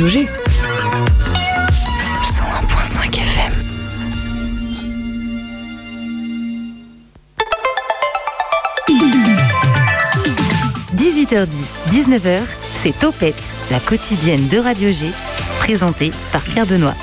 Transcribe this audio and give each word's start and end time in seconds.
Radio 0.00 0.08
G. 0.08 0.26
101.5 2.22 3.20
FM. 3.20 3.52
«18h10, 10.96 11.48
19h, 11.90 12.40
c'est 12.82 12.98
Topette, 12.98 13.34
la 13.70 13.78
quotidienne 13.78 14.48
de 14.48 14.56
Radio 14.56 14.90
G, 14.90 15.12
présentée 15.58 16.12
par 16.32 16.40
Pierre 16.40 16.64
Benoît. 16.64 16.94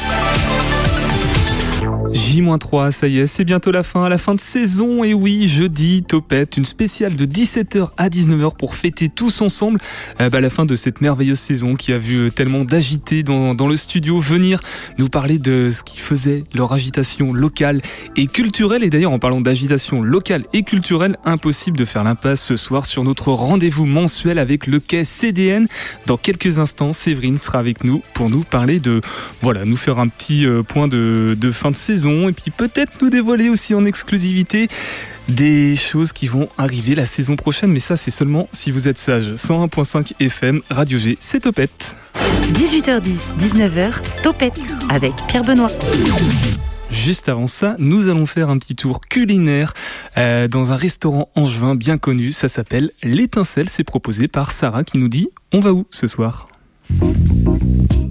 J-3, 2.28 2.92
ça 2.92 3.08
y 3.08 3.20
est, 3.20 3.26
c'est 3.26 3.46
bientôt 3.46 3.72
la 3.72 3.84
fin, 3.84 4.10
la 4.10 4.18
fin 4.18 4.36
de 4.36 4.42
saison. 4.42 5.06
Et 5.06 5.14
oui, 5.14 5.48
jeudi, 5.48 6.04
Topette, 6.04 6.58
une 6.58 6.66
spéciale 6.66 7.16
de 7.16 7.26
17h 7.26 7.92
à 7.96 8.10
19h 8.10 8.58
pour 8.58 8.76
fêter 8.76 9.08
tous 9.08 9.42
ensemble 9.42 9.80
euh, 10.20 10.30
bah, 10.30 10.42
la 10.42 10.50
fin 10.50 10.66
de 10.66 10.76
cette 10.76 11.00
merveilleuse 11.00 11.40
saison 11.40 11.76
qui 11.76 11.94
a 11.94 11.98
vu 11.98 12.18
euh, 12.18 12.30
tellement 12.30 12.66
d'agités 12.66 13.24
dans, 13.24 13.56
dans, 13.56 13.70
le 13.70 13.78
studio 13.78 14.20
venir 14.20 14.60
nous 14.98 15.08
parler 15.08 15.40
de 15.40 15.70
ce 15.72 15.84
qui 15.84 16.00
faisait 16.00 16.44
leur 16.54 16.74
agitation 16.74 17.32
locale 17.32 17.80
et 18.18 18.28
culturelle. 18.28 18.84
Et 18.84 18.90
d'ailleurs, 18.90 19.14
en 19.14 19.20
parlant 19.20 19.40
d'agitation 19.40 20.02
locale 20.02 20.44
et 20.52 20.64
culturelle, 20.64 21.16
impossible 21.24 21.78
de 21.78 21.86
faire 21.86 22.04
l'impasse 22.04 22.44
ce 22.44 22.58
soir 22.58 22.86
sur 22.86 23.06
notre 23.06 23.32
rendez-vous 23.32 23.86
mensuel 23.86 24.38
avec 24.38 24.68
le 24.68 24.82
quai 24.82 25.06
CDN. 25.06 25.70
Dans 26.08 26.18
quelques 26.18 26.60
instants, 26.60 26.92
Séverine 26.92 27.38
sera 27.38 27.60
avec 27.60 27.86
nous 27.86 28.02
pour 28.14 28.30
nous 28.30 28.44
parler 28.44 28.82
de, 28.82 29.00
voilà, 29.40 29.64
nous 29.64 29.78
faire 29.78 30.00
un 30.00 30.10
petit 30.10 30.46
euh, 30.46 30.62
point 30.62 30.90
de, 30.90 31.38
de 31.40 31.52
fin 31.52 31.72
de 31.72 31.78
saison 31.78 32.17
et 32.30 32.32
puis 32.32 32.52
peut-être 32.52 32.94
nous 33.02 33.10
dévoiler 33.10 33.50
aussi 33.50 33.74
en 33.74 33.86
exclusivité 33.86 34.68
des 35.30 35.76
choses 35.76 36.14
qui 36.14 36.28
vont 36.28 36.50
arriver 36.58 36.96
la 36.96 37.06
saison 37.06 37.36
prochaine, 37.36 37.72
mais 37.72 37.80
ça 37.80 37.98
c'est 37.98 38.12
seulement 38.12 38.48
si 38.52 38.72
vous 38.72 38.88
êtes 38.88 38.98
sage. 38.98 39.34
101.5 39.36 40.14
FM, 40.20 40.62
Radio 40.70 40.98
G, 40.98 41.18
c'est 41.20 41.42
Topette. 41.42 41.96
18h10, 42.54 43.02
19h, 43.40 43.94
Topette 44.24 44.60
avec 44.90 45.14
Pierre 45.28 45.44
Benoît. 45.44 45.70
Juste 46.90 47.28
avant 47.28 47.48
ça, 47.48 47.76
nous 47.80 48.08
allons 48.08 48.26
faire 48.26 48.50
un 48.50 48.58
petit 48.58 48.76
tour 48.76 49.02
culinaire 49.02 49.74
euh, 50.18 50.48
dans 50.48 50.72
un 50.72 50.76
restaurant 50.76 51.30
angevin 51.36 51.76
bien 51.76 51.98
connu. 51.98 52.32
Ça 52.32 52.48
s'appelle 52.48 52.92
L'étincelle. 53.04 53.70
C'est 53.70 53.84
proposé 53.84 54.28
par 54.28 54.52
Sarah 54.52 54.84
qui 54.84 54.98
nous 54.98 55.10
dit 55.10 55.28
On 55.52 55.60
va 55.60 55.74
où 55.74 55.86
ce 55.92 56.08
soir? 56.08 56.48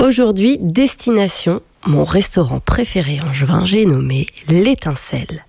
Aujourd'hui, 0.00 0.58
destination, 0.60 1.60
mon 1.84 2.04
restaurant 2.04 2.60
préféré 2.60 3.20
en 3.20 3.32
juin, 3.32 3.64
j'ai 3.64 3.84
nommé 3.84 4.26
l'étincelle. 4.48 5.44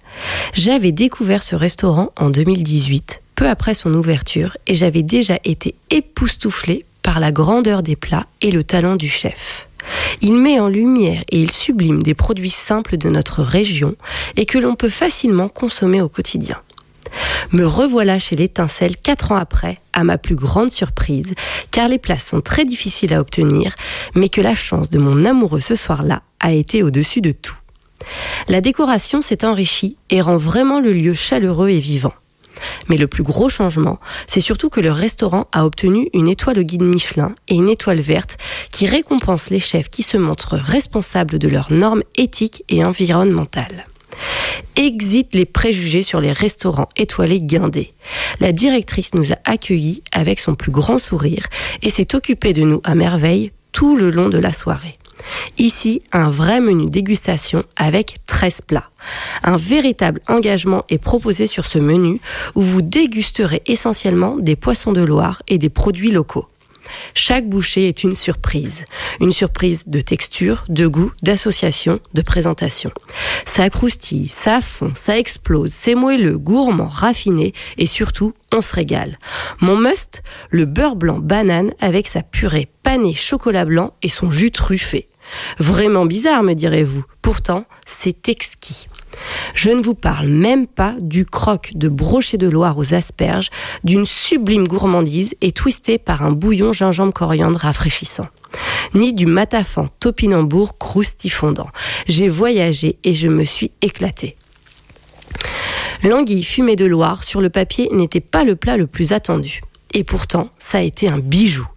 J'avais 0.54 0.92
découvert 0.92 1.44
ce 1.44 1.56
restaurant 1.56 2.12
en 2.18 2.32
2018, 2.32 3.22
peu 3.36 3.48
après 3.48 3.76
son 3.76 3.94
ouverture, 3.94 4.58
et 4.66 4.74
j'avais 4.74 5.04
déjà 5.04 5.38
été 5.44 5.76
époustouflé 5.92 6.84
par 7.04 7.20
la 7.20 7.32
grandeur 7.32 7.84
des 7.84 7.96
plats 7.96 8.26
et 8.42 8.50
le 8.52 8.64
talent 8.64 8.96
du 8.96 9.08
chef. 9.08 9.68
Il 10.22 10.34
met 10.34 10.60
en 10.60 10.68
lumière 10.68 11.24
et 11.30 11.40
il 11.40 11.52
sublime 11.52 12.02
des 12.02 12.16
produits 12.16 12.50
simples 12.50 12.98
de 12.98 13.10
notre 13.10 13.44
région 13.44 13.96
et 14.36 14.46
que 14.46 14.58
l'on 14.58 14.76
peut 14.76 14.90
facilement 14.90 15.48
consommer 15.48 16.02
au 16.02 16.10
quotidien. 16.10 16.58
Me 17.52 17.66
revoilà 17.66 18.20
chez 18.20 18.36
l'étincelle 18.36 18.96
quatre 18.96 19.32
ans 19.32 19.38
après, 19.38 19.80
à 19.94 20.04
ma 20.04 20.18
plus 20.18 20.36
grande 20.36 20.72
surprise, 20.72 21.34
car 21.72 21.88
les 21.88 21.98
places 21.98 22.28
sont 22.28 22.42
très 22.42 22.66
difficiles 22.66 23.14
à 23.14 23.22
obtenir, 23.22 23.76
mais 24.16 24.30
que 24.30 24.42
la 24.42 24.56
chance 24.56 24.90
de 24.90 25.00
mon 25.00 25.26
amoureux 25.26 25.62
ce 25.62 25.76
soir-là 25.76 26.22
a 26.40 26.52
été 26.52 26.84
au-dessus 26.84 27.22
de 27.22 27.32
tout. 27.32 27.58
La 28.48 28.62
décoration 28.62 29.22
s'est 29.22 29.46
enrichie 29.46 29.98
et 30.10 30.22
rend 30.22 30.38
vraiment 30.38 30.80
le 30.80 30.94
lieu 30.94 31.14
chaleureux 31.14 31.70
et 31.70 31.80
vivant. 31.80 32.14
Mais 32.88 32.98
le 32.98 33.08
plus 33.08 33.24
gros 33.24 33.50
changement, 33.50 34.00
c'est 34.28 34.42
surtout 34.42 34.70
que 34.70 34.82
le 34.82 34.92
restaurant 34.92 35.48
a 35.52 35.66
obtenu 35.66 36.10
une 36.14 36.28
étoile 36.28 36.60
au 36.60 36.64
guide 36.64 36.82
Michelin 36.82 37.34
et 37.48 37.56
une 37.56 37.70
étoile 37.70 38.02
verte 38.02 38.38
qui 38.72 38.88
récompense 38.88 39.50
les 39.50 39.60
chefs 39.60 39.90
qui 39.90 40.04
se 40.04 40.18
montrent 40.18 40.58
responsables 40.58 41.40
de 41.40 41.48
leurs 41.48 41.72
normes 41.72 42.04
éthiques 42.16 42.64
et 42.70 42.84
environnementales. 42.84 43.86
Exit 44.76 45.34
les 45.34 45.46
préjugés 45.46 46.04
sur 46.04 46.20
les 46.22 46.32
restaurants 46.32 46.90
étoilés 46.96 47.42
guindés. 47.42 47.94
La 48.40 48.52
directrice 48.52 49.14
nous 49.14 49.34
a 49.34 49.38
accueillis 49.46 50.04
avec 50.12 50.40
son 50.40 50.56
plus 50.56 50.72
grand 50.72 51.00
sourire 51.00 51.48
et 51.82 51.90
s'est 51.90 52.16
occupée 52.16 52.54
de 52.54 52.64
nous 52.64 52.82
à 52.84 52.96
merveille 52.96 53.52
tout 53.72 53.96
le 53.96 54.10
long 54.10 54.30
de 54.30 54.38
la 54.38 54.54
soirée. 54.54 54.98
Ici, 55.58 56.02
un 56.12 56.30
vrai 56.30 56.60
menu 56.60 56.90
dégustation 56.90 57.64
avec 57.76 58.18
13 58.26 58.62
plats. 58.62 58.90
Un 59.44 59.58
véritable 59.58 60.22
engagement 60.28 60.86
est 60.90 60.98
proposé 60.98 61.48
sur 61.48 61.66
ce 61.66 61.78
menu 61.78 62.22
où 62.56 62.62
vous 62.62 62.82
dégusterez 62.82 63.62
essentiellement 63.66 64.38
des 64.38 64.56
poissons 64.56 64.94
de 64.94 65.02
Loire 65.02 65.42
et 65.48 65.58
des 65.58 65.70
produits 65.70 66.12
locaux. 66.12 66.48
Chaque 67.14 67.48
bouchée 67.48 67.88
est 67.88 68.04
une 68.04 68.16
surprise. 68.16 68.86
Une 69.20 69.32
surprise 69.32 69.88
de 69.88 70.02
texture, 70.02 70.66
de 70.70 70.88
goût, 70.88 71.12
d'association, 71.24 72.00
de 72.14 72.22
présentation. 72.22 72.92
Ça 73.46 73.70
croustille, 73.70 74.28
ça 74.30 74.62
fond, 74.62 74.92
ça 74.96 75.18
explose, 75.18 75.72
c'est 75.72 75.96
moelleux, 75.96 76.38
gourmand, 76.38 76.88
raffiné 76.88 77.54
et 77.78 77.86
surtout, 77.86 78.34
on 78.52 78.62
se 78.62 78.74
régale. 78.74 79.18
Mon 79.62 79.78
must, 79.78 80.24
le 80.50 80.66
beurre 80.66 80.96
blanc 80.96 81.20
banane 81.20 81.72
avec 81.80 82.08
sa 82.08 82.22
purée 82.22 82.68
panée 82.84 83.14
chocolat 83.14 83.66
blanc 83.66 83.94
et 84.02 84.10
son 84.10 84.32
jus 84.32 84.52
truffé. 84.52 85.08
Vraiment 85.60 86.06
bizarre, 86.06 86.44
me 86.44 86.54
direz-vous. 86.54 87.06
Pourtant, 87.22 87.66
c'est 87.86 88.30
exquis. 88.30 88.88
Je 89.54 89.70
ne 89.70 89.82
vous 89.82 89.96
parle 89.96 90.28
même 90.28 90.68
pas 90.68 90.96
du 91.00 91.26
croque 91.26 91.72
de 91.76 91.90
brochet 91.90 92.38
de 92.38 92.48
Loire 92.48 92.78
aux 92.78 92.94
asperges, 92.94 93.50
d'une 93.84 94.06
sublime 94.06 94.68
gourmandise 94.68 95.36
et 95.42 95.52
twisté 95.52 95.98
par 95.98 96.24
un 96.24 96.32
bouillon 96.32 96.74
gingembre 96.74 97.14
coriandre 97.14 97.60
rafraîchissant 97.60 98.28
ni 98.94 99.14
du 99.14 99.26
matafan 99.26 99.88
topinambour 100.00 100.78
croustifondant. 100.78 101.70
J'ai 102.08 102.28
voyagé 102.28 102.98
et 103.04 103.14
je 103.14 103.28
me 103.28 103.44
suis 103.44 103.72
éclatée. 103.82 104.36
L'anguille 106.04 106.44
fumée 106.44 106.76
de 106.76 106.86
Loire 106.86 107.24
sur 107.24 107.42
le 107.42 107.50
papier 107.50 107.90
n'était 107.92 108.22
pas 108.22 108.44
le 108.44 108.56
plat 108.56 108.78
le 108.78 108.88
plus 108.88 109.12
attendu. 109.12 109.62
Et 109.94 110.04
pourtant, 110.04 110.50
ça 110.60 110.78
a 110.78 110.82
été 110.82 111.08
un 111.08 111.18
bijou. 111.18 111.68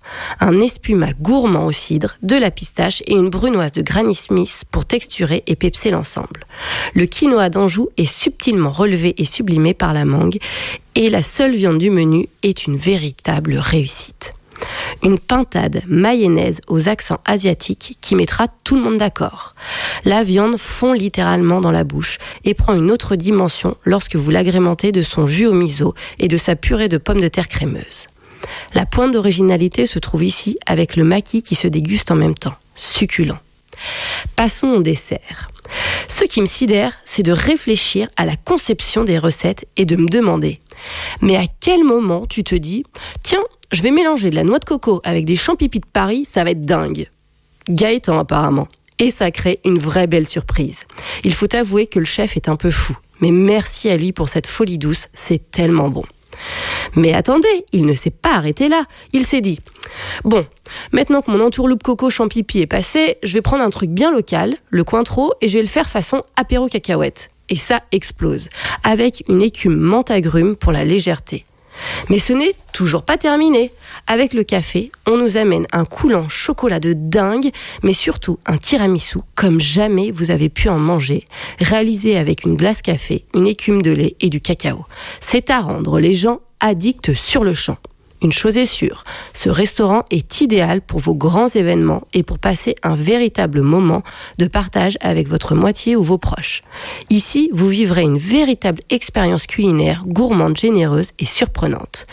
Un 0.40 0.60
espuma 0.60 1.12
gourmand 1.14 1.64
au 1.64 1.72
cidre, 1.72 2.16
de 2.22 2.36
la 2.36 2.50
pistache 2.50 3.02
et 3.06 3.14
une 3.14 3.30
brunoise 3.30 3.72
de 3.72 3.80
Granny 3.80 4.14
Smith 4.14 4.64
pour 4.70 4.84
texturer 4.84 5.42
et 5.46 5.56
pepser 5.56 5.90
l'ensemble. 5.90 6.46
Le 6.94 7.06
quinoa 7.06 7.48
d'Anjou 7.48 7.88
est 7.96 8.04
subtilement 8.04 8.70
relevé 8.70 9.14
et 9.16 9.24
sublimé 9.24 9.72
par 9.72 9.94
la 9.94 10.04
mangue 10.04 10.38
et 10.94 11.08
la 11.08 11.22
seule 11.22 11.54
viande 11.54 11.78
du 11.78 11.90
menu 11.90 12.28
est 12.42 12.66
une 12.66 12.76
véritable 12.76 13.56
réussite. 13.56 14.34
Une 15.02 15.18
pintade 15.18 15.82
mayonnaise 15.86 16.60
aux 16.68 16.88
accents 16.88 17.20
asiatiques 17.24 17.96
qui 18.00 18.14
mettra 18.14 18.46
tout 18.64 18.76
le 18.76 18.82
monde 18.82 18.98
d'accord. 18.98 19.54
La 20.04 20.22
viande 20.22 20.56
fond 20.56 20.92
littéralement 20.92 21.60
dans 21.60 21.70
la 21.70 21.84
bouche 21.84 22.18
et 22.44 22.54
prend 22.54 22.74
une 22.74 22.90
autre 22.90 23.16
dimension 23.16 23.76
lorsque 23.84 24.16
vous 24.16 24.30
l'agrémentez 24.30 24.92
de 24.92 25.02
son 25.02 25.26
jus 25.26 25.46
au 25.46 25.54
miso 25.54 25.94
et 26.18 26.28
de 26.28 26.36
sa 26.36 26.56
purée 26.56 26.88
de 26.88 26.98
pommes 26.98 27.20
de 27.20 27.28
terre 27.28 27.48
crémeuse. 27.48 28.08
La 28.74 28.86
pointe 28.86 29.12
d'originalité 29.12 29.86
se 29.86 29.98
trouve 29.98 30.24
ici 30.24 30.58
avec 30.66 30.96
le 30.96 31.04
maquis 31.04 31.42
qui 31.42 31.54
se 31.54 31.68
déguste 31.68 32.10
en 32.10 32.16
même 32.16 32.34
temps. 32.34 32.54
Succulent. 32.76 33.38
Passons 34.36 34.68
au 34.68 34.82
dessert. 34.82 35.48
Ce 36.08 36.24
qui 36.24 36.40
me 36.40 36.46
sidère, 36.46 36.92
c'est 37.04 37.22
de 37.22 37.32
réfléchir 37.32 38.08
à 38.16 38.26
la 38.26 38.36
conception 38.36 39.04
des 39.04 39.18
recettes 39.18 39.66
et 39.76 39.84
de 39.84 39.96
me 39.96 40.08
demander, 40.08 40.58
mais 41.20 41.36
à 41.36 41.44
quel 41.60 41.84
moment 41.84 42.26
tu 42.26 42.44
te 42.44 42.54
dis, 42.54 42.84
tiens, 43.22 43.42
je 43.70 43.82
vais 43.82 43.90
mélanger 43.90 44.30
de 44.30 44.34
la 44.34 44.44
noix 44.44 44.58
de 44.58 44.64
coco 44.64 45.00
avec 45.04 45.24
des 45.24 45.36
champignons 45.36 45.80
de 45.80 45.90
Paris, 45.92 46.24
ça 46.26 46.44
va 46.44 46.50
être 46.50 46.60
dingue. 46.60 47.08
Gaëtan 47.68 48.18
apparemment. 48.18 48.68
Et 48.98 49.10
ça 49.10 49.30
crée 49.30 49.60
une 49.64 49.78
vraie 49.78 50.06
belle 50.06 50.28
surprise. 50.28 50.84
Il 51.24 51.34
faut 51.34 51.54
avouer 51.56 51.86
que 51.86 51.98
le 51.98 52.04
chef 52.04 52.36
est 52.36 52.48
un 52.48 52.56
peu 52.56 52.70
fou, 52.70 52.96
mais 53.20 53.30
merci 53.30 53.88
à 53.88 53.96
lui 53.96 54.12
pour 54.12 54.28
cette 54.28 54.46
folie 54.46 54.78
douce, 54.78 55.08
c'est 55.14 55.50
tellement 55.50 55.88
bon. 55.88 56.04
Mais 56.96 57.12
attendez, 57.12 57.64
il 57.72 57.86
ne 57.86 57.94
s'est 57.94 58.10
pas 58.10 58.34
arrêté 58.34 58.68
là. 58.68 58.84
Il 59.12 59.24
s'est 59.24 59.40
dit 59.40 59.60
Bon, 60.24 60.46
maintenant 60.92 61.22
que 61.22 61.30
mon 61.30 61.44
entourloupe 61.44 61.82
coco 61.82 62.10
champipi 62.10 62.60
est 62.60 62.66
passé, 62.66 63.18
je 63.22 63.32
vais 63.32 63.42
prendre 63.42 63.62
un 63.62 63.70
truc 63.70 63.90
bien 63.90 64.12
local, 64.12 64.56
le 64.70 64.84
cointreau, 64.84 65.34
et 65.40 65.48
je 65.48 65.54
vais 65.58 65.62
le 65.62 65.68
faire 65.68 65.90
façon 65.90 66.24
apéro 66.36 66.68
cacahuète. 66.68 67.30
Et 67.48 67.56
ça 67.56 67.82
explose, 67.92 68.48
avec 68.82 69.24
une 69.28 69.42
écume 69.42 69.76
menthe 69.76 70.10
agrume 70.10 70.56
pour 70.56 70.72
la 70.72 70.84
légèreté. 70.84 71.44
Mais 72.10 72.18
ce 72.18 72.32
n'est 72.32 72.54
toujours 72.72 73.02
pas 73.02 73.18
terminé. 73.18 73.72
Avec 74.06 74.34
le 74.34 74.44
café, 74.44 74.90
on 75.06 75.16
nous 75.16 75.36
amène 75.36 75.66
un 75.72 75.84
coulant 75.84 76.28
chocolat 76.28 76.80
de 76.80 76.92
dingue, 76.92 77.50
mais 77.82 77.92
surtout 77.92 78.38
un 78.46 78.58
tiramisu 78.58 79.18
comme 79.34 79.60
jamais 79.60 80.10
vous 80.10 80.30
avez 80.30 80.48
pu 80.48 80.68
en 80.68 80.78
manger, 80.78 81.26
réalisé 81.60 82.16
avec 82.16 82.44
une 82.44 82.56
glace 82.56 82.82
café, 82.82 83.24
une 83.34 83.46
écume 83.46 83.82
de 83.82 83.90
lait 83.90 84.16
et 84.20 84.30
du 84.30 84.40
cacao. 84.40 84.84
C'est 85.20 85.50
à 85.50 85.60
rendre 85.60 86.00
les 86.00 86.14
gens 86.14 86.40
addicts 86.60 87.14
sur 87.14 87.44
le 87.44 87.54
champ. 87.54 87.76
Une 88.22 88.32
chose 88.32 88.56
est 88.56 88.66
sûre, 88.66 89.04
ce 89.32 89.50
restaurant 89.50 90.04
est 90.10 90.40
idéal 90.40 90.80
pour 90.80 91.00
vos 91.00 91.14
grands 91.14 91.48
événements 91.48 92.02
et 92.14 92.22
pour 92.22 92.38
passer 92.38 92.76
un 92.82 92.94
véritable 92.94 93.62
moment 93.62 94.02
de 94.38 94.46
partage 94.46 94.96
avec 95.00 95.28
votre 95.28 95.54
moitié 95.54 95.96
ou 95.96 96.02
vos 96.02 96.18
proches. 96.18 96.62
Ici, 97.10 97.50
vous 97.52 97.68
vivrez 97.68 98.02
une 98.02 98.18
véritable 98.18 98.80
expérience 98.90 99.46
culinaire 99.46 100.04
gourmande, 100.06 100.56
généreuse 100.56 101.10
et 101.18 101.26
surprenante 101.26 102.06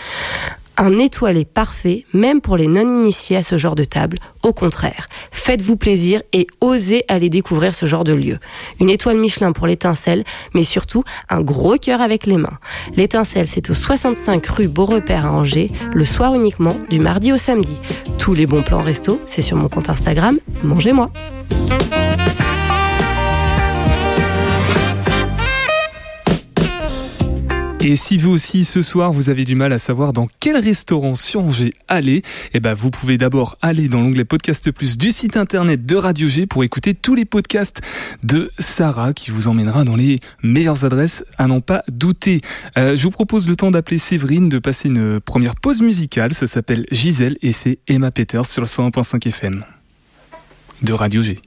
un 0.79 0.97
étoilé 0.97 1.43
parfait, 1.43 2.05
même 2.13 2.39
pour 2.39 2.55
les 2.55 2.67
non-initiés 2.67 3.35
à 3.35 3.43
ce 3.43 3.57
genre 3.57 3.75
de 3.75 3.83
table. 3.83 4.17
Au 4.43 4.53
contraire, 4.53 5.07
faites-vous 5.31 5.75
plaisir 5.75 6.21
et 6.31 6.47
osez 6.61 7.03
aller 7.09 7.29
découvrir 7.29 7.75
ce 7.75 7.85
genre 7.85 8.05
de 8.05 8.13
lieu. 8.13 8.39
Une 8.79 8.89
étoile 8.89 9.17
Michelin 9.17 9.51
pour 9.51 9.67
l'étincelle, 9.67 10.23
mais 10.53 10.63
surtout 10.63 11.03
un 11.29 11.41
gros 11.41 11.75
cœur 11.77 11.99
avec 11.99 12.25
les 12.25 12.37
mains. 12.37 12.57
L'étincelle, 12.95 13.47
c'est 13.47 13.69
au 13.69 13.73
65 13.73 14.45
rue 14.47 14.69
Beaurepaire 14.69 15.25
à 15.25 15.33
Angers, 15.33 15.69
le 15.93 16.05
soir 16.05 16.33
uniquement, 16.33 16.75
du 16.89 16.99
mardi 16.99 17.33
au 17.33 17.37
samedi. 17.37 17.75
Tous 18.17 18.33
les 18.33 18.45
bons 18.45 18.63
plans 18.63 18.81
resto, 18.81 19.21
c'est 19.25 19.41
sur 19.41 19.57
mon 19.57 19.67
compte 19.67 19.89
Instagram, 19.89 20.39
mangez-moi. 20.63 21.11
Et 27.81 27.95
si 27.95 28.17
vous 28.17 28.31
aussi 28.31 28.65
ce 28.65 28.81
soir 28.81 29.13
vous 29.13 29.29
avez 29.29 29.45
du 29.45 29.55
mal 29.55 29.71
à 29.71 29.77
savoir 29.77 30.11
dans 30.11 30.27
quel 30.41 30.57
restaurant 30.57 31.15
sur 31.15 31.41
Angers 31.41 31.73
aller, 31.87 32.23
eh 32.53 32.59
ben 32.59 32.73
vous 32.73 32.91
pouvez 32.91 33.17
d'abord 33.17 33.57
aller 33.61 33.87
dans 33.87 34.01
l'onglet 34.01 34.25
Podcast 34.25 34.69
Plus 34.71 34.97
du 34.97 35.11
site 35.11 35.37
internet 35.37 35.85
de 35.85 35.95
Radio 35.95 36.27
G 36.27 36.45
pour 36.45 36.65
écouter 36.65 36.93
tous 36.93 37.15
les 37.15 37.23
podcasts 37.23 37.81
de 38.21 38.51
Sarah 38.59 39.13
qui 39.13 39.31
vous 39.31 39.47
emmènera 39.47 39.85
dans 39.85 39.95
les 39.95 40.19
meilleures 40.43 40.83
adresses 40.83 41.23
à 41.37 41.47
n'en 41.47 41.61
pas 41.61 41.81
douter. 41.87 42.41
Euh, 42.77 42.97
je 42.97 43.03
vous 43.03 43.11
propose 43.11 43.47
le 43.47 43.55
temps 43.55 43.71
d'appeler 43.71 43.97
Séverine, 43.97 44.49
de 44.49 44.59
passer 44.59 44.89
une 44.89 45.21
première 45.21 45.55
pause 45.55 45.81
musicale. 45.81 46.33
Ça 46.33 46.47
s'appelle 46.47 46.85
Gisèle 46.91 47.37
et 47.41 47.53
c'est 47.53 47.79
Emma 47.87 48.11
Peters 48.11 48.45
sur 48.45 48.61
le 48.61 48.67
101.5 48.67 49.25
FM 49.25 49.63
de 50.81 50.93
Radio 50.93 51.21
G. 51.21 51.39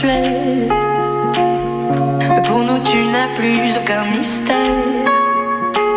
Pour 0.00 0.08
nous, 2.60 2.82
tu 2.84 3.04
n'as 3.12 3.28
plus 3.36 3.76
aucun 3.76 4.04
mystère. 4.06 4.56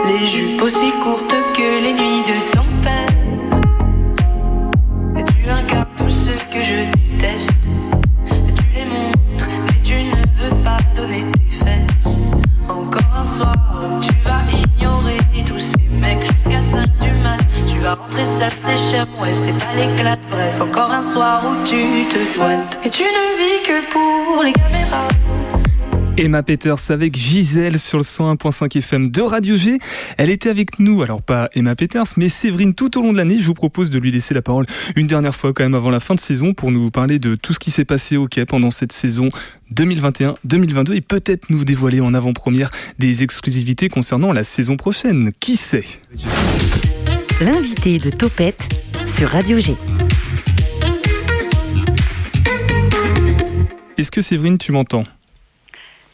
Les 0.05 0.27
jupes 0.27 0.61
aussi 0.61 0.91
courtes 1.01 1.33
que 1.55 1.81
les 1.81 1.93
nuits 1.93 2.23
de 2.27 2.33
tempête. 2.51 3.15
Tu 5.15 5.49
incarnes 5.49 5.87
tout 5.95 6.09
ce 6.09 6.31
que 6.51 6.61
je 6.61 6.92
Emma 26.15 26.43
Peters 26.43 26.91
avec 26.91 27.17
Gisèle 27.17 27.79
sur 27.79 27.97
le 27.97 28.03
101.5 28.03 28.77
FM 28.77 29.09
de 29.09 29.21
Radio 29.21 29.55
G. 29.55 29.79
Elle 30.17 30.29
était 30.29 30.49
avec 30.49 30.79
nous, 30.79 31.01
alors 31.01 31.21
pas 31.21 31.49
Emma 31.53 31.75
Peters, 31.75 32.05
mais 32.17 32.29
Séverine 32.29 32.75
tout 32.75 32.97
au 32.99 33.01
long 33.01 33.11
de 33.11 33.17
l'année. 33.17 33.39
Je 33.39 33.47
vous 33.47 33.55
propose 33.55 33.89
de 33.89 33.97
lui 33.97 34.11
laisser 34.11 34.33
la 34.33 34.43
parole 34.43 34.67
une 34.95 35.07
dernière 35.07 35.35
fois 35.35 35.53
quand 35.53 35.63
même 35.63 35.75
avant 35.75 35.89
la 35.89 35.99
fin 35.99 36.13
de 36.13 36.19
saison 36.19 36.53
pour 36.53 36.71
nous 36.71 36.91
parler 36.91 37.17
de 37.17 37.35
tout 37.35 37.53
ce 37.53 37.59
qui 37.59 37.71
s'est 37.71 37.85
passé 37.85 38.15
au 38.15 38.27
Quai 38.27 38.45
pendant 38.45 38.69
cette 38.69 38.93
saison 38.93 39.29
2021-2022 39.75 40.93
et 40.93 41.01
peut-être 41.01 41.49
nous 41.49 41.65
dévoiler 41.65 41.99
en 41.99 42.13
avant-première 42.13 42.69
des 42.99 43.23
exclusivités 43.23 43.89
concernant 43.89 44.31
la 44.31 44.43
saison 44.43 44.77
prochaine. 44.77 45.31
Qui 45.39 45.57
sait? 45.57 45.83
L'invité 47.41 47.97
de 47.97 48.09
Topette 48.09 48.69
sur 49.07 49.29
Radio 49.29 49.59
G. 49.59 49.73
Est-ce 53.97 54.11
que 54.11 54.21
Séverine, 54.21 54.57
tu 54.57 54.71
m'entends? 54.71 55.03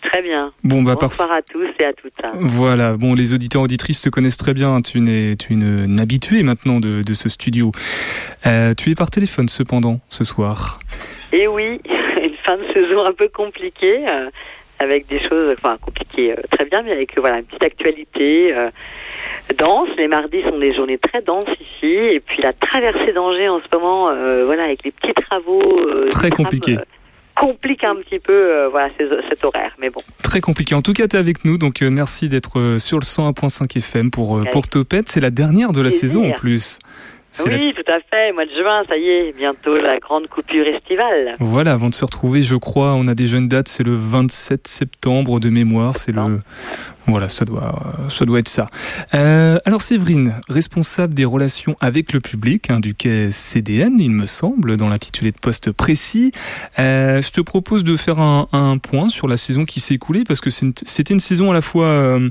Très 0.01 0.21
bien. 0.21 0.53
Bon, 0.63 0.81
bah, 0.81 0.95
Bonsoir 0.99 1.31
à 1.31 1.41
tous 1.41 1.67
et 1.79 1.83
à 1.83 1.93
toutes. 1.93 2.13
Voilà, 2.35 2.93
bon, 2.93 3.13
les 3.15 3.33
auditeurs 3.33 3.63
auditrices 3.63 4.01
te 4.01 4.09
connaissent 4.09 4.37
très 4.37 4.53
bien. 4.53 4.81
Tu 4.81 4.97
es, 5.09 5.35
tu 5.35 5.51
es 5.51 5.55
une, 5.55 5.99
habituée 5.99 6.41
maintenant 6.41 6.79
de, 6.79 7.03
de 7.03 7.13
ce 7.13 7.27
studio. 7.27 7.73
Euh, 8.47 8.73
tu 8.73 8.89
es 8.89 8.95
par 8.95 9.11
téléphone 9.11 9.49
cependant 9.49 9.99
ce 10.07 10.23
soir. 10.23 10.79
Eh 11.33 11.47
oui, 11.47 11.81
une 12.23 12.35
fin 12.45 12.57
de 12.57 12.65
saison 12.73 13.03
un 13.05 13.13
peu 13.13 13.27
compliquée, 13.27 14.07
euh, 14.07 14.29
avec 14.79 15.07
des 15.07 15.19
choses, 15.19 15.53
enfin 15.57 15.77
compliquées, 15.81 16.31
euh, 16.31 16.41
très 16.49 16.65
bien, 16.65 16.81
mais 16.81 16.93
avec 16.93 17.17
voilà 17.19 17.39
une 17.39 17.45
petite 17.45 17.63
actualité 17.63 18.53
dense. 19.57 19.89
Les 19.97 20.07
mardis 20.07 20.41
sont 20.43 20.59
des 20.59 20.73
journées 20.73 20.97
très 20.97 21.21
denses 21.21 21.49
ici, 21.59 21.93
et 21.93 22.19
puis 22.19 22.41
la 22.41 22.53
traversée 22.53 23.13
d'Angers 23.13 23.49
en 23.49 23.59
ce 23.59 23.75
moment, 23.75 24.13
voilà, 24.45 24.63
avec 24.63 24.83
les 24.83 24.91
petits 24.91 25.13
travaux. 25.13 25.81
très 26.11 26.29
compliqué 26.29 26.77
complique 27.39 27.83
un 27.83 27.95
petit 27.95 28.19
peu 28.19 28.33
euh, 28.33 28.69
voilà, 28.69 28.89
cet 29.29 29.43
horaire. 29.43 29.75
Mais 29.79 29.89
bon. 29.89 30.01
Très 30.23 30.41
compliqué. 30.41 30.75
En 30.75 30.81
tout 30.81 30.93
cas, 30.93 31.07
tu 31.07 31.15
es 31.15 31.19
avec 31.19 31.45
nous, 31.45 31.57
donc 31.57 31.81
euh, 31.81 31.89
merci 31.89 32.29
d'être 32.29 32.59
euh, 32.59 32.77
sur 32.77 32.97
le 32.97 33.03
101.5 33.03 33.77
FM 33.77 34.11
pour, 34.11 34.43
pour 34.51 34.67
Topette. 34.67 35.09
C'est 35.09 35.21
la 35.21 35.31
dernière 35.31 35.71
de 35.71 35.81
la 35.81 35.91
saison 35.91 36.29
en 36.29 36.33
plus. 36.33 36.79
Oui, 37.45 37.73
tout 37.75 37.91
à 37.91 37.99
fait. 37.99 38.31
Mois 38.33 38.45
de 38.45 38.51
juin, 38.51 38.83
ça 38.89 38.97
y 38.97 39.07
est, 39.07 39.33
bientôt 39.37 39.77
la 39.77 39.99
grande 39.99 40.27
coupure 40.27 40.65
estivale. 40.67 41.35
Voilà, 41.39 41.73
avant 41.73 41.89
de 41.89 41.93
se 41.93 42.03
retrouver, 42.03 42.41
je 42.41 42.55
crois, 42.55 42.95
on 42.95 43.07
a 43.07 43.13
des 43.13 43.27
jeunes 43.27 43.47
dates, 43.47 43.67
c'est 43.67 43.83
le 43.83 43.93
27 43.93 44.67
septembre 44.67 45.39
de 45.39 45.49
mémoire. 45.49 45.95
C'est 45.95 46.11
le. 46.11 46.39
Voilà, 47.09 47.29
ça 47.29 47.45
doit, 47.45 47.81
ça 48.09 48.25
doit 48.25 48.39
être 48.39 48.47
ça. 48.47 48.69
Euh, 49.13 49.57
alors 49.65 49.81
Séverine, 49.81 50.35
responsable 50.47 51.13
des 51.13 51.25
relations 51.25 51.75
avec 51.81 52.13
le 52.13 52.19
public 52.19 52.69
hein, 52.69 52.79
du 52.79 52.93
quai 52.93 53.31
CDN, 53.31 53.99
il 53.99 54.11
me 54.11 54.25
semble, 54.25 54.77
dans 54.77 54.89
l'intitulé 54.89 55.31
de 55.31 55.37
poste 55.37 55.71
précis. 55.71 56.31
Euh, 56.77 57.21
je 57.21 57.31
te 57.31 57.41
propose 57.41 57.83
de 57.83 57.95
faire 57.97 58.19
un, 58.19 58.77
point 58.81 59.09
sur 59.09 59.27
la 59.27 59.37
saison 59.37 59.65
qui 59.65 59.79
s'est 59.79 59.95
écoulée 59.95 60.23
parce 60.23 60.41
que 60.41 60.49
c'était 60.49 61.13
une 61.13 61.19
saison 61.19 61.51
à 61.51 61.53
la 61.53 61.61
fois 61.61 61.85
euh, 61.85 62.29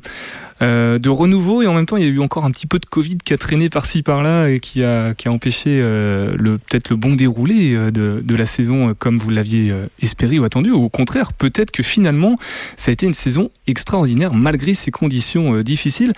euh, 0.60 0.98
de 0.98 1.08
renouveau 1.08 1.62
et 1.62 1.68
en 1.68 1.74
même 1.74 1.86
temps 1.86 1.96
il 1.96 2.02
y 2.02 2.06
a 2.06 2.10
eu 2.10 2.18
encore 2.18 2.44
un 2.44 2.50
petit 2.50 2.66
peu 2.66 2.80
de 2.80 2.86
Covid 2.86 3.18
qui 3.18 3.32
a 3.32 3.38
traîné 3.38 3.68
par-ci 3.68 4.02
par-là 4.02 4.48
et 4.48 4.58
qui 4.58 4.82
a, 4.82 5.14
qui 5.14 5.28
a 5.28 5.32
empêché 5.32 5.78
euh, 5.80 6.36
peut-être 6.36 6.90
le 6.90 6.96
bon 6.96 7.14
déroulé 7.14 7.76
euh, 7.76 7.92
de, 7.92 8.20
de 8.24 8.36
la 8.36 8.44
saison 8.44 8.92
comme 8.98 9.18
vous 9.18 9.30
l'aviez 9.30 9.72
espéré 10.02 10.40
ou 10.40 10.44
attendu. 10.44 10.72
Au 10.72 10.88
contraire, 10.88 11.32
peut-être 11.32 11.70
que 11.70 11.84
finalement 11.84 12.38
ça 12.76 12.90
a 12.90 12.92
été 12.92 13.06
une 13.06 13.14
saison 13.14 13.52
extraordinaire 13.68 14.34
malgré 14.34 14.67
ces 14.74 14.90
conditions 14.90 15.54
euh, 15.54 15.62
difficiles. 15.62 16.12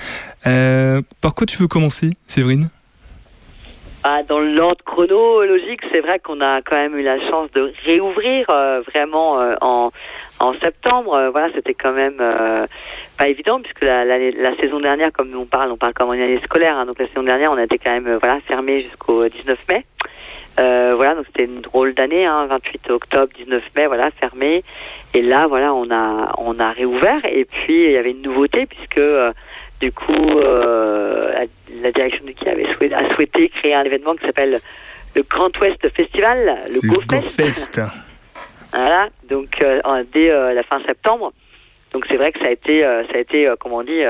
Euh, 0.47 1.01
par 1.21 1.35
quoi 1.35 1.47
tu 1.47 1.57
veux 1.57 1.69
commencer, 1.69 2.11
Séverine? 2.27 2.69
Ah, 4.03 4.23
dans 4.27 4.39
l'ordre 4.39 4.83
chronologique, 4.85 5.81
c'est 5.93 6.01
vrai 6.01 6.19
qu'on 6.19 6.41
a 6.41 6.63
quand 6.63 6.77
même 6.77 6.97
eu 6.97 7.03
la 7.03 7.21
chance 7.29 7.51
de 7.53 7.71
réouvrir 7.85 8.47
euh, 8.49 8.81
vraiment 8.89 9.39
en, 9.61 9.91
septembre. 10.63 11.29
voilà, 11.33 11.53
c'était 11.55 11.75
quand 11.75 11.93
même 11.93 12.17
pas 13.19 13.29
évident 13.29 13.61
puisque 13.61 13.83
la, 13.83 14.05
la, 14.07 14.57
saison 14.57 14.81
dernière, 14.81 15.13
comme 15.13 15.29
nous 15.29 15.41
on 15.41 15.45
parle, 15.45 15.71
on 15.71 15.77
parle 15.77 15.93
comme 15.93 16.15
une 16.15 16.23
année 16.23 16.41
scolaire. 16.43 16.79
Hein, 16.79 16.87
donc 16.87 16.99
la 16.99 17.09
saison 17.09 17.23
dernière, 17.23 17.53
on 17.53 17.59
a 17.59 17.65
été 17.65 17.77
quand 17.77 17.91
même 17.91 18.17
voilà 18.17 18.41
fermé 18.49 18.83
jusqu'au 18.85 19.29
19 19.29 19.59
mai. 19.69 19.85
Euh, 20.59 20.95
voilà, 20.97 21.15
donc 21.15 21.27
c'était 21.27 21.45
une 21.45 21.61
drôle 21.61 21.95
d'année, 21.95 22.27
hein, 22.27 22.47
28 22.47 22.91
octobre, 22.91 23.33
19 23.37 23.63
mai, 23.77 23.87
voilà, 23.87 24.11
fermé. 24.11 24.65
Et 25.15 25.23
là, 25.23 25.47
voilà, 25.47 25.73
on 25.75 25.91
a 25.91 26.35
on 26.39 26.59
a 26.59 26.73
réouvert. 26.73 27.25
Et 27.25 27.45
puis 27.45 27.85
il 27.85 27.93
y 27.93 27.97
avait 27.97 28.11
une 28.11 28.23
nouveauté 28.23 28.67
puisque 28.67 28.99
euh, 28.99 29.33
du 29.81 29.93
coup 29.93 30.39
euh, 30.39 31.47
la, 31.83 31.93
direction 31.93 32.25
du 32.25 32.35
qui 32.35 32.49
avait 32.49 32.67
souhaité, 32.75 32.95
a 32.95 33.15
souhaité 33.15 33.49
créer 33.49 33.75
un 33.75 33.85
événement 33.85 34.15
qui 34.15 34.27
s'appelle 34.27 34.59
le 35.15 35.23
Grand 35.23 35.57
Ouest 35.59 35.89
Festival, 35.91 36.59
le, 36.69 36.81
GoFest. 36.81 37.81
Voilà, 38.73 39.09
donc 39.29 39.65
dès 40.13 40.29
la 40.29 40.63
fin 40.63 40.81
septembre. 40.87 41.33
Donc 41.93 42.07
c'est 42.09 42.15
vrai 42.15 42.31
que 42.31 42.39
ça 42.39 42.47
a 42.47 42.51
été, 42.53 42.83
ça 42.83 43.17
a 43.17 43.19
été, 43.19 43.53
comment 43.59 43.79
on 43.79 43.83
dit, 43.83 44.01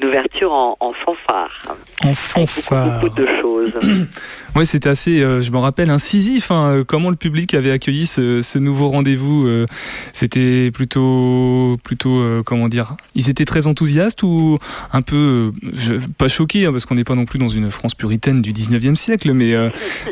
d'ouverture 0.00 0.52
en, 0.52 0.76
en, 0.80 0.92
fanfare. 0.92 1.76
En 2.02 2.14
fanfare. 2.14 3.00
Beaucoup, 3.00 3.14
de 3.14 3.26
choses. 3.40 3.72
ouais, 4.56 4.64
c'était 4.64 4.88
assez, 4.88 5.22
euh, 5.22 5.40
je 5.40 5.50
me 5.52 5.58
rappelle, 5.58 5.90
incisif. 5.90 6.50
Hein, 6.50 6.70
euh, 6.70 6.84
comment 6.84 7.10
le 7.10 7.16
public 7.16 7.54
avait 7.54 7.70
accueilli 7.70 8.06
ce, 8.06 8.40
ce 8.40 8.58
nouveau 8.58 8.88
rendez-vous 8.88 9.46
euh, 9.46 9.66
C'était 10.12 10.70
plutôt, 10.72 11.78
plutôt, 11.84 12.42
comment 12.44 12.68
dire 12.68 12.96
Ils 13.14 13.30
étaient 13.30 13.44
très 13.44 13.66
enthousiastes 13.66 14.22
ou 14.22 14.58
un 14.92 15.02
peu, 15.02 15.52
je, 15.72 15.94
pas 16.18 16.28
choqués, 16.28 16.66
hein, 16.66 16.72
parce 16.72 16.86
qu'on 16.86 16.94
n'est 16.94 17.04
pas 17.04 17.14
non 17.14 17.24
plus 17.24 17.38
dans 17.38 17.48
une 17.48 17.70
France 17.70 17.94
puritaine 17.94 18.42
du 18.42 18.52
19e 18.52 18.94
siècle, 18.94 19.32
mais 19.32 19.54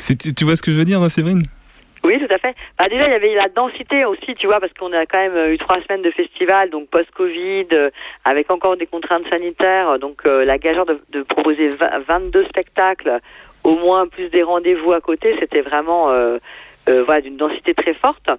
tu 0.37 0.45
vois 0.45 0.57
ce 0.57 0.63
que 0.63 0.73
je 0.73 0.77
veux 0.77 0.85
dire, 0.85 1.11
Séverine? 1.11 1.47
Oui, 2.03 2.19
tout 2.19 2.33
à 2.33 2.39
fait. 2.39 2.55
Bah, 2.79 2.87
déjà, 2.89 3.07
il 3.07 3.13
y 3.13 3.15
avait 3.15 3.35
la 3.35 3.49
densité 3.49 4.05
aussi, 4.07 4.35
tu 4.35 4.47
vois, 4.47 4.59
parce 4.59 4.73
qu'on 4.73 4.93
a 4.93 5.05
quand 5.05 5.19
même 5.19 5.53
eu 5.53 5.59
trois 5.59 5.79
semaines 5.81 6.03
de 6.03 6.11
festival, 6.11 6.71
donc 6.71 6.89
post-Covid, 6.89 7.67
euh, 7.73 7.91
avec 8.25 8.51
encore 8.51 8.77
des 8.77 8.87
contraintes 8.87 9.29
sanitaires. 9.29 9.99
Donc, 9.99 10.23
euh, 10.25 10.45
la 10.45 10.57
gageure 10.57 10.87
de, 10.87 10.99
de, 11.11 11.23
proposer 11.23 11.69
22 11.69 12.47
spectacles, 12.47 13.21
au 13.65 13.75
moins 13.75 14.07
plus 14.09 14.31
des 14.31 14.43
rendez-vous 14.43 14.93
à 14.93 15.01
côté, 15.03 15.37
c'était 15.39 15.61
vraiment 15.61 16.11
euh, 16.11 16.39
voilà, 16.87 17.21
d'une 17.21 17.37
densité 17.37 17.75
très 17.75 17.93
forte. 17.93 18.31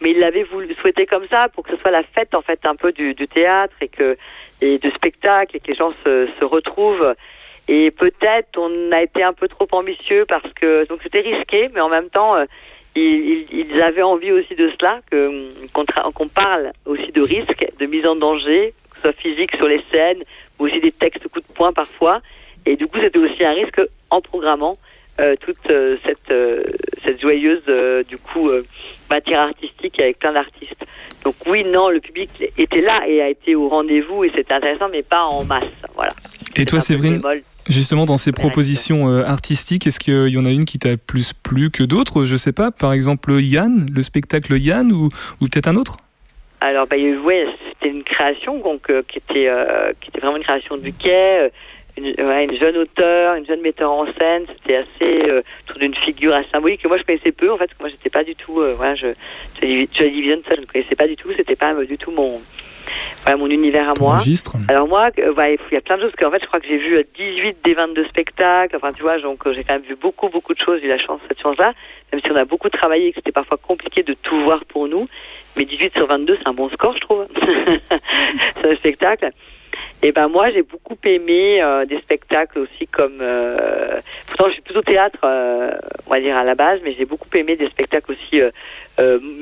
Mais 0.00 0.12
il 0.12 0.18
l'avait 0.18 0.44
voulu 0.44 0.74
souhaiter 0.80 1.04
comme 1.04 1.26
ça 1.28 1.48
pour 1.50 1.62
que 1.62 1.70
ce 1.70 1.80
soit 1.80 1.90
la 1.90 2.02
fête 2.02 2.34
en 2.34 2.42
fait 2.42 2.64
un 2.64 2.74
peu 2.74 2.90
du, 2.92 3.14
du 3.14 3.28
théâtre 3.28 3.74
et 3.80 3.88
que 3.88 4.16
et 4.60 4.78
de 4.78 4.90
spectacle 4.90 5.56
et 5.56 5.60
que 5.60 5.68
les 5.68 5.74
gens 5.74 5.90
se, 6.04 6.28
se 6.38 6.44
retrouvent. 6.44 7.14
Et 7.68 7.90
peut-être 7.92 8.58
on 8.58 8.90
a 8.92 9.02
été 9.02 9.22
un 9.22 9.32
peu 9.32 9.46
trop 9.46 9.68
ambitieux 9.72 10.24
parce 10.26 10.52
que 10.54 10.86
donc 10.88 11.00
c'était 11.02 11.20
risqué, 11.20 11.70
mais 11.72 11.80
en 11.80 11.88
même 11.88 12.10
temps 12.10 12.34
ils, 12.96 13.46
ils, 13.52 13.82
avaient 13.82 14.02
envie 14.02 14.32
aussi 14.32 14.54
de 14.54 14.70
cela, 14.78 15.00
qu'on 15.72 16.28
parle 16.28 16.72
aussi 16.86 17.10
de 17.12 17.22
risques, 17.22 17.66
de 17.78 17.86
mise 17.86 18.06
en 18.06 18.16
danger, 18.16 18.72
que 18.90 18.96
ce 18.96 19.00
soit 19.02 19.12
physique 19.12 19.54
sur 19.56 19.66
les 19.66 19.82
scènes, 19.90 20.22
mais 20.58 20.66
aussi 20.66 20.80
des 20.80 20.92
textes 20.92 21.26
coup 21.28 21.40
de 21.40 21.54
poing 21.54 21.72
parfois. 21.72 22.20
Et 22.66 22.76
du 22.76 22.86
coup, 22.86 22.98
c'était 23.00 23.18
aussi 23.18 23.44
un 23.44 23.52
risque 23.52 23.80
en 24.10 24.20
programmant 24.20 24.78
euh, 25.20 25.36
toute 25.40 25.70
euh, 25.70 25.96
cette, 26.04 26.30
euh, 26.30 26.64
cette 27.04 27.20
joyeuse 27.20 27.62
du 28.08 28.18
coup 28.18 28.50
matière 29.08 29.42
artistique 29.42 30.00
avec 30.00 30.18
plein 30.18 30.32
d'artistes. 30.32 30.84
Donc 31.24 31.34
oui, 31.46 31.64
non, 31.64 31.88
le 31.88 32.00
public 32.00 32.30
était 32.58 32.80
là 32.80 33.06
et 33.06 33.22
a 33.22 33.28
été 33.28 33.54
au 33.54 33.68
rendez-vous 33.68 34.24
et 34.24 34.32
c'était 34.34 34.54
intéressant, 34.54 34.88
mais 34.88 35.02
pas 35.02 35.24
en 35.24 35.44
masse. 35.44 35.64
Voilà. 35.94 36.12
Et 36.56 36.64
toi, 36.64 36.80
Séverine 36.80 37.20
Justement, 37.68 38.04
dans 38.04 38.18
ces 38.18 38.32
propositions 38.32 39.08
euh, 39.08 39.24
artistiques, 39.24 39.86
est-ce 39.86 39.98
qu'il 39.98 40.28
y 40.28 40.38
en 40.38 40.44
a 40.44 40.50
une 40.50 40.66
qui 40.66 40.78
t'a 40.78 40.98
plus 40.98 41.32
plu 41.32 41.70
que 41.70 41.82
d'autres? 41.82 42.24
Je 42.24 42.36
sais 42.36 42.52
pas, 42.52 42.70
par 42.70 42.92
exemple 42.92 43.32
Yann, 43.40 43.88
le 43.90 44.02
spectacle 44.02 44.58
Yann, 44.58 44.92
ou, 44.92 45.08
ou 45.40 45.48
peut-être 45.48 45.68
un 45.68 45.76
autre? 45.76 45.96
Alors, 46.60 46.86
bah, 46.86 46.96
ouais, 46.96 47.46
c'était 47.68 47.88
une 47.88 48.04
création 48.04 48.58
donc, 48.58 48.90
euh, 48.90 49.02
qui, 49.08 49.18
était, 49.18 49.48
euh, 49.48 49.92
qui 50.00 50.10
était 50.10 50.20
vraiment 50.20 50.36
une 50.36 50.42
création 50.42 50.76
du 50.76 50.92
quai, 50.92 51.48
une, 51.96 52.06
une, 52.06 52.58
jeune 52.58 52.76
auteure, 52.76 53.36
une 53.36 53.46
jeune 53.46 53.62
metteur 53.62 53.90
en 53.90 54.04
scène. 54.12 54.44
C'était 54.58 54.76
assez 54.76 55.42
autour 55.66 55.78
d'une 55.78 55.94
figure 55.94 56.34
assez 56.34 56.50
symbolique 56.50 56.82
que 56.82 56.88
moi 56.88 56.98
je 56.98 57.04
connaissais 57.04 57.32
peu 57.32 57.50
en 57.50 57.56
fait. 57.56 57.70
Moi, 57.80 57.88
j'étais 57.88 58.10
pas 58.10 58.24
du 58.24 58.34
tout. 58.34 58.60
voilà, 58.76 58.94
je, 58.94 59.06
je, 59.62 59.66
je, 59.66 59.86
ça, 59.96 60.54
je 60.54 60.60
ne 60.60 60.66
connaissais 60.66 60.96
pas 60.96 61.06
du 61.06 61.16
tout. 61.16 61.28
C'était 61.36 61.56
pas 61.56 61.72
du 61.84 61.96
tout 61.96 62.10
mon 62.10 62.42
voilà, 63.22 63.38
mon 63.38 63.48
univers 63.48 63.88
à 63.88 63.94
moi. 63.98 64.18
Alors 64.68 64.86
moi, 64.86 65.10
euh, 65.18 65.56
il 65.70 65.74
y 65.74 65.76
a 65.76 65.80
plein 65.80 65.96
de 65.96 66.02
choses, 66.02 66.12
parce 66.12 66.24
qu'en 66.24 66.30
fait, 66.30 66.42
je 66.42 66.46
crois 66.46 66.60
que 66.60 66.66
j'ai 66.66 66.76
vu 66.76 67.02
18 67.16 67.48
euh, 67.48 67.52
des 67.64 67.74
22 67.74 68.04
spectacles, 68.06 68.76
enfin, 68.76 68.92
tu 68.92 69.02
vois, 69.02 69.18
donc 69.18 69.46
euh, 69.46 69.54
j'ai 69.54 69.64
quand 69.64 69.74
même 69.74 69.82
vu 69.82 69.96
beaucoup, 69.96 70.28
beaucoup 70.28 70.54
de 70.54 70.60
choses, 70.60 70.80
j'ai 70.80 70.86
eu 70.86 70.90
la 70.90 70.98
chance, 70.98 71.20
cette 71.28 71.40
chance-là, 71.40 71.72
même 72.12 72.20
si 72.20 72.30
on 72.30 72.36
a 72.36 72.44
beaucoup 72.44 72.68
travaillé 72.68 73.08
et 73.08 73.10
que 73.10 73.16
c'était 73.16 73.32
parfois 73.32 73.56
compliqué 73.56 74.02
de 74.02 74.14
tout 74.14 74.38
voir 74.40 74.64
pour 74.66 74.88
nous, 74.88 75.08
mais 75.56 75.64
18 75.64 75.94
sur 75.94 76.06
22, 76.06 76.38
c'est 76.38 76.48
un 76.48 76.52
bon 76.52 76.68
score, 76.68 76.94
je 76.94 77.00
trouve, 77.00 77.26
c'est 78.56 78.70
un 78.70 78.76
spectacle. 78.76 79.30
Et 80.02 80.12
ben 80.12 80.28
moi, 80.28 80.50
j'ai 80.50 80.62
beaucoup 80.62 80.96
aimé 81.04 81.60
des 81.88 81.98
spectacles 81.98 82.60
aussi 82.60 82.86
comme... 82.86 83.22
pourtant, 84.26 84.48
je 84.48 84.52
suis 84.52 84.62
plutôt 84.62 84.82
théâtre, 84.82 85.18
on 85.22 86.10
va 86.10 86.20
dire, 86.20 86.36
à 86.36 86.44
la 86.44 86.54
base, 86.54 86.80
mais 86.84 86.94
j'ai 86.96 87.06
beaucoup 87.06 87.28
aimé 87.34 87.56
des 87.56 87.68
spectacles 87.70 88.12
aussi 88.12 88.40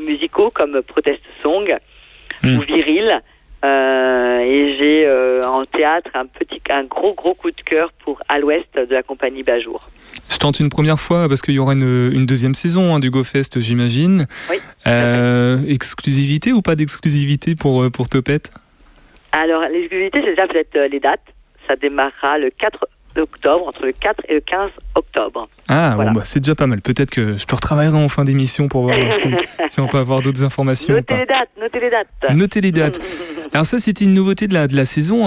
musicaux 0.07 0.51
comme 0.51 0.81
Protest 0.83 1.21
Song 1.43 1.77
hmm. 2.43 2.59
ou 2.59 2.61
Viril. 2.63 3.21
Euh, 3.65 4.41
et 4.41 4.77
j'ai 4.77 5.07
euh, 5.07 5.47
en 5.47 5.65
théâtre 5.65 6.11
un 6.15 6.27
petit, 6.27 6.61
un 6.71 6.83
gros 6.83 7.15
gros 7.15 7.35
coup 7.35 7.51
de 7.53 7.63
cœur 7.65 7.93
pour 8.05 8.21
À 8.29 8.41
l'Ouest 8.41 8.75
de 8.75 8.93
la 8.93 9.05
compagnie 9.05 9.45
Bajour. 9.45 9.89
Je 10.29 10.37
tente 10.39 10.59
une 10.59 10.69
première 10.69 10.99
fois 10.99 11.29
parce 11.29 11.43
qu'il 11.43 11.55
y 11.55 11.61
aura 11.61 11.75
une, 11.75 12.11
une 12.13 12.27
deuxième 12.27 12.55
saison 12.55 12.95
hein, 12.95 12.99
du 12.99 13.11
GoFest, 13.11 13.61
j'imagine. 13.61 14.27
Oui. 14.51 14.57
Euh, 14.89 15.59
exclusivité 15.69 16.53
ou 16.53 16.61
pas 16.61 16.75
d'exclusivité 16.75 17.55
pour 17.55 17.89
pour 17.93 18.09
Topette? 18.09 18.53
Alors 19.31 19.63
l'exclusivité, 19.63 20.23
c'est 20.25 20.31
déjà 20.31 20.49
peut-être 20.49 20.91
les 20.91 20.99
dates. 20.99 21.21
Ça 21.69 21.77
démarrera 21.77 22.39
le 22.39 22.51
4 22.51 22.89
octobre, 23.21 23.67
entre 23.67 23.85
le 23.85 23.93
4 23.93 24.25
et 24.29 24.35
le 24.35 24.41
15 24.41 24.71
octobre. 24.95 25.49
Ah, 25.69 25.95
bon, 25.97 26.13
bah, 26.13 26.23
c'est 26.25 26.41
déjà 26.41 26.55
pas 26.55 26.67
mal. 26.67 26.81
Peut-être 26.81 27.11
que 27.11 27.37
je 27.37 27.45
te 27.45 27.55
retravaillerai 27.55 27.97
en 27.97 28.09
fin 28.09 28.25
d'émission 28.25 28.69
pour 28.69 28.83
voir 28.83 28.97
si, 29.69 29.81
on 29.81 29.89
peut 29.89 29.99
avoir 29.99 30.21
d'autres 30.21 30.43
informations. 30.43 30.95
Notez 30.95 31.17
les 31.17 31.27
dates, 31.27 31.49
notez 31.61 31.81
les 31.81 31.91
dates. 31.91 32.09
Notez 32.35 32.61
les 32.61 32.73
dates. 32.73 33.01
Alors 33.53 33.67
ça, 33.67 33.79
c'était 33.79 34.07
une 34.07 34.15
nouveauté 34.15 34.47
de 34.49 34.55
la, 34.55 34.67
de 34.67 34.75
la 34.75 34.87
saison 34.87 35.27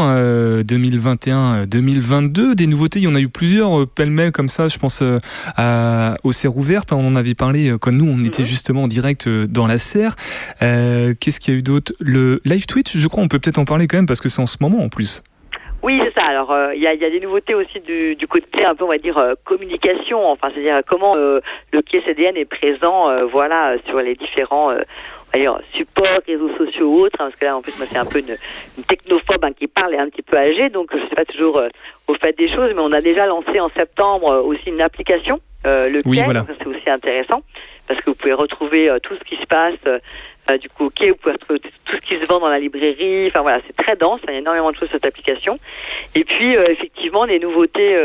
2021-2022. 0.64 1.30
Hein, 1.30 2.56
Des 2.56 2.66
nouveautés, 2.68 3.00
il 3.00 3.04
y 3.04 3.08
en 3.08 3.14
a 3.14 3.20
eu 3.20 3.30
plusieurs, 3.30 3.82
euh, 3.82 3.86
pêle-mêle 3.86 4.32
comme 4.32 4.50
ça. 4.50 4.68
Je 4.68 4.80
pense 4.80 5.04
euh, 5.04 5.20
à, 5.56 6.16
aux 6.24 6.32
serres 6.32 6.58
ouvertes. 6.58 6.92
On 6.92 7.06
en 7.06 7.16
avait 7.16 7.36
parlé 7.36 7.76
quand 7.80 7.92
nous, 7.92 8.08
on 8.08 8.24
était 8.24 8.42
mhm. 8.42 8.48
justement 8.48 8.84
en 8.84 8.88
direct 8.88 9.28
euh, 9.28 9.46
dans 9.46 9.68
la 9.68 9.78
serre. 9.78 10.16
Qu'est-ce 10.60 11.40
qu'il 11.40 11.54
y 11.54 11.58
a 11.58 11.60
eu 11.60 11.64
d'autre? 11.64 11.94
Le 12.00 12.42
live 12.46 12.66
Twitch, 12.66 12.98
je 12.98 13.08
crois, 13.08 13.24
on 13.24 13.28
peut 13.28 13.40
peut-être 13.40 13.60
en 13.60 13.66
parler 13.66 13.88
quand 13.88 13.98
même 13.98 14.08
parce 14.08 14.22
que 14.22 14.30
c'est 14.30 14.42
en 14.42 14.48
ce 14.48 14.58
moment 14.60 14.84
en 14.84 14.90
plus. 14.90 15.24
Oui, 15.86 16.02
c'est 16.04 16.20
ça. 16.20 16.28
Alors, 16.28 16.54
il 16.74 16.82
y, 16.82 16.88
a, 16.88 16.94
y, 16.94 17.06
a, 17.06 17.10
des 17.10 17.20
nouveautés 17.20 17.54
aussi 17.54 17.80
du, 17.80 18.16
du 18.16 18.28
côté 18.28 18.66
un 18.66 18.76
peu, 18.76 18.84
on 18.84 18.90
va 18.90 18.98
dire, 18.98 19.36
communication. 19.46 20.26
Enfin, 20.30 20.50
c'est-à-dire 20.54 20.82
comment 20.88 21.16
le 21.16 21.42
quai 21.82 22.02
CDN 22.02 22.36
est 22.36 22.46
présent, 22.46 23.26
voilà, 23.28 23.76
sur 23.88 24.02
les 24.02 24.16
différents, 24.16 24.74
d'ailleurs 25.36 25.60
support, 25.74 26.20
réseaux 26.26 26.56
sociaux 26.58 26.88
ou 26.88 27.00
autres, 27.02 27.20
hein, 27.20 27.26
parce 27.26 27.36
que 27.36 27.46
là 27.46 27.58
en 27.58 27.62
plus 27.62 27.78
moi 27.78 27.88
c'est 27.92 27.98
un 27.98 28.06
peu 28.06 28.20
une, 28.20 28.38
une 28.78 28.84
technophobe 28.84 29.44
hein, 29.44 29.52
qui 29.52 29.68
parle 29.68 29.94
et 29.94 29.98
un 29.98 30.10
petit 30.10 30.22
peu 30.22 30.38
âgée, 30.38 30.70
donc 30.70 30.90
je 30.94 30.98
ne 30.98 31.10
sais 31.10 31.16
pas 31.16 31.26
toujours 31.26 31.58
euh, 31.58 31.68
au 32.08 32.14
fait 32.14 32.38
des 32.38 32.48
choses, 32.48 32.72
mais 32.74 32.82
on 32.82 32.94
a 32.94 33.02
déjà 33.02 33.26
lancé 33.26 33.60
en 33.60 33.70
septembre 33.70 34.32
euh, 34.32 34.42
aussi 34.42 34.70
une 34.70 34.82
application, 34.82 35.42
euh, 35.66 35.90
le 35.90 36.02
oui, 36.06 36.22
c'est 36.60 36.68
aussi 36.68 36.90
intéressant, 36.90 37.42
parce 37.88 38.00
que 38.00 38.12
vous 38.12 38.16
pouvez 38.16 38.34
retrouver 38.34 38.96
tout 39.04 39.16
ce 39.16 39.24
qui 39.24 39.36
se 39.36 39.46
passe. 39.46 39.74
Du 40.60 40.70
coup, 40.70 40.86
ok, 40.86 41.04
vous 41.08 41.16
pouvez 41.16 41.34
retrouver 41.34 41.60
tout 41.60 41.96
ce 41.96 42.02
qui 42.02 42.20
se 42.20 42.26
vend 42.28 42.40
dans 42.40 42.50
la 42.50 42.60
librairie. 42.60 43.28
Enfin 43.28 43.42
voilà, 43.42 43.62
c'est 43.66 43.76
très 43.76 43.96
dense. 43.96 44.20
Il 44.28 44.34
y 44.34 44.36
a 44.36 44.40
énormément 44.40 44.72
de 44.72 44.76
choses 44.76 44.90
sur 44.90 44.98
cette 44.98 45.06
application. 45.06 45.58
Et 46.14 46.24
puis 46.24 46.54
effectivement, 46.54 47.26
des 47.26 47.40
nouveautés, 47.40 47.98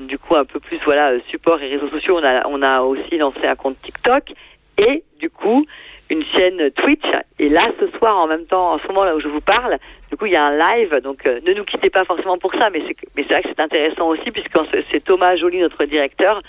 du 0.00 0.18
coup, 0.18 0.36
un 0.36 0.44
peu 0.44 0.60
plus 0.60 0.78
voilà, 0.84 1.12
support 1.28 1.60
et 1.62 1.68
réseaux 1.68 1.88
sociaux. 1.88 2.18
On 2.18 2.24
a, 2.24 2.46
on 2.48 2.62
a 2.62 2.80
aussi 2.82 3.18
lancé 3.18 3.46
un 3.46 3.56
compte 3.56 3.80
TikTok 3.82 4.32
et 4.78 5.04
du 5.18 5.30
coup 5.30 5.66
une 6.10 6.24
chaîne 6.24 6.70
Twitch. 6.72 7.06
Et 7.38 7.48
là, 7.48 7.68
ce 7.80 7.86
soir, 7.98 8.16
en 8.18 8.26
même 8.26 8.44
temps, 8.46 8.74
en 8.74 8.78
ce 8.78 8.86
moment 8.88 9.04
là 9.04 9.14
où 9.14 9.20
je 9.20 9.28
vous 9.28 9.40
parle, 9.40 9.78
du 10.10 10.16
coup, 10.16 10.26
il 10.26 10.32
y 10.32 10.36
a 10.36 10.44
un 10.44 10.56
live. 10.56 11.00
Donc, 11.02 11.26
euh, 11.26 11.40
ne 11.46 11.52
nous 11.52 11.64
quittez 11.64 11.88
pas 11.88 12.04
forcément 12.04 12.36
pour 12.36 12.52
ça, 12.54 12.68
mais 12.70 12.82
c'est, 12.86 12.96
mais 13.16 13.24
c'est 13.26 13.34
vrai 13.34 13.42
que 13.42 13.48
c'est 13.48 13.60
intéressant 13.60 14.08
aussi, 14.08 14.30
puisque 14.30 14.58
c'est 14.90 15.04
Thomas 15.04 15.36
Joly, 15.36 15.60
notre 15.60 15.84
directeur, 15.84 16.42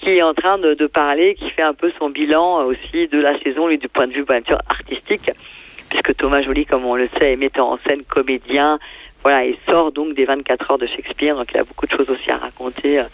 qui 0.00 0.10
est 0.10 0.22
en 0.22 0.34
train 0.34 0.58
de, 0.58 0.74
de, 0.74 0.86
parler, 0.86 1.34
qui 1.34 1.50
fait 1.50 1.62
un 1.62 1.74
peu 1.74 1.92
son 1.98 2.10
bilan 2.10 2.64
aussi 2.64 3.06
de 3.08 3.20
la 3.20 3.38
saison, 3.40 3.68
lui, 3.68 3.78
du 3.78 3.88
point 3.88 4.06
de 4.06 4.12
vue 4.12 4.24
bien 4.24 4.40
sûr 4.46 4.58
artistique, 4.68 5.30
puisque 5.90 6.16
Thomas 6.16 6.42
Joly, 6.42 6.64
comme 6.64 6.86
on 6.86 6.96
le 6.96 7.08
sait, 7.18 7.32
est 7.32 7.36
metteur 7.36 7.66
en 7.66 7.78
scène, 7.86 8.02
comédien, 8.04 8.78
voilà, 9.22 9.44
il 9.44 9.56
sort 9.66 9.92
donc 9.92 10.14
des 10.14 10.24
24 10.24 10.70
heures 10.70 10.78
de 10.78 10.86
Shakespeare, 10.86 11.36
donc 11.36 11.48
il 11.52 11.58
a 11.58 11.64
beaucoup 11.64 11.86
de 11.86 11.92
choses 11.92 12.10
aussi 12.10 12.30
à 12.30 12.36
raconter 12.36 13.00
euh, 13.00 13.04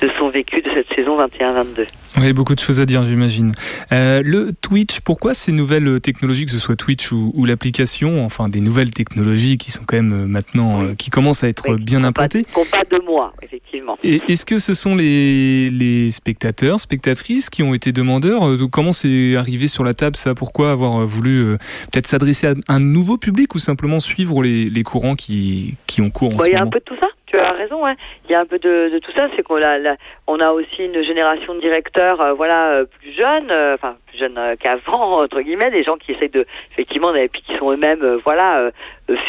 de 0.00 0.10
son 0.18 0.28
vécu 0.28 0.60
de 0.60 0.70
cette 0.70 0.92
saison 0.94 1.18
21-22. 1.18 1.86
Oui, 2.18 2.32
beaucoup 2.34 2.54
de 2.54 2.60
choses 2.60 2.78
à 2.78 2.84
dire, 2.84 3.04
j'imagine. 3.06 3.52
Euh, 3.90 4.22
le 4.22 4.52
Twitch, 4.52 5.00
pourquoi 5.00 5.32
ces 5.32 5.50
nouvelles 5.50 6.00
technologies, 6.00 6.44
que 6.44 6.50
ce 6.50 6.58
soit 6.58 6.76
Twitch 6.76 7.10
ou, 7.10 7.44
l'application, 7.46 8.24
enfin 8.24 8.48
des 8.48 8.60
nouvelles 8.60 8.90
technologies 8.90 9.56
qui 9.56 9.70
sont 9.70 9.82
quand 9.86 9.96
même 9.96 10.12
euh, 10.12 10.26
maintenant, 10.26 10.82
euh, 10.82 10.94
qui 10.94 11.10
commencent 11.10 11.42
à 11.42 11.48
être 11.48 11.76
bien 11.76 12.04
implantées 12.04 12.44
Qui 12.44 12.70
pas 12.70 12.84
de 12.84 13.02
moi, 13.04 13.32
effectivement. 13.42 13.96
Est-ce 14.02 14.44
que 14.44 14.58
ce 14.58 14.74
sont 14.74 14.94
les, 14.94 15.70
les 15.70 16.10
spectateurs, 16.10 16.80
spectatrices 16.80 17.48
qui 17.48 17.62
ont 17.62 17.72
été 17.72 17.92
demandeurs 17.92 18.42
Comment 18.70 18.92
c'est 18.92 19.36
arrivé 19.36 19.66
sur 19.66 19.82
la 19.82 19.94
table 19.94 20.16
ça? 20.16 20.34
Pourquoi 20.34 20.72
avoir 20.72 21.06
voulu 21.06 21.56
peut-être 21.90 22.06
s'adresser 22.06 22.48
à 22.48 22.54
un 22.68 22.80
nouveau 22.80 23.16
public 23.16 23.54
ou 23.54 23.58
simplement 23.58 24.00
suivre 24.00 24.42
les, 24.42 24.66
les 24.66 24.82
courants 24.82 25.14
qui, 25.14 25.51
qui 25.86 26.00
ont 26.00 26.10
cours 26.10 26.28
en 26.28 26.30
ce 26.32 26.36
moment 26.36 26.46
Il 26.48 26.52
y 26.52 26.56
a 26.56 26.62
un 26.62 26.70
peu 26.70 26.78
de 26.78 26.84
tout 26.84 26.96
ça 27.00 27.08
tu 27.32 27.38
as 27.38 27.52
raison. 27.52 27.86
Hein. 27.86 27.94
Il 28.26 28.32
y 28.32 28.34
a 28.34 28.40
un 28.40 28.44
peu 28.44 28.58
de, 28.58 28.90
de 28.90 28.98
tout 28.98 29.10
ça. 29.12 29.28
C'est 29.34 29.42
qu'on 29.42 29.62
a, 29.62 29.96
on 30.26 30.38
a 30.38 30.50
aussi 30.52 30.84
une 30.84 31.02
génération 31.02 31.54
de 31.54 31.60
directeurs, 31.60 32.20
euh, 32.20 32.32
voilà, 32.34 32.72
euh, 32.72 32.84
plus 32.84 33.12
jeunes, 33.12 33.50
euh, 33.50 33.74
enfin 33.74 33.96
plus 34.06 34.18
jeunes 34.18 34.38
qu'avant 34.60 35.22
entre 35.24 35.40
guillemets, 35.40 35.70
des 35.70 35.82
gens 35.82 35.96
qui 35.96 36.12
essayent 36.12 36.28
de, 36.28 36.46
effectivement, 36.70 37.14
et 37.14 37.28
puis 37.28 37.42
qui 37.42 37.56
sont 37.56 37.72
eux-mêmes, 37.72 38.20
voilà, 38.24 38.70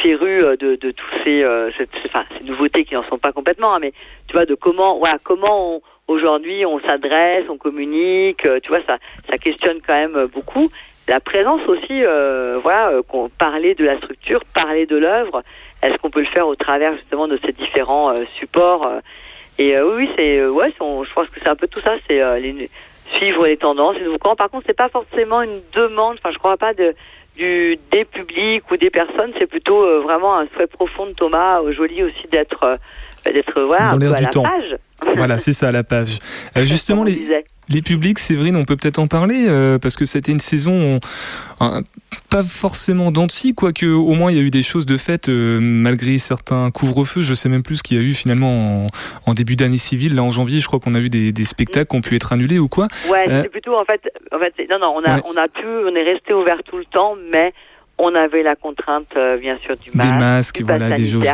férus 0.01 0.43
de, 0.59 0.75
de 0.75 0.91
tous 0.91 1.15
ces, 1.23 1.45
enfin, 2.05 2.25
ces 2.37 2.43
nouveautés 2.43 2.83
qui 2.83 2.93
n'en 2.93 3.03
sont 3.03 3.17
pas 3.17 3.31
complètement, 3.31 3.73
hein, 3.75 3.79
mais 3.79 3.93
tu 4.27 4.33
vois, 4.33 4.45
de 4.45 4.55
comment, 4.55 4.97
voilà, 4.97 5.17
comment 5.23 5.81
aujourd'hui 6.07 6.65
on 6.65 6.79
s'adresse, 6.81 7.45
on 7.49 7.57
communique. 7.57 8.45
tu 8.61 8.69
vois, 8.69 8.81
ça, 8.85 8.97
ça 9.29 9.37
questionne 9.37 9.79
quand 9.85 9.93
même 9.93 10.27
beaucoup. 10.33 10.69
La 11.07 11.19
présence 11.19 11.61
aussi, 11.67 12.03
voilà, 12.61 12.91
qu'on 13.07 13.29
parler 13.29 13.75
de 13.75 13.85
la 13.85 13.97
structure, 13.97 14.41
parler 14.53 14.85
de 14.85 14.97
l'œuvre 14.97 15.43
est-ce 15.83 15.97
qu'on 15.97 16.09
peut 16.09 16.21
le 16.21 16.27
faire 16.27 16.47
au 16.47 16.55
travers 16.55 16.95
justement 16.95 17.27
de 17.27 17.39
ces 17.45 17.51
différents 17.51 18.11
euh, 18.11 18.23
supports 18.39 18.85
euh, 18.85 18.99
Et 19.57 19.75
euh, 19.75 19.95
oui, 19.95 20.09
c'est 20.15 20.45
ouais, 20.45 20.71
je 20.71 21.13
pense 21.13 21.27
que 21.29 21.39
c'est 21.41 21.49
un 21.49 21.55
peu 21.55 21.67
tout 21.67 21.81
ça, 21.81 21.95
c'est 22.07 22.21
suivre 23.17 23.45
les 23.45 23.57
tendances, 23.57 23.97
les 23.97 24.05
nouveaux 24.05 24.35
Par 24.35 24.49
contre, 24.49 24.63
c'est 24.65 24.77
pas 24.77 24.89
forcément 24.89 25.41
une 25.41 25.59
demande. 25.73 26.17
Enfin, 26.19 26.31
je 26.33 26.39
crois 26.39 26.57
pas 26.57 26.73
de 26.73 26.95
du 27.35 27.77
des 27.91 28.05
publics 28.05 28.69
ou 28.71 28.77
des 28.77 28.89
personnes. 28.89 29.31
C'est 29.37 29.47
plutôt 29.47 30.01
vraiment 30.01 30.37
un 30.37 30.47
souhait 30.53 30.67
profond 30.67 31.07
de 31.07 31.13
Thomas 31.13 31.59
Joli 31.71 32.03
aussi 32.03 32.27
d'être 32.31 32.79
d'être 33.25 33.61
voilà 33.61 33.89
un 33.89 33.99
peu 33.99 34.13
à 34.13 34.21
la 34.21 34.29
page. 34.29 34.77
Voilà, 35.15 35.37
c'est 35.37 35.53
ça, 35.53 35.67
à 35.67 35.71
la 35.71 35.83
page. 35.83 36.19
justement, 36.55 37.03
les, 37.03 37.43
les 37.69 37.81
publics, 37.81 38.19
Séverine, 38.19 38.55
on 38.55 38.65
peut 38.65 38.75
peut-être 38.75 38.99
en 38.99 39.07
parler, 39.07 39.45
euh, 39.47 39.79
parce 39.79 39.95
que 39.95 40.05
c'était 40.05 40.31
une 40.31 40.39
saison 40.39 40.99
pas 42.29 42.43
forcément 42.43 43.11
d'anti, 43.11 43.53
quoique 43.55 43.85
au 43.85 44.13
moins 44.13 44.31
il 44.31 44.37
y 44.37 44.39
a 44.39 44.43
eu 44.43 44.49
des 44.49 44.61
choses 44.61 44.85
de 44.85 44.97
fait, 44.97 45.29
euh, 45.29 45.59
malgré 45.61 46.17
certains 46.17 46.71
couvre-feux. 46.71 47.21
Je 47.21 47.33
sais 47.33 47.49
même 47.49 47.63
plus 47.63 47.77
ce 47.77 47.83
qu'il 47.83 47.97
y 47.97 47.99
a 47.99 48.03
eu 48.03 48.13
finalement 48.13 48.87
en, 49.25 49.33
début 49.33 49.55
d'année 49.55 49.77
civile. 49.77 50.15
Là, 50.15 50.23
en 50.23 50.29
janvier, 50.29 50.59
je 50.59 50.67
crois 50.67 50.79
qu'on 50.79 50.93
a 50.93 50.99
vu 50.99 51.09
des, 51.09 51.43
spectacles 51.43 51.87
qui 51.87 51.95
ont 51.95 52.01
pu 52.01 52.15
être 52.15 52.33
annulés 52.33 52.59
ou 52.59 52.67
quoi. 52.67 52.87
Ouais, 53.09 53.25
euh, 53.29 53.43
c'est 53.43 53.49
plutôt 53.49 53.75
en 53.75 53.85
fait, 53.85 54.01
en 54.31 54.39
fait, 54.39 54.53
non, 54.69 54.79
non, 54.79 54.95
on 54.97 55.09
a, 55.09 55.21
on 55.25 55.37
a 55.37 55.47
pu, 55.47 55.65
on 55.65 55.95
est 55.95 56.03
resté 56.03 56.33
ouvert 56.33 56.61
tout 56.63 56.77
le 56.77 56.85
temps, 56.85 57.15
mais 57.31 57.53
on 57.97 58.13
avait 58.15 58.43
la 58.43 58.55
contrainte, 58.55 59.15
bien 59.39 59.57
sûr, 59.63 59.77
du 59.77 59.91
masque, 59.93 60.07
des 60.07 60.17
masques, 60.17 60.61
voilà, 60.63 60.91
des 60.91 61.05
jauges. 61.05 61.27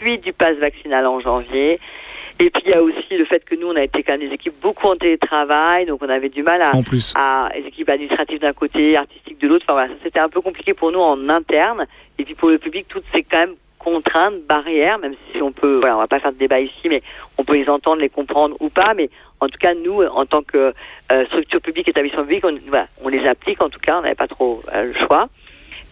Puis 0.00 0.18
du 0.18 0.32
pass 0.32 0.56
vaccinal 0.58 1.06
en 1.06 1.20
janvier. 1.20 1.78
Et 2.38 2.50
puis 2.50 2.62
il 2.66 2.70
y 2.70 2.74
a 2.74 2.82
aussi 2.82 3.16
le 3.16 3.24
fait 3.24 3.44
que 3.44 3.54
nous, 3.54 3.68
on 3.68 3.76
a 3.76 3.82
été 3.82 4.02
quand 4.02 4.12
même 4.12 4.28
des 4.28 4.34
équipes 4.34 4.60
beaucoup 4.60 4.88
en 4.88 4.96
télétravail, 4.96 5.86
donc 5.86 6.02
on 6.02 6.08
avait 6.08 6.28
du 6.28 6.42
mal 6.42 6.60
à, 6.60 6.74
en 6.74 6.82
plus. 6.82 7.14
à 7.16 7.48
les 7.54 7.66
équipes 7.66 7.88
administratives 7.88 8.40
d'un 8.40 8.52
côté, 8.52 8.96
artistiques 8.96 9.40
de 9.40 9.48
l'autre. 9.48 9.64
Enfin 9.66 9.72
voilà, 9.72 9.94
c'était 10.02 10.20
un 10.20 10.28
peu 10.28 10.42
compliqué 10.42 10.74
pour 10.74 10.92
nous 10.92 11.00
en 11.00 11.28
interne. 11.28 11.86
Et 12.18 12.24
puis 12.24 12.34
pour 12.34 12.50
le 12.50 12.58
public, 12.58 12.86
toutes 12.88 13.04
ces 13.12 13.22
quand 13.22 13.38
même 13.38 13.54
contraintes, 13.78 14.42
barrières, 14.46 14.98
même 14.98 15.14
si 15.32 15.40
on 15.40 15.52
peut, 15.52 15.78
voilà, 15.78 15.96
on 15.96 16.00
va 16.00 16.08
pas 16.08 16.18
faire 16.18 16.32
de 16.32 16.38
débat 16.38 16.60
ici, 16.60 16.88
mais 16.88 17.02
on 17.38 17.44
peut 17.44 17.54
les 17.54 17.68
entendre, 17.70 18.02
les 18.02 18.08
comprendre 18.08 18.56
ou 18.60 18.68
pas. 18.68 18.92
Mais 18.94 19.08
en 19.40 19.48
tout 19.48 19.58
cas, 19.58 19.74
nous, 19.74 20.02
en 20.02 20.26
tant 20.26 20.42
que 20.42 20.74
euh, 21.12 21.26
structure 21.26 21.60
publique, 21.60 21.88
établissement 21.88 22.24
public, 22.24 22.44
on, 22.44 22.58
voilà, 22.66 22.88
on 23.02 23.08
les 23.08 23.26
applique. 23.26 23.62
En 23.62 23.70
tout 23.70 23.78
cas, 23.78 23.98
on 23.98 24.02
n'avait 24.02 24.14
pas 24.14 24.28
trop 24.28 24.60
euh, 24.74 24.92
le 24.92 25.06
choix. 25.06 25.28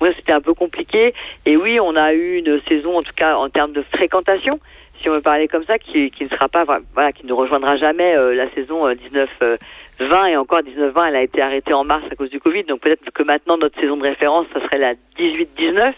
Moi, 0.01 0.11
c'était 0.17 0.33
un 0.33 0.41
peu 0.41 0.55
compliqué. 0.55 1.15
Et 1.47 1.57
oui, 1.57 1.79
on 1.81 1.95
a 1.95 2.13
eu 2.13 2.39
une 2.39 2.61
saison, 2.69 2.99
en 2.99 3.03
tout 3.03 3.15
cas 3.15 3.37
en 3.37 3.49
termes 3.49 3.73
de 3.73 3.83
fréquentation 3.83 4.59
si 5.05 5.11
on 5.11 5.13
veut 5.13 5.21
parler 5.21 5.49
comme 5.49 5.65
ça, 5.67 5.79
qui, 5.79 6.11
ne 6.19 6.29
sera 6.29 6.49
pas, 6.49 6.65
voilà, 6.95 7.13
qui 7.13 7.27
ne 7.27 7.33
rejoindra 7.35 7.77
jamais 7.77 8.17
euh, 8.17 8.35
la 8.35 8.51
saison 8.53 8.89
19-20 8.89 9.29
euh, 9.43 9.57
et 10.29 10.37
encore 10.39 10.61
19-20, 10.61 11.09
elle 11.09 11.17
a 11.17 11.23
été 11.23 11.43
arrêtée 11.43 11.75
en 11.75 11.85
mars 11.85 12.03
à 12.11 12.17
cause 12.17 12.31
du 12.31 12.41
Covid. 12.41 12.65
Donc 12.65 12.81
peut-être 12.81 13.11
que 13.11 13.23
maintenant 13.23 13.59
notre 13.59 13.79
saison 13.79 13.99
de 13.99 14.03
référence, 14.03 14.47
ça 14.55 14.63
serait 14.63 14.79
la 14.79 14.95
18-19. 15.19 15.93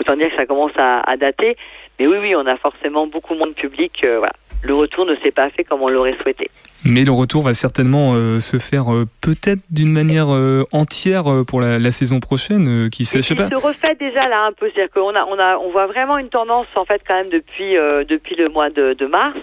Autant 0.00 0.16
dire 0.16 0.30
que 0.30 0.36
ça 0.36 0.46
commence 0.46 0.72
à, 0.78 1.14
dater. 1.18 1.58
Mais 1.98 2.06
oui, 2.06 2.16
oui, 2.18 2.34
on 2.34 2.46
a 2.46 2.56
forcément 2.56 3.06
beaucoup 3.06 3.34
moins 3.34 3.48
de 3.48 3.52
public. 3.52 4.00
Euh, 4.04 4.18
voilà. 4.18 4.32
Le 4.62 4.74
retour 4.74 5.04
ne 5.04 5.14
s'est 5.16 5.32
pas 5.32 5.50
fait 5.50 5.62
comme 5.62 5.82
on 5.82 5.90
l'aurait 5.90 6.16
souhaité. 6.22 6.50
Mais 6.84 7.04
le 7.04 7.12
retour 7.12 7.42
va 7.42 7.52
certainement 7.52 8.12
euh, 8.14 8.40
se 8.40 8.58
faire 8.58 8.92
euh, 8.92 9.06
peut-être 9.20 9.60
d'une 9.70 9.92
manière 9.92 10.32
euh, 10.32 10.64
entière 10.72 11.24
pour 11.46 11.60
la, 11.60 11.78
la, 11.78 11.90
saison 11.90 12.20
prochaine, 12.20 12.88
qui 12.90 13.04
sait, 13.04 13.18
je 13.18 13.22
sais 13.22 13.34
pas. 13.34 13.48
Se 13.48 13.54
refait 13.54 13.94
déjà 13.96 14.28
là 14.28 14.46
un 14.46 14.52
peu, 14.52 14.70
c'est-à-dire 14.74 14.92
qu'on 14.94 15.14
a, 15.14 15.24
on 15.26 15.38
a, 15.38 15.58
on 15.58 15.70
voit 15.70 15.86
vraiment 15.86 16.16
une 16.16 16.30
tendance 16.30 16.66
en 16.76 16.84
fait 16.84 17.02
quand 17.06 17.14
même 17.14 17.28
depuis 17.28 17.74
depuis 18.08 18.34
le 18.36 18.48
mois 18.48 18.70
de, 18.70 18.94
de, 18.94 19.06
mars, 19.06 19.38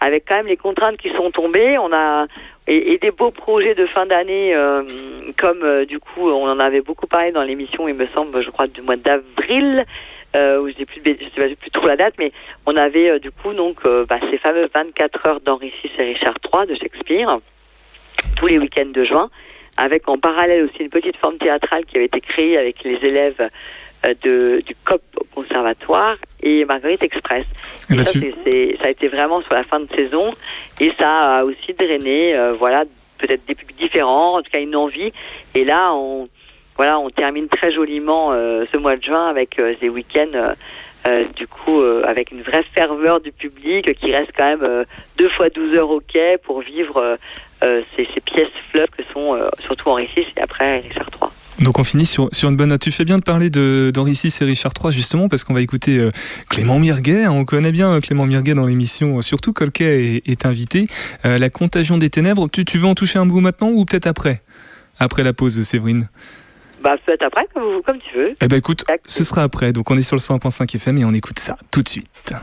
avec 0.00 0.24
quand 0.28 0.36
même 0.36 0.46
les 0.46 0.56
contraintes 0.56 0.96
qui 0.96 1.10
sont 1.16 1.30
tombées. 1.30 1.76
On 1.78 1.92
a 1.92 2.26
et, 2.68 2.92
et 2.92 2.98
des 2.98 3.10
beaux 3.10 3.32
projets 3.32 3.74
de 3.74 3.86
fin 3.86 4.06
d'année, 4.06 4.54
comme 5.38 5.84
du 5.86 5.98
coup 5.98 6.28
on 6.28 6.48
en 6.48 6.60
avait 6.60 6.82
beaucoup 6.82 7.06
parlé 7.06 7.32
dans 7.32 7.42
l'émission, 7.42 7.88
il 7.88 7.94
me 7.94 8.06
semble, 8.06 8.42
je 8.42 8.50
crois 8.50 8.68
du 8.68 8.82
mois 8.82 8.96
d'avril 8.96 9.84
euh, 10.36 10.60
où 10.60 10.68
je 10.68 10.74
sais 10.74 10.84
plus, 10.84 11.00
je 11.04 11.40
sais 11.40 11.56
plus 11.56 11.70
trop 11.70 11.86
la 11.86 11.96
date, 11.96 12.14
mais 12.18 12.30
on 12.66 12.76
avait 12.76 13.10
euh, 13.10 13.18
du 13.18 13.30
coup 13.30 13.54
donc 13.54 13.78
euh, 13.86 14.04
bah, 14.06 14.18
ces 14.30 14.36
fameux 14.36 14.68
24 14.72 15.26
heures 15.26 15.40
d'Henri 15.40 15.72
VI 15.82 15.90
et 15.98 16.02
Richard 16.14 16.34
III 16.52 16.66
de 16.66 16.74
Shakespeare 16.74 17.38
tous 18.36 18.46
les 18.46 18.58
week-ends 18.58 18.92
de 18.92 19.04
juin, 19.04 19.30
avec 19.76 20.08
en 20.08 20.18
parallèle 20.18 20.64
aussi 20.64 20.82
une 20.82 20.90
petite 20.90 21.16
forme 21.16 21.38
théâtrale 21.38 21.86
qui 21.86 21.96
avait 21.96 22.06
été 22.06 22.20
créée 22.20 22.58
avec 22.58 22.82
les 22.84 23.02
élèves 23.04 23.50
de, 24.22 24.62
du 24.64 24.74
COP 24.84 25.00
au 25.16 25.24
conservatoire 25.34 26.16
et 26.42 26.64
Marguerite 26.66 27.02
Express. 27.02 27.46
Et, 27.90 27.96
ça, 27.96 28.12
ça 28.12 28.86
a 28.86 28.90
été 28.90 29.08
vraiment 29.08 29.42
sur 29.42 29.54
la 29.54 29.64
fin 29.64 29.80
de 29.80 29.88
saison 29.94 30.34
et 30.80 30.92
ça 30.98 31.38
a 31.38 31.44
aussi 31.44 31.72
drainé, 31.74 32.36
voilà, 32.58 32.84
peut-être 33.18 33.46
des 33.46 33.54
publics 33.54 33.78
différents, 33.78 34.38
en 34.38 34.42
tout 34.42 34.50
cas 34.50 34.60
une 34.60 34.76
envie. 34.76 35.12
Et 35.54 35.64
là, 35.64 35.94
on, 35.94 36.28
voilà, 36.76 36.98
on 36.98 37.10
termine 37.10 37.48
très 37.48 37.72
joliment 37.72 38.32
euh, 38.32 38.64
ce 38.70 38.76
mois 38.76 38.96
de 38.96 39.02
juin 39.02 39.28
avec 39.28 39.58
euh, 39.58 39.74
des 39.80 39.88
week-ends. 39.88 40.54
Euh, 41.06 41.24
du 41.36 41.46
coup, 41.46 41.80
avec 42.04 42.32
une 42.32 42.42
vraie 42.42 42.64
ferveur 42.74 43.20
du 43.20 43.30
public 43.30 43.94
qui 43.94 44.10
reste 44.10 44.32
quand 44.36 44.56
même 44.58 44.84
deux 45.16 45.28
fois 45.28 45.48
12 45.50 45.76
heures 45.76 45.90
au 45.90 46.00
quai 46.00 46.36
pour 46.42 46.62
vivre 46.62 47.16
ces, 47.60 48.08
ces, 48.12 48.20
pièces 48.20 48.48
fleuves 48.70 48.88
que 48.88 49.04
sont 49.12 49.38
surtout 49.60 49.90
Henri 49.90 50.08
VI 50.16 50.26
et 50.36 50.40
après 50.40 50.80
Richard 50.80 51.08
III. 51.12 51.30
Donc 51.64 51.78
on 51.78 51.84
finit 51.84 52.06
sur, 52.06 52.28
sur 52.32 52.48
une 52.48 52.56
bonne 52.56 52.70
note. 52.70 52.80
Tu 52.80 52.90
fais 52.90 53.04
bien 53.04 53.18
de 53.18 53.22
parler 53.22 53.50
d'Henri 53.50 54.18
VI 54.20 54.36
et 54.40 54.44
Richard 54.44 54.72
III 54.82 54.90
justement 54.90 55.28
parce 55.28 55.44
qu'on 55.44 55.54
va 55.54 55.60
écouter 55.60 56.08
Clément 56.50 56.80
Mirguet. 56.80 57.28
On 57.28 57.44
connaît 57.44 57.70
bien 57.70 58.00
Clément 58.00 58.26
Mirguet 58.26 58.54
dans 58.54 58.66
l'émission, 58.66 59.20
surtout 59.20 59.52
Colquet 59.52 60.16
est, 60.16 60.28
est 60.28 60.44
invité. 60.44 60.88
la 61.22 61.50
contagion 61.50 61.98
des 61.98 62.10
ténèbres, 62.10 62.48
tu, 62.50 62.64
tu 62.64 62.78
veux 62.78 62.86
en 62.86 62.96
toucher 62.96 63.20
un 63.20 63.26
bout 63.26 63.38
maintenant 63.38 63.68
ou 63.68 63.84
peut-être 63.84 64.08
après? 64.08 64.40
Après 64.98 65.22
la 65.22 65.32
pause, 65.32 65.62
Séverine? 65.62 66.08
Bah, 66.80 66.96
peut-être 67.04 67.22
après, 67.22 67.46
comme, 67.54 67.82
comme 67.82 67.98
tu 67.98 68.16
veux. 68.16 68.36
Eh 68.40 68.48
ben, 68.48 68.56
écoute, 68.56 68.84
ce 69.04 69.24
sera 69.24 69.42
après. 69.42 69.72
Donc, 69.72 69.90
on 69.90 69.96
est 69.96 70.02
sur 70.02 70.16
le 70.16 70.20
100.5 70.20 70.76
FM 70.76 70.98
et 70.98 71.04
on 71.04 71.14
écoute 71.14 71.38
ça 71.38 71.56
tout 71.70 71.82
de 71.82 71.88
suite. 71.88 72.34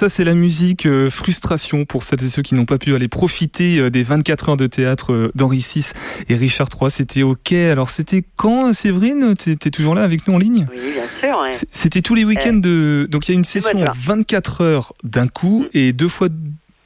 Ça 0.00 0.08
c'est 0.08 0.24
la 0.24 0.32
musique 0.32 0.86
euh, 0.86 1.10
frustration 1.10 1.84
pour 1.84 2.04
celles 2.04 2.24
et 2.24 2.30
ceux 2.30 2.40
qui 2.40 2.54
n'ont 2.54 2.64
pas 2.64 2.78
pu 2.78 2.94
aller 2.94 3.08
profiter 3.08 3.78
euh, 3.78 3.90
des 3.90 4.02
24 4.02 4.48
heures 4.48 4.56
de 4.56 4.66
théâtre 4.66 5.12
euh, 5.12 5.30
d'Henri 5.34 5.58
VI 5.58 5.92
et 6.30 6.36
Richard 6.36 6.68
III. 6.80 6.90
C'était 6.90 7.22
ok. 7.22 7.52
Alors 7.52 7.90
c'était 7.90 8.24
quand, 8.36 8.72
Séverine? 8.72 9.34
T'es 9.36 9.70
toujours 9.70 9.94
là 9.94 10.02
avec 10.02 10.26
nous 10.26 10.36
en 10.36 10.38
ligne? 10.38 10.66
Oui, 10.72 10.92
bien 10.94 11.04
sûr. 11.20 11.66
C'était 11.70 12.00
tous 12.00 12.14
les 12.14 12.24
week-ends 12.24 12.54
de. 12.54 13.08
Donc 13.10 13.28
il 13.28 13.32
y 13.32 13.34
a 13.34 13.36
une 13.36 13.44
session 13.44 13.84
24 13.94 14.62
heures 14.62 14.94
d'un 15.04 15.28
coup 15.28 15.66
et 15.74 15.92
deux 15.92 16.08
fois 16.08 16.28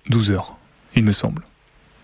12 0.09 0.33
heures, 0.33 0.57
il 0.97 1.05
me 1.05 1.13
semble. 1.13 1.43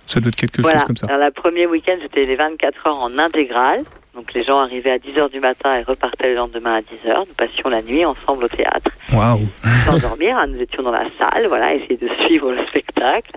Ça 0.07 0.21
doit 0.21 0.29
être 0.29 0.37
quelque 0.37 0.63
chose 0.63 0.85
comme 0.87 0.97
ça. 0.97 1.07
Alors, 1.09 1.27
le 1.27 1.33
premier 1.33 1.67
week-end, 1.67 1.97
c'était 2.03 2.25
les 2.25 2.37
24 2.37 2.87
heures 2.87 3.03
en 3.03 3.19
intégrale. 3.19 3.83
Donc 4.15 4.35
les 4.35 4.43
gens 4.43 4.59
arrivaient 4.59 4.91
à 4.91 4.99
10h 4.99 5.31
du 5.31 5.41
matin 5.41 5.77
et 5.79 5.83
repartaient 5.83 6.31
le 6.31 6.35
lendemain 6.35 6.77
à 6.77 6.81
10h. 6.81 7.27
Nous 7.29 7.35
passions 7.35 7.69
la 7.69 7.83
nuit 7.83 8.05
ensemble 8.05 8.45
au 8.45 8.49
théâtre. 8.49 8.91
Waouh 9.13 9.47
Sans 9.87 9.99
dormir, 9.99 10.37
hein. 10.37 10.47
nous 10.49 10.61
étions 10.61 10.83
dans 10.83 10.91
la 10.91 11.07
salle, 11.19 11.47
voilà, 11.47 11.75
essayer 11.77 11.97
de 11.97 12.09
suivre 12.25 12.53
le 12.53 12.65
spectacle. 12.67 13.33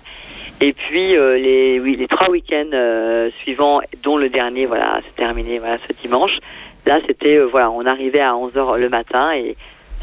Et 0.62 0.74
puis 0.74 1.16
euh, 1.16 1.38
les, 1.38 1.80
oui, 1.80 1.96
les 1.96 2.08
trois 2.08 2.30
week-ends 2.30 2.70
euh, 2.74 3.30
suivants, 3.40 3.82
dont 4.02 4.18
le 4.18 4.30
dernier, 4.30 4.66
voilà, 4.66 5.02
s'est 5.02 5.16
terminé 5.16 5.60
voilà, 5.60 5.78
ce 5.88 5.94
dimanche. 5.94 6.38
Là, 6.86 7.00
c'était, 7.06 7.38
euh, 7.38 7.46
voilà, 7.46 7.70
on 7.72 7.86
arrivait 7.86 8.22
à 8.22 8.34
11h 8.34 8.80
le 8.80 8.90
matin 8.90 9.32
et 9.34 9.56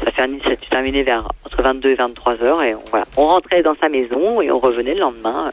ça 0.03 0.11
s'est 0.11 0.57
terminé 0.69 1.03
vers 1.03 1.27
entre 1.45 1.61
22 1.61 1.89
et 1.89 1.95
23 1.95 2.43
heures 2.43 2.63
et 2.63 2.73
on, 2.73 2.81
voilà, 2.89 3.05
on 3.17 3.27
rentrait 3.27 3.61
dans 3.61 3.75
sa 3.79 3.89
maison 3.89 4.41
et 4.41 4.49
on 4.49 4.57
revenait 4.57 4.95
le 4.95 5.01
lendemain 5.01 5.51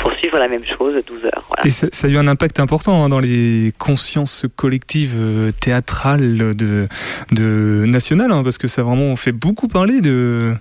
poursuivre 0.00 0.38
la 0.38 0.48
même 0.48 0.64
chose 0.64 0.94
12 1.06 1.24
heures. 1.26 1.44
Et 1.64 1.70
ça, 1.70 1.86
a 2.02 2.08
eu 2.08 2.16
un 2.16 2.26
impact 2.26 2.58
important 2.58 3.04
hein, 3.04 3.08
dans 3.08 3.20
les 3.20 3.72
consciences 3.78 4.46
collectives 4.56 5.14
euh, 5.16 5.50
théâtrales 5.50 6.54
de, 6.56 6.88
de 7.32 7.84
nationales, 7.86 8.32
hein, 8.32 8.42
parce 8.42 8.58
que 8.58 8.66
ça 8.66 8.82
vraiment 8.82 9.14
fait 9.16 9.32
beaucoup 9.32 9.68
parler 9.68 10.00
de 10.00 10.54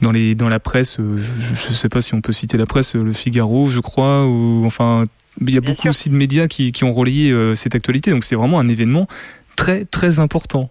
dans 0.00 0.12
les 0.12 0.34
dans 0.34 0.48
la 0.48 0.58
presse. 0.58 0.98
Euh, 0.98 1.16
je 1.16 1.68
ne 1.68 1.74
sais 1.74 1.88
pas 1.88 2.00
si 2.00 2.14
on 2.14 2.20
peut 2.20 2.32
citer 2.32 2.56
la 2.56 2.66
presse, 2.66 2.94
Le 2.94 3.12
Figaro, 3.12 3.68
je 3.68 3.80
crois, 3.80 4.26
ou 4.26 4.64
enfin 4.64 5.04
il 5.40 5.54
y 5.54 5.58
a 5.58 5.60
beaucoup 5.60 5.88
aussi 5.88 6.10
de 6.10 6.14
médias 6.14 6.48
qui, 6.48 6.72
qui 6.72 6.84
ont 6.84 6.92
relayé 6.92 7.30
euh, 7.30 7.54
cette 7.54 7.74
actualité. 7.74 8.10
Donc 8.10 8.24
c'est 8.24 8.36
vraiment 8.36 8.58
un 8.58 8.68
événement 8.68 9.06
très 9.56 9.84
très 9.84 10.18
important 10.18 10.70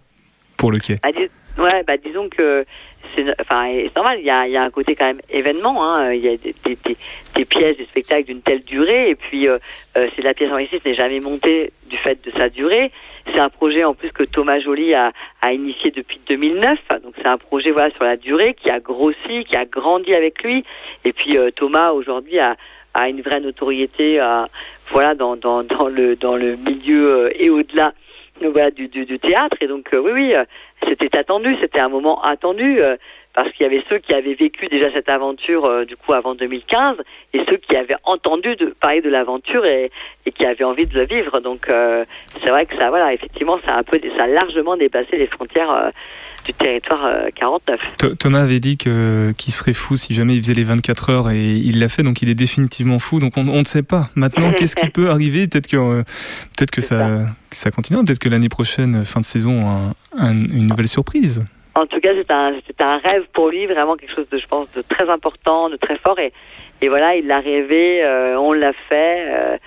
pour 0.56 0.72
le 0.72 0.78
quai. 0.78 0.98
Ah, 1.04 1.08
ouais, 1.58 1.82
bah 1.84 1.96
disons 1.96 2.28
que 2.28 2.64
c'est 3.14 3.24
enfin, 3.40 3.68
normal, 3.94 4.18
il 4.20 4.26
y 4.26 4.30
a, 4.30 4.46
y 4.48 4.56
a, 4.56 4.62
un 4.62 4.70
côté 4.70 4.94
quand 4.94 5.06
même 5.06 5.20
événement. 5.30 5.84
Hein. 5.84 6.12
Il 6.12 6.20
y 6.20 6.28
a 6.28 6.36
des, 6.36 6.54
des, 6.64 6.78
des, 7.34 7.44
pièces, 7.44 7.76
des 7.76 7.84
spectacles 7.86 8.24
d'une 8.24 8.42
telle 8.42 8.62
durée. 8.64 9.10
Et 9.10 9.14
puis, 9.14 9.48
euh, 9.48 9.58
euh 9.96 10.08
c'est 10.14 10.22
la 10.22 10.34
pièce 10.34 10.50
en 10.52 10.58
ici 10.58 10.80
n'est 10.84 10.94
jamais 10.94 11.20
montée 11.20 11.72
du 11.88 11.96
fait 11.96 12.22
de 12.24 12.30
sa 12.32 12.48
durée. 12.48 12.90
C'est 13.32 13.40
un 13.40 13.50
projet 13.50 13.84
en 13.84 13.94
plus 13.94 14.10
que 14.10 14.24
Thomas 14.24 14.58
Joly 14.60 14.94
a, 14.94 15.12
a 15.42 15.52
initié 15.52 15.90
depuis 15.90 16.20
2009. 16.26 16.78
Donc, 17.02 17.14
c'est 17.16 17.26
un 17.26 17.38
projet 17.38 17.70
voilà 17.70 17.90
sur 17.90 18.04
la 18.04 18.16
durée 18.16 18.54
qui 18.54 18.70
a 18.70 18.80
grossi, 18.80 19.44
qui 19.46 19.56
a 19.56 19.64
grandi 19.64 20.14
avec 20.14 20.42
lui. 20.42 20.64
Et 21.04 21.12
puis, 21.12 21.36
euh, 21.36 21.50
Thomas 21.50 21.90
aujourd'hui 21.90 22.38
a, 22.38 22.56
a 22.94 23.08
une 23.08 23.20
vraie 23.20 23.40
notoriété, 23.40 24.20
euh, 24.20 24.44
voilà, 24.90 25.14
dans, 25.14 25.36
dans, 25.36 25.62
dans 25.62 25.88
le 25.88 26.16
dans 26.16 26.36
le 26.36 26.56
milieu 26.56 27.30
et 27.40 27.50
au-delà 27.50 27.92
voilà, 28.46 28.70
du, 28.70 28.88
du, 28.88 29.04
du, 29.04 29.18
théâtre. 29.18 29.56
Et 29.60 29.66
donc, 29.66 29.88
oui, 29.92 30.10
oui, 30.12 30.34
c'était 30.86 31.16
attendu, 31.18 31.56
c'était 31.60 31.80
un 31.80 31.88
moment 31.88 32.22
attendu 32.22 32.80
euh, 32.80 32.96
parce 33.34 33.50
qu'il 33.52 33.64
y 33.64 33.66
avait 33.66 33.84
ceux 33.88 33.98
qui 33.98 34.14
avaient 34.14 34.34
vécu 34.34 34.66
déjà 34.68 34.90
cette 34.92 35.08
aventure 35.08 35.64
euh, 35.64 35.84
du 35.84 35.96
coup 35.96 36.12
avant 36.12 36.34
2015 36.34 36.96
et 37.34 37.44
ceux 37.48 37.56
qui 37.56 37.76
avaient 37.76 37.96
entendu 38.04 38.56
de, 38.56 38.66
parler 38.80 39.00
de 39.00 39.10
l'aventure 39.10 39.64
et, 39.64 39.90
qui 40.34 40.44
avaient 40.44 40.64
envie 40.64 40.86
de 40.86 40.94
le 40.94 41.04
vivre. 41.04 41.40
Donc 41.40 41.68
euh, 41.68 42.04
c'est 42.40 42.50
vrai 42.50 42.66
que 42.66 42.76
ça, 42.76 42.90
voilà, 42.90 43.12
effectivement, 43.12 43.58
ça 43.64 43.74
a 43.74 43.78
un 43.80 44.16
ça 44.16 44.24
a 44.24 44.26
largement 44.26 44.76
dépassé 44.76 45.16
les 45.16 45.26
frontières 45.26 45.92
du 46.48 46.54
territoire 46.54 47.10
49. 47.34 48.18
Thomas 48.18 48.40
avait 48.40 48.60
dit 48.60 48.76
qu'il 48.76 49.52
serait 49.52 49.74
fou 49.74 49.96
si 49.96 50.14
jamais 50.14 50.34
il 50.34 50.42
faisait 50.42 50.54
les 50.54 50.64
24 50.64 51.10
heures 51.10 51.30
et 51.30 51.56
il 51.56 51.78
l'a 51.78 51.88
fait, 51.88 52.02
donc 52.02 52.22
il 52.22 52.28
est 52.28 52.34
définitivement 52.34 52.98
fou. 52.98 53.20
Donc 53.20 53.36
on, 53.36 53.46
on 53.48 53.60
ne 53.60 53.64
sait 53.64 53.82
pas. 53.82 54.10
Maintenant, 54.14 54.52
qu'est-ce 54.56 54.76
qui 54.76 54.88
peut 54.88 55.10
arriver? 55.10 55.46
Peut-être 55.46 55.66
que 55.66 56.02
peut-être 56.56 56.70
que 56.70 56.80
ça, 56.80 57.20
ça. 57.50 57.70
continue. 57.70 58.04
Peut-être 58.04 58.18
que 58.18 58.28
l'année 58.28 58.48
prochaine, 58.48 59.04
fin 59.04 59.20
de 59.20 59.24
saison, 59.24 59.92
un, 60.16 60.30
une 60.30 60.66
nouvelle 60.66 60.88
surprise. 60.88 61.44
En 61.74 61.86
tout 61.86 62.00
cas, 62.00 62.10
c'était 62.16 62.32
un, 62.32 62.54
un, 62.80 62.98
rêve 62.98 63.24
pour 63.32 63.50
lui, 63.50 63.66
vraiment 63.66 63.96
quelque 63.96 64.14
chose 64.14 64.28
de, 64.30 64.38
je 64.38 64.46
pense, 64.46 64.66
de 64.74 64.82
très 64.82 65.08
important, 65.08 65.70
de 65.70 65.76
très 65.76 65.96
fort. 65.98 66.18
Et, 66.18 66.32
et 66.80 66.88
voilà, 66.88 67.14
il 67.14 67.26
l'a 67.28 67.38
rêvé, 67.38 68.02
euh, 68.04 68.36
on 68.36 68.52
l'a 68.52 68.72
fait. 68.88 69.26
Euh, 69.28 69.58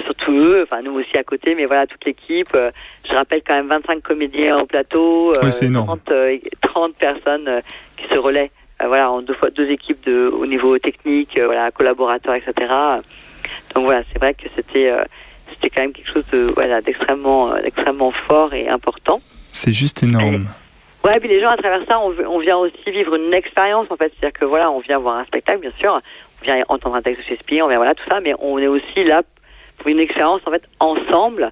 enfin, 0.00 0.06
surtout 0.06 0.32
eux, 0.32 0.62
enfin 0.62 0.82
nous 0.82 0.92
aussi 0.92 1.16
à 1.16 1.24
côté, 1.24 1.54
mais 1.54 1.66
voilà, 1.66 1.86
toute 1.86 2.04
l'équipe. 2.04 2.48
Euh, 2.54 2.70
je 3.08 3.14
rappelle 3.14 3.42
quand 3.46 3.54
même 3.54 3.68
25 3.68 4.02
comédiens 4.02 4.58
au 4.58 4.66
plateau, 4.66 5.34
30, 5.34 6.12
30, 6.60 6.94
personnes 6.94 7.62
qui 7.96 8.06
se 8.08 8.18
relaient. 8.18 8.50
voilà, 8.78 9.10
en 9.10 9.22
deux 9.22 9.34
fois 9.34 9.50
deux 9.50 9.70
équipes 9.70 10.04
de, 10.06 10.28
au 10.28 10.46
niveau 10.46 10.78
technique, 10.78 11.38
voilà, 11.38 11.70
collaborateurs, 11.70 12.34
etc. 12.34 12.52
Donc 13.74 13.84
voilà, 13.84 14.02
c'est 14.12 14.18
vrai 14.18 14.34
que 14.34 14.48
c'était 14.56 14.92
c'était 15.50 15.70
quand 15.70 15.82
même 15.82 15.92
quelque 15.92 16.12
chose 16.12 16.26
de 16.32 16.52
voilà 16.54 16.80
d'extrêmement 16.80 17.56
extrêmement 17.56 18.10
fort 18.10 18.54
et 18.54 18.68
important. 18.68 19.20
C'est 19.52 19.72
juste 19.72 20.02
énorme. 20.02 20.46
Ouais, 21.04 21.18
puis 21.18 21.30
les 21.30 21.40
gens 21.40 21.48
à 21.48 21.56
travers 21.56 21.80
ça, 21.88 21.98
on, 21.98 22.14
on 22.28 22.38
vient 22.38 22.58
aussi 22.58 22.90
vivre 22.90 23.14
une 23.14 23.32
expérience 23.32 23.86
en 23.90 23.96
fait, 23.96 24.12
c'est-à-dire 24.18 24.38
que 24.38 24.44
voilà, 24.44 24.70
on 24.70 24.80
vient 24.80 24.98
voir 24.98 25.16
un 25.16 25.24
spectacle, 25.24 25.60
bien 25.60 25.72
sûr, 25.78 25.98
on 26.40 26.44
vient 26.44 26.62
entendre 26.68 26.96
un 26.96 27.02
texte 27.02 27.22
de 27.22 27.28
Shakespeare, 27.28 27.64
on 27.64 27.68
vient 27.68 27.78
voilà 27.78 27.94
tout 27.94 28.04
ça, 28.08 28.20
mais 28.20 28.34
on 28.38 28.58
est 28.58 28.66
aussi 28.66 29.04
là 29.04 29.22
pour 29.80 29.88
une 29.88 29.98
expérience 29.98 30.40
en 30.46 30.50
fait 30.50 30.62
ensemble, 30.78 31.50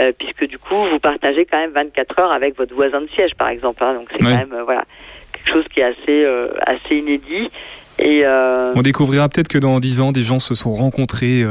euh, 0.00 0.12
puisque 0.16 0.46
du 0.46 0.58
coup 0.58 0.76
vous 0.90 1.00
partagez 1.00 1.44
quand 1.44 1.58
même 1.58 1.72
24 1.72 2.18
heures 2.20 2.32
avec 2.32 2.56
votre 2.56 2.74
voisin 2.74 3.00
de 3.00 3.08
siège, 3.08 3.34
par 3.36 3.48
exemple. 3.48 3.82
Hein, 3.82 3.94
donc 3.94 4.08
c'est 4.12 4.18
quand 4.18 4.30
même 4.30 4.52
euh, 4.52 4.62
voilà 4.62 4.84
quelque 5.32 5.50
chose 5.50 5.64
qui 5.72 5.80
est 5.80 5.84
assez 5.84 6.24
euh, 6.24 6.52
assez 6.60 6.96
inédit. 6.96 7.50
Et 7.98 8.24
on 8.26 8.82
découvrira 8.82 9.28
peut-être 9.28 9.48
que 9.48 9.58
dans 9.58 9.78
10 9.78 10.00
ans, 10.00 10.12
des 10.12 10.22
gens 10.22 10.38
se 10.38 10.54
sont 10.54 10.72
rencontrés, 10.72 11.44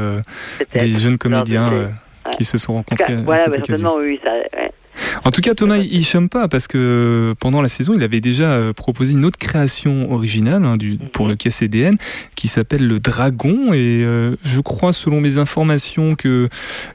des 0.74 0.98
jeunes 0.98 1.18
comédiens 1.18 1.90
qui 2.36 2.44
se 2.44 2.58
sont 2.58 2.74
rencontrés. 2.74 3.14
voilà, 3.16 3.46
bah, 3.46 3.52
certainement, 3.54 3.96
oui, 3.96 4.20
ça, 4.22 4.30
en 5.24 5.30
tout 5.30 5.40
cas, 5.40 5.54
Thomas, 5.54 5.78
il 5.78 6.04
chôme 6.04 6.28
pas 6.28 6.48
parce 6.48 6.66
que 6.66 7.34
pendant 7.40 7.62
la 7.62 7.68
saison, 7.68 7.94
il 7.94 8.02
avait 8.02 8.20
déjà 8.20 8.52
euh, 8.52 8.72
proposé 8.72 9.14
une 9.14 9.24
autre 9.24 9.38
création 9.38 10.10
originale 10.12 10.64
hein, 10.64 10.76
du, 10.76 10.98
pour 11.12 11.28
le 11.28 11.34
CDN 11.38 11.96
qui 12.34 12.48
s'appelle 12.48 12.86
le 12.86 12.98
Dragon. 12.98 13.72
Et 13.72 14.02
euh, 14.04 14.36
je 14.42 14.60
crois, 14.60 14.92
selon 14.92 15.20
mes 15.20 15.38
informations, 15.38 16.14
que, 16.14 16.48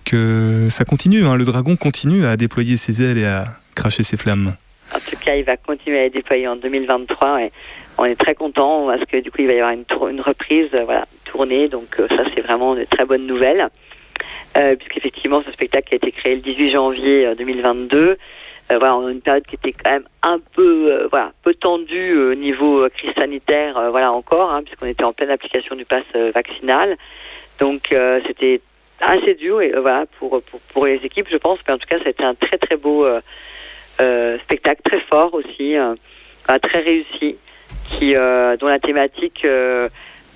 que 0.05 0.67
ça 0.69 0.85
continue. 0.85 1.25
Hein. 1.25 1.35
le 1.35 1.45
Dragon 1.45 1.75
continue 1.75 2.25
à 2.25 2.37
déployer 2.37 2.77
ses 2.77 3.01
ailes 3.01 3.17
et 3.17 3.25
à 3.25 3.45
cracher 3.75 4.03
ses 4.03 4.17
flammes. 4.17 4.55
En 4.93 4.99
tout 4.99 5.17
cas, 5.17 5.35
il 5.35 5.43
va 5.43 5.57
continuer 5.57 5.99
à 5.99 6.03
les 6.03 6.09
déployer 6.09 6.47
en 6.47 6.55
2023. 6.55 7.43
Et 7.43 7.51
on 7.97 8.05
est 8.05 8.15
très 8.15 8.35
content 8.35 8.87
parce 8.87 9.05
que 9.05 9.21
du 9.21 9.31
coup, 9.31 9.41
il 9.41 9.47
va 9.47 9.53
y 9.53 9.59
avoir 9.59 9.73
une, 9.73 9.85
une 10.11 10.21
reprise, 10.21 10.69
euh, 10.73 10.83
voilà, 10.85 11.05
tournée. 11.25 11.67
Donc 11.67 11.95
ça, 11.97 12.23
c'est 12.33 12.41
vraiment 12.41 12.75
une 12.75 12.85
très 12.85 13.05
bonne 13.05 13.25
nouvelle 13.25 13.69
euh, 14.57 14.75
puisqu'effectivement 14.75 15.41
ce 15.43 15.51
spectacle 15.51 15.93
a 15.93 15.95
été 15.95 16.11
créé 16.11 16.35
le 16.35 16.41
18 16.41 16.71
janvier 16.71 17.35
2022. 17.37 17.97
Euh, 17.97 18.15
euh, 18.69 18.77
voilà, 18.79 18.95
une 19.09 19.21
période 19.21 19.45
qui 19.45 19.55
était 19.55 19.71
quand 19.71 19.91
même 19.91 20.07
un 20.23 20.39
peu, 20.53 20.91
euh, 20.91 21.07
voilà, 21.09 21.31
peu 21.41 21.53
tendue 21.53 22.17
au 22.17 22.35
niveau 22.35 22.87
crise 22.89 23.13
sanitaire, 23.15 23.91
voilà 23.91 24.11
encore, 24.11 24.51
hein, 24.51 24.61
puisqu'on 24.63 24.87
était 24.87 25.05
en 25.05 25.13
pleine 25.13 25.29
application 25.29 25.75
du 25.75 25.85
pass 25.85 26.03
vaccinal. 26.33 26.97
Donc 27.59 27.95
c'était 28.27 28.61
assez 28.99 29.35
dur 29.35 29.61
et 29.61 29.71
voilà 29.71 30.05
pour, 30.19 30.41
pour, 30.43 30.59
pour 30.73 30.85
les 30.85 30.97
équipes, 31.03 31.27
je 31.31 31.37
pense. 31.37 31.59
Mais 31.67 31.73
en 31.73 31.77
tout 31.77 31.87
cas, 31.87 31.97
c'était 32.03 32.23
un 32.23 32.35
très 32.35 32.57
très 32.57 32.75
beau 32.75 33.07
spectacle, 34.43 34.81
très 34.83 34.99
fort 35.01 35.33
aussi, 35.33 35.75
très 36.61 36.79
réussi, 36.79 37.37
qui 37.85 38.13
dont 38.13 38.67
la 38.67 38.79
thématique 38.79 39.45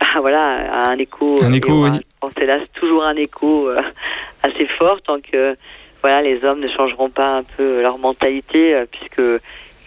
bah, 0.02 0.20
voilà, 0.20 0.88
un 0.90 0.98
écho. 0.98 1.40
Un 1.44 1.54
écho, 1.54 1.86
oui. 1.88 2.00
C'est 2.38 2.46
là 2.46 2.60
toujours 2.74 3.04
un 3.04 3.16
écho 3.16 3.70
euh, 3.70 3.82
assez 4.44 4.68
fort 4.78 5.02
tant 5.02 5.20
que 5.20 5.56
voilà, 6.02 6.22
les 6.24 6.44
hommes 6.44 6.60
ne 6.60 6.68
changeront 6.68 7.10
pas 7.10 7.38
un 7.38 7.44
peu 7.44 7.82
leur 7.82 8.00
mentalité, 8.00 8.74
euh, 8.74 8.86
puisque 8.92 9.22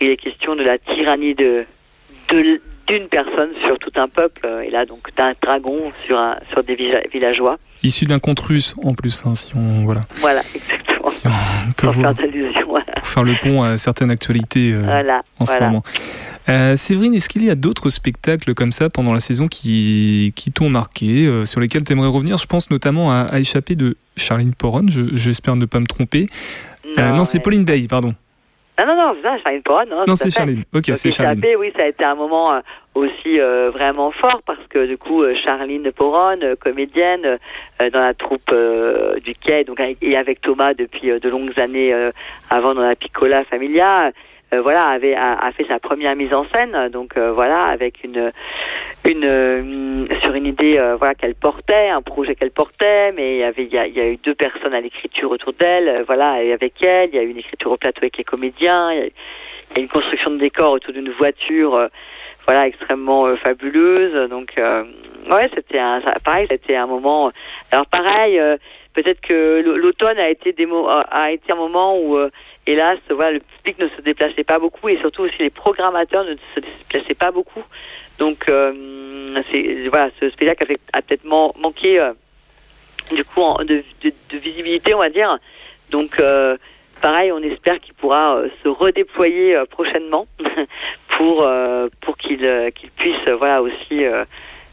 il 0.01 0.09
est 0.09 0.17
question 0.17 0.55
de 0.55 0.63
la 0.63 0.79
tyrannie 0.79 1.35
de 1.35 1.67
d'une 2.87 3.09
personne 3.09 3.51
sur 3.67 3.79
tout 3.79 3.93
un 3.97 4.09
peuple, 4.09 4.47
et 4.65 4.71
là 4.71 4.85
donc 4.85 5.15
d'un 5.17 5.33
dragon 5.41 5.93
sur 6.05 6.19
un, 6.19 6.37
sur 6.51 6.63
des 6.63 6.75
villageois. 7.13 7.59
Issu 7.83 8.07
d'un 8.07 8.19
conte 8.19 8.41
russe 8.41 8.75
en 8.83 8.95
plus, 8.95 9.25
hein, 9.25 9.35
si 9.35 9.53
on 9.57 9.85
voilà. 9.85 10.03
Voilà, 10.17 10.43
exactement. 10.55 11.11
Si 11.11 11.27
on 11.27 11.73
peut 11.73 11.87
pour, 11.87 11.95
faire, 11.95 12.15
pour 12.15 13.07
faire 13.07 13.23
le 13.23 13.35
pont 13.41 13.63
à 13.63 13.77
certaines 13.77 14.11
actualités 14.11 14.73
euh, 14.73 15.21
en 15.39 15.45
ce 15.45 15.59
moment. 15.59 15.83
Euh, 16.49 16.77
Séverine, 16.77 17.15
est-ce 17.15 17.29
qu'il 17.29 17.45
y 17.45 17.51
a 17.51 17.55
d'autres 17.55 17.89
spectacles 17.89 18.55
comme 18.55 18.73
ça 18.73 18.91
pendant 18.91 19.15
la 19.15 19.21
saison 19.21 19.49
qui, 19.49 20.33
qui 20.37 20.53
t'ont 20.53 20.69
marqué, 20.69 21.27
euh, 21.27 21.45
sur 21.45 21.61
lesquels 21.61 21.85
tu 21.85 21.93
aimerais 21.93 22.09
revenir? 22.09 22.37
Je 22.37 22.47
pense 22.47 22.71
notamment 22.71 23.11
à, 23.11 23.23
à 23.23 23.39
Échapper 23.39 23.77
de 23.77 23.97
Charline 24.17 24.55
Poron, 24.55 24.87
j'espère 24.89 25.57
ne 25.57 25.65
pas 25.65 25.81
me 25.81 25.87
tromper. 25.87 26.27
Euh, 26.99 27.13
non, 27.13 27.25
c'est 27.25 27.41
Pauline 27.41 27.65
Day, 27.65 27.87
pardon. 27.89 28.15
Non, 28.79 28.87
non, 28.87 28.95
non, 28.97 29.15
c'est 29.23 29.43
Charline 29.43 29.63
Poron. 29.63 29.85
Non, 29.89 30.05
non 30.07 30.17
c'est 30.17 30.31
Charline. 30.31 30.65
Ok, 30.75 30.91
c'est 30.95 31.11
Charline. 31.11 31.43
oui, 31.59 31.73
ça 31.77 31.85
a 31.85 31.87
été 31.87 32.05
un 32.05 32.15
moment 32.15 32.61
aussi 32.95 33.39
vraiment 33.73 34.11
fort 34.11 34.43
parce 34.47 34.67
que 34.69 34.87
du 34.87 34.99
coup, 34.99 35.23
Charline 35.45 35.91
Poron, 35.93 36.39
comédienne 36.61 37.39
dans 37.81 38.01
la 38.01 38.13
troupe 38.13 38.55
du 39.25 39.35
Quai, 39.35 39.65
donc 39.65 39.81
et 40.03 40.17
avec 40.17 40.43
Thomas 40.43 40.75
depuis 40.75 41.09
de 41.09 41.29
longues 41.29 41.59
années 41.59 41.95
avant 42.51 42.75
dans 42.75 42.83
la 42.83 42.97
Piccola 42.97 43.45
Familia 43.45 44.13
voilà, 44.53 44.87
avait 44.87 45.15
a, 45.15 45.51
fait 45.53 45.67
sa 45.67 45.81
première 45.81 46.15
mise 46.15 46.33
en 46.33 46.47
scène, 46.53 46.89
donc 46.91 47.19
voilà, 47.19 47.65
avec 47.65 48.05
une 48.05 48.31
une 49.05 50.09
sur 50.23 50.35
une 50.35 50.47
idée 50.47 50.81
voilà 50.99 51.15
qu'elle 51.15 51.35
portait, 51.35 51.89
un 51.89 52.03
projet 52.03 52.35
qu'elle 52.35 52.53
portait, 52.53 53.13
mais 53.13 53.37
il 53.37 53.39
y 53.39 53.43
avait 53.43 53.65
il 53.65 53.73
y 53.73 54.01
a, 54.01 54.09
eu 54.09 54.17
deux 54.17 54.35
personnes 54.35 54.75
à 54.75 54.81
l'écriture 54.81 55.31
autour 55.31 55.53
d'elle, 55.55 56.05
voilà, 56.07 56.33
avec 56.53 56.83
elle, 56.83 57.11
il 57.13 57.17
y 57.17 57.19
a 57.19 57.23
eu 57.23 57.31
une 57.31 57.39
écriture 57.39 57.73
au 57.73 57.77
plateau 57.77 58.01
avec 58.03 58.17
les 58.17 58.25
comédiens, 58.25 58.93
il 58.93 58.99
y 58.99 59.79
a, 59.79 59.81
une 59.81 59.89
construction 59.89 60.31
de 60.31 60.39
décor 60.39 60.73
autour 60.73 60.93
d'une 60.93 61.11
voiture, 61.11 61.89
voilà, 62.45 62.69
extrêmement 62.69 63.35
fabuleuse, 63.37 64.31
donc 64.31 64.55
ouais, 64.57 65.51
c'était 65.55 65.81
un 65.81 66.01
pareil, 66.25 66.47
c'était 66.49 66.77
un 66.77 66.87
moment. 66.87 67.33
Alors 67.73 67.87
pareil 67.87 68.41
peut-être 68.95 69.21
que 69.21 69.61
l'automne 69.61 70.19
a 70.19 70.31
été 70.31 70.53
des 70.53 70.67
a 71.11 71.31
été 71.31 71.53
un 71.53 71.57
moment 71.57 71.99
où 71.99 72.17
euh, 72.17 72.31
hélas 72.67 72.99
voilà 73.11 73.33
le 73.33 73.41
public 73.41 73.79
ne 73.79 73.89
se 73.89 74.01
déplaçait 74.01 74.45
pas 74.45 74.59
beaucoup 74.59 74.89
et 74.89 74.99
surtout 74.99 75.23
aussi 75.23 75.37
les 75.39 75.51
programmateurs 75.51 76.25
ne 76.25 76.35
se 76.55 76.61
déplaçaient 76.61 77.15
pas 77.15 77.31
beaucoup. 77.31 77.63
Donc 78.19 78.49
euh, 78.49 79.35
voilà 79.91 80.11
ce 80.21 80.31
spectacle 80.31 80.77
a, 80.93 81.03
peut-être 81.03 81.25
manqué 81.25 81.99
euh, 82.01 82.13
du 83.15 83.25
coup 83.25 83.43
de, 83.65 83.83
visibilité 84.33 84.95
on 84.95 84.99
va 84.99 85.11
dire. 85.11 85.39
Donc 85.91 86.21
pareil 87.01 87.33
on 87.33 87.43
espère 87.43 87.81
qu'il 87.81 87.95
pourra 87.95 88.43
se 88.63 88.69
redéployer 88.69 89.63
prochainement 89.71 90.27
pour 91.09 91.47
pour 92.01 92.17
qu'il 92.17 92.73
qu'il 92.75 92.91
puisse 92.91 93.29
voilà 93.39 93.63
aussi 93.63 94.05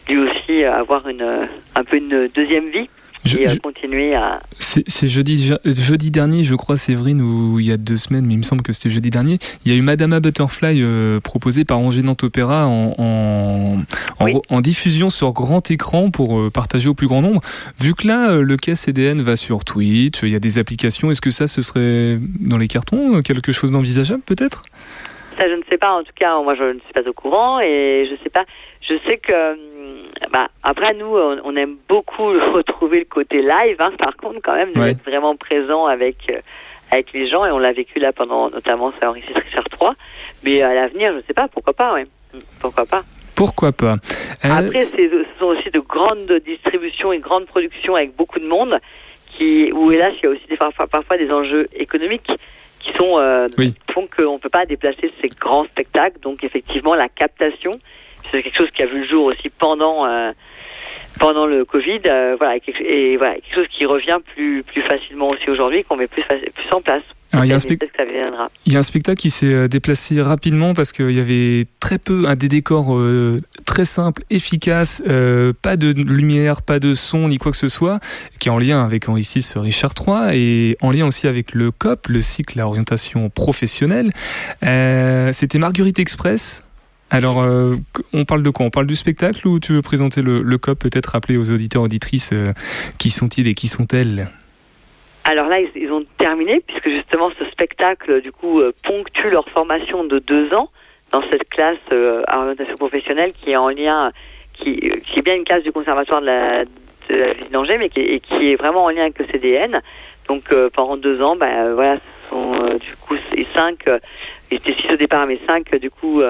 lui 0.08 0.17
aussi 0.17 0.63
avoir 0.63 1.08
une 1.08 1.47
un 1.75 1.84
peu 1.84 1.97
une 1.97 2.27
deuxième 2.27 2.69
vie 2.69 2.89
je, 3.25 3.38
et 3.38 3.57
continuer 3.60 4.15
à. 4.15 4.41
C'est 4.60 5.07
jeudi, 5.07 5.51
jeudi 5.65 6.12
dernier, 6.12 6.43
je 6.43 6.55
crois, 6.55 6.77
Séverine, 6.77 7.21
ou 7.21 7.60
il 7.60 7.67
y 7.67 7.71
a 7.71 7.77
deux 7.77 7.97
semaines, 7.97 8.25
mais 8.25 8.34
il 8.34 8.38
me 8.38 8.43
semble 8.43 8.63
que 8.63 8.73
c'était 8.73 8.89
jeudi 8.89 9.10
dernier. 9.10 9.38
Il 9.65 9.71
y 9.71 9.75
a 9.75 9.77
eu 9.77 9.81
Madame 9.81 10.17
Butterfly 10.19 10.81
euh, 10.81 11.19
proposée 11.19 11.65
par 11.65 11.79
Angers 11.79 12.01
Nantes 12.01 12.23
Opéra 12.23 12.67
en, 12.67 12.95
en, 12.97 14.41
en, 14.49 14.62
diffusion 14.62 15.10
sur 15.10 15.34
grand 15.34 15.69
écran 15.69 16.10
pour 16.10 16.39
euh, 16.39 16.49
partager 16.49 16.89
au 16.89 16.93
plus 16.93 17.07
grand 17.07 17.21
nombre. 17.21 17.41
Vu 17.79 17.93
que 17.93 18.07
là, 18.07 18.31
euh, 18.31 18.41
le 18.41 18.57
cas 18.57 18.75
CDN 18.75 19.21
va 19.21 19.36
sur 19.36 19.65
Twitch, 19.65 20.21
il 20.23 20.29
y 20.29 20.36
a 20.36 20.39
des 20.39 20.57
applications, 20.57 21.12
est-ce 21.12 21.21
que 21.21 21.31
ça, 21.31 21.47
ce 21.47 21.62
serait 21.62 22.19
dans 22.39 22.57
les 22.57 22.67
cartons 22.67 23.21
quelque 23.21 23.51
chose 23.51 23.71
d'envisageable 23.71 24.23
peut-être? 24.25 24.63
Ça, 25.38 25.50
je 25.50 25.54
ne 25.56 25.63
sais 25.70 25.78
pas. 25.78 25.91
En 25.94 26.04
tout 26.04 26.13
cas, 26.15 26.39
moi, 26.41 26.56
je 26.56 26.63
ne 26.63 26.80
suis 26.80 26.94
pas 26.94 27.08
au 27.08 27.13
courant 27.13 27.60
et 27.60 28.06
je 28.08 28.13
ne 28.13 28.17
sais 28.17 28.30
pas. 28.30 28.46
Je 28.82 28.96
sais 29.06 29.17
que 29.17 29.56
bah, 30.32 30.48
après, 30.63 30.94
nous, 30.94 31.17
on, 31.44 31.56
aime 31.56 31.78
beaucoup 31.88 32.30
retrouver 32.54 33.00
le 33.00 33.06
côté 33.06 33.41
live, 33.41 33.78
hein, 33.80 33.91
par 33.98 34.15
contre, 34.17 34.39
quand 34.44 34.56
même, 34.56 34.74
d'être 34.74 35.04
vraiment 35.04 35.36
présent 35.36 35.86
avec, 35.86 36.17
euh, 36.30 36.39
avec 36.91 37.13
les 37.13 37.28
gens, 37.28 37.46
et 37.46 37.52
on 37.52 37.60
l'a 37.60 37.74
vécu 37.74 38.00
là 38.00 38.13
pendant 38.13 38.50
notamment 38.50 38.91
ça 39.00 39.10
Henri 39.10 39.24
Richard 39.34 39.70
3. 39.70 39.96
Mais 40.44 40.62
à 40.62 40.74
l'avenir, 40.74 41.12
je 41.12 41.17
ne 41.17 41.22
sais 41.24 41.34
pas, 41.34 41.48
pourquoi 41.48 41.74
pas, 41.74 41.94
ouais. 41.94 42.06
Pourquoi 42.60 42.86
pas 42.86 43.04
pourquoi 43.34 43.72
pas 43.72 43.96
euh, 44.46 44.50
Après, 44.52 44.88
ce 44.96 45.26
sont 45.39 45.46
aussi 45.46 45.72
de 45.72 45.80
grandes 45.80 46.32
distributions 46.46 47.12
et 47.12 47.17
grandes 47.17 47.48
productions 47.48 47.96
avec 47.96 48.15
beaucoup 48.15 48.38
de 48.38 48.46
monde, 48.46 48.78
qui, 49.26 49.72
où 49.72 49.91
hélas, 49.91 50.13
il 50.22 50.26
y 50.26 50.28
a 50.28 50.30
aussi 50.30 50.46
des, 50.48 50.58
parfois, 50.58 50.86
parfois 50.86 51.17
des 51.17 51.32
enjeux 51.32 51.67
économiques 51.74 52.30
qui 52.82 52.91
sont 52.94 53.17
euh, 53.17 53.48
font 53.94 54.08
qu'on 54.08 54.34
ne 54.34 54.39
peut 54.39 54.50
pas 54.50 54.65
déplacer 54.65 55.12
ces 55.22 55.30
grands 55.30 55.65
spectacles. 55.65 56.20
Donc 56.20 56.44
effectivement, 56.44 56.96
la 56.96 57.10
captation 57.10 57.80
c'est 58.30 58.44
quelque 58.44 58.58
chose 58.58 58.72
qui 58.72 58.84
a 58.84 58.86
vu 58.86 59.02
le 59.02 59.08
jour 59.08 59.26
aussi 59.26 59.50
pendant 59.50 60.06
euh, 60.06 60.32
pendant 61.20 61.46
le 61.46 61.65
Covid, 61.65 62.02
euh, 62.06 62.36
voilà, 62.38 62.58
et, 62.80 63.17
voilà, 63.17 63.36
quelque 63.36 63.56
chose 63.56 63.67
qui 63.67 63.86
revient 63.86 64.20
plus 64.34 64.63
plus 64.63 64.82
facilement 64.82 65.28
aussi 65.28 65.50
aujourd'hui, 65.50 65.84
qu'on 65.84 65.98
met 65.98 66.08
plus 66.08 66.24
plus 66.24 66.72
en 66.72 66.82
place. 66.82 67.04
Il, 67.34 67.46
y 67.46 67.54
a 67.54 67.56
un 67.56 67.60
il 68.65 68.74
y 68.74 68.76
a 68.76 68.80
un 68.80 68.84
spectacle 68.84 69.20
qui 69.20 69.30
s'est 69.30 69.54
euh, 69.54 69.67
déplacé 69.67 70.22
rapidement 70.22 70.74
parce 70.74 70.91
qu'il 70.91 71.12
y 71.12 71.20
avait 71.20 71.65
très 71.80 71.98
peu, 71.98 72.28
un 72.28 72.36
des 72.36 72.48
décors 72.48 73.00
très 73.65 73.86
simples, 73.86 74.24
efficaces, 74.30 75.02
pas 75.62 75.78
de 75.78 75.91
lumière, 75.91 76.62
pas 76.62 76.80
de 76.80 76.94
son, 76.94 77.28
ni 77.28 77.38
quoi 77.38 77.52
que 77.52 77.58
ce 77.58 77.70
soit, 77.70 78.00
qui 78.39 78.50
est 78.50 78.52
en 78.52 78.60
lien 78.60 78.84
avec 78.84 79.08
Henri 79.10 79.22
VI, 79.22 79.46
Richard 79.56 79.94
III, 79.98 80.38
et 80.38 80.78
en 80.82 80.91
lien 80.91 81.06
aussi 81.06 81.28
avec 81.28 81.54
le 81.54 81.72
COP, 81.72 82.08
le 82.08 82.22
cycle 82.22 82.60
à 82.60 82.67
orientation 82.67 83.30
professionnelle. 83.30 84.12
C'était 84.62 85.60
Marguerite 85.60 86.00
Express, 86.00 86.63
alors, 87.12 87.41
euh, 87.41 87.76
on 88.13 88.24
parle 88.24 88.41
de 88.41 88.50
quoi? 88.50 88.65
On 88.65 88.70
parle 88.70 88.88
du 88.88 88.96
spectacle 88.96 89.46
ou 89.46 89.60
tu 89.60 89.74
veux 89.74 89.82
présenter 89.82 90.22
le, 90.22 90.41
le 90.41 90.58
COP, 90.58 90.80
peut-être 90.80 91.08
rappeler 91.08 91.36
aux 91.36 91.52
auditeurs, 91.52 91.84
auditrices, 91.84 92.30
euh, 92.32 92.54
qui 92.98 93.10
sont-ils 93.10 93.50
et 93.50 93.54
qui 93.54 93.67
sont-elles? 93.67 94.32
Alors 95.23 95.47
là, 95.47 95.60
ils, 95.75 95.91
ont 95.91 96.03
terminé, 96.17 96.62
puisque 96.65 96.89
justement 96.89 97.31
ce 97.38 97.45
spectacle, 97.45 98.21
du 98.21 98.31
coup, 98.31 98.60
euh, 98.60 98.73
ponctue 98.84 99.29
leur 99.29 99.47
formation 99.49 100.03
de 100.03 100.19
deux 100.19 100.53
ans 100.53 100.69
dans 101.12 101.21
cette 101.29 101.47
classe 101.49 101.77
à 102.27 102.39
orientation 102.39 102.75
professionnelle 102.75 103.34
qui 103.34 103.51
est 103.51 103.57
en 103.57 103.69
lien, 103.69 104.12
qui, 104.53 104.79
qui, 104.79 105.19
est 105.19 105.21
bien 105.21 105.36
une 105.36 105.43
classe 105.43 105.63
du 105.63 105.71
conservatoire 105.71 106.21
de 106.21 106.25
la, 106.25 106.63
de 106.63 107.15
la 107.15 107.34
ville 107.34 107.49
d'Angers, 107.51 107.77
mais 107.77 107.89
qui, 107.89 107.99
et 107.99 108.19
qui 108.21 108.51
est 108.51 108.55
vraiment 108.55 108.86
en 108.86 108.89
lien 108.89 109.01
avec 109.01 109.19
le 109.19 109.25
CDN. 109.25 109.81
Donc 110.29 110.53
pendant 110.73 110.95
deux 110.95 111.21
ans, 111.21 111.36
ben 111.36 111.73
voilà, 111.73 111.97
ce 111.97 112.29
sont 112.29 112.77
du 112.77 112.95
coup 112.95 113.17
cinq, 113.53 113.84
ils 114.51 114.57
étaient 114.57 114.73
six 114.73 114.91
au 114.91 114.97
départ, 114.97 115.25
mais 115.27 115.39
cinq 115.47 115.73
du 115.75 115.89
coup 115.89 116.21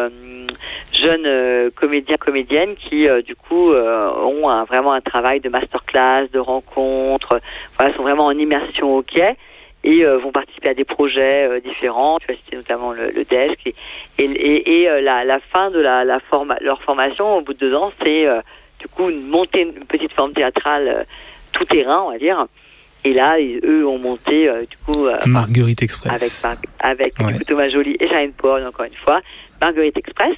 jeunes 1.02 1.26
euh, 1.26 1.70
comédiens 1.76 2.18
comédiennes 2.18 2.76
qui 2.76 3.08
euh, 3.08 3.22
du 3.22 3.36
coup 3.36 3.72
euh, 3.72 4.12
ont 4.24 4.64
vraiment 4.66 4.94
un 4.94 5.02
travail 5.02 5.40
de 5.40 5.50
masterclass, 5.50 6.28
de 6.32 6.40
rencontres, 6.40 7.40
voilà, 7.78 7.94
sont 7.96 8.04
vraiment 8.04 8.26
en 8.26 8.38
immersion 8.38 8.96
au 8.98 9.02
quai 9.02 9.36
et 9.84 10.06
vont 10.06 10.32
participer 10.32 10.70
à 10.70 10.74
des 10.76 10.84
projets 10.84 11.60
différents. 11.62 12.20
Tu 12.20 12.32
as 12.32 12.36
cité 12.36 12.56
notamment 12.56 12.92
le, 12.92 13.10
le 13.10 13.24
desk 13.24 13.66
et, 13.66 13.74
et, 14.20 14.84
et 14.84 15.02
la, 15.02 15.40
fin 15.40 15.72
de 15.72 15.80
la, 15.80 16.04
leur 16.06 16.84
formation 16.84 17.38
au 17.38 17.42
bout 17.42 17.54
de 17.54 17.58
deux 17.58 17.74
ans, 17.74 17.92
c'est 18.04 18.28
du 18.80 18.88
coup 18.88 19.10
une 19.10 19.34
une 19.56 19.74
petite 19.86 20.14
forme 20.14 20.34
théâtrale 20.34 21.08
tout 21.52 21.66
terrain, 21.66 22.04
on 22.06 22.12
va 22.12 22.20
dire. 22.20 22.46
Et 23.04 23.14
là, 23.14 23.38
eux 23.40 23.88
ont 23.88 23.98
monté 23.98 24.50
du 24.70 24.78
coup 24.78 25.08
Marguerite 25.26 25.82
Express 25.82 26.46
avec 26.80 27.14
avec 27.20 27.46
Thomas 27.48 27.70
Joly 27.70 27.98
et 28.00 28.08
Charline 28.08 28.34
Paul 28.34 28.66
encore 28.66 28.86
une 28.86 28.94
fois 28.94 29.22
Marguerite 29.60 29.98
Express 29.98 30.36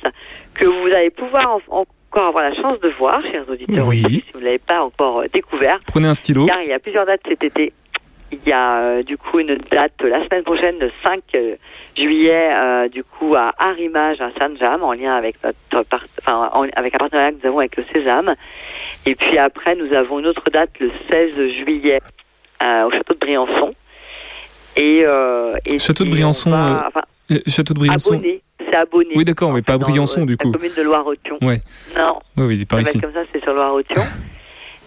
que 0.53 0.65
vous 0.65 0.93
allez 0.93 1.09
pouvoir 1.09 1.59
encore 1.69 2.27
avoir 2.27 2.43
la 2.43 2.53
chance 2.55 2.79
de 2.81 2.89
voir, 2.89 3.21
chers 3.23 3.49
auditeurs, 3.49 3.91
si 3.91 4.23
vous 4.33 4.39
ne 4.39 4.45
l'avez 4.45 4.59
pas 4.59 4.83
encore 4.83 5.21
euh, 5.21 5.27
découvert. 5.33 5.79
Prenez 5.87 6.07
un 6.07 6.13
stylo. 6.13 6.45
Car 6.45 6.61
il 6.61 6.69
y 6.69 6.73
a 6.73 6.79
plusieurs 6.79 7.05
dates 7.05 7.21
cet 7.27 7.43
été. 7.43 7.73
Il 8.31 8.39
y 8.47 8.51
a 8.51 8.79
euh, 8.79 9.03
du 9.03 9.17
coup 9.17 9.39
une 9.39 9.55
date 9.71 10.01
la 10.01 10.23
semaine 10.25 10.43
prochaine, 10.43 10.77
le 10.79 10.91
5 11.03 11.21
euh, 11.35 11.55
juillet, 11.95 12.89
du 12.89 13.03
coup 13.03 13.35
à 13.35 13.53
Arimage, 13.59 14.21
à 14.21 14.31
Saint-Jam, 14.37 14.83
en 14.83 14.93
lien 14.93 15.15
avec 15.15 15.35
notre 15.71 15.97
enfin, 16.19 16.49
avec 16.75 16.95
un 16.95 16.97
partenariat 16.97 17.31
que 17.31 17.37
nous 17.43 17.47
avons 17.47 17.59
avec 17.59 17.77
le 17.77 17.83
Sésame. 17.93 18.35
Et 19.05 19.15
puis 19.15 19.37
après, 19.37 19.75
nous 19.75 19.93
avons 19.93 20.19
une 20.19 20.27
autre 20.27 20.49
date 20.51 20.71
le 20.79 20.91
16 21.09 21.35
juillet 21.63 21.99
au 22.85 22.91
château 22.91 23.13
de 23.13 23.19
Briançon. 23.19 23.73
Et, 24.75 25.05
et 25.65 25.79
château 25.79 26.03
de 26.03 26.09
Briançon. 26.09 26.51
château 27.47 27.73
de 27.73 27.79
Briançon 27.79 28.21
abonné. 28.75 29.11
Oui, 29.15 29.25
d'accord, 29.25 29.51
mais 29.53 29.61
pas 29.61 29.73
à 29.73 29.77
Briançon, 29.77 30.25
du 30.25 30.37
coup. 30.37 30.51
La 30.51 30.57
commune 30.57 30.73
de 30.75 30.81
Loire-Othion. 30.81 31.37
Ouais. 31.41 31.61
Non. 31.95 32.19
Oui, 32.37 32.45
oui, 32.45 32.65
par 32.65 32.81
ici. 32.81 32.99
comme 32.99 33.13
ça, 33.13 33.23
c'est 33.31 33.41
sur 33.41 33.53
Loire-Othion. 33.53 34.03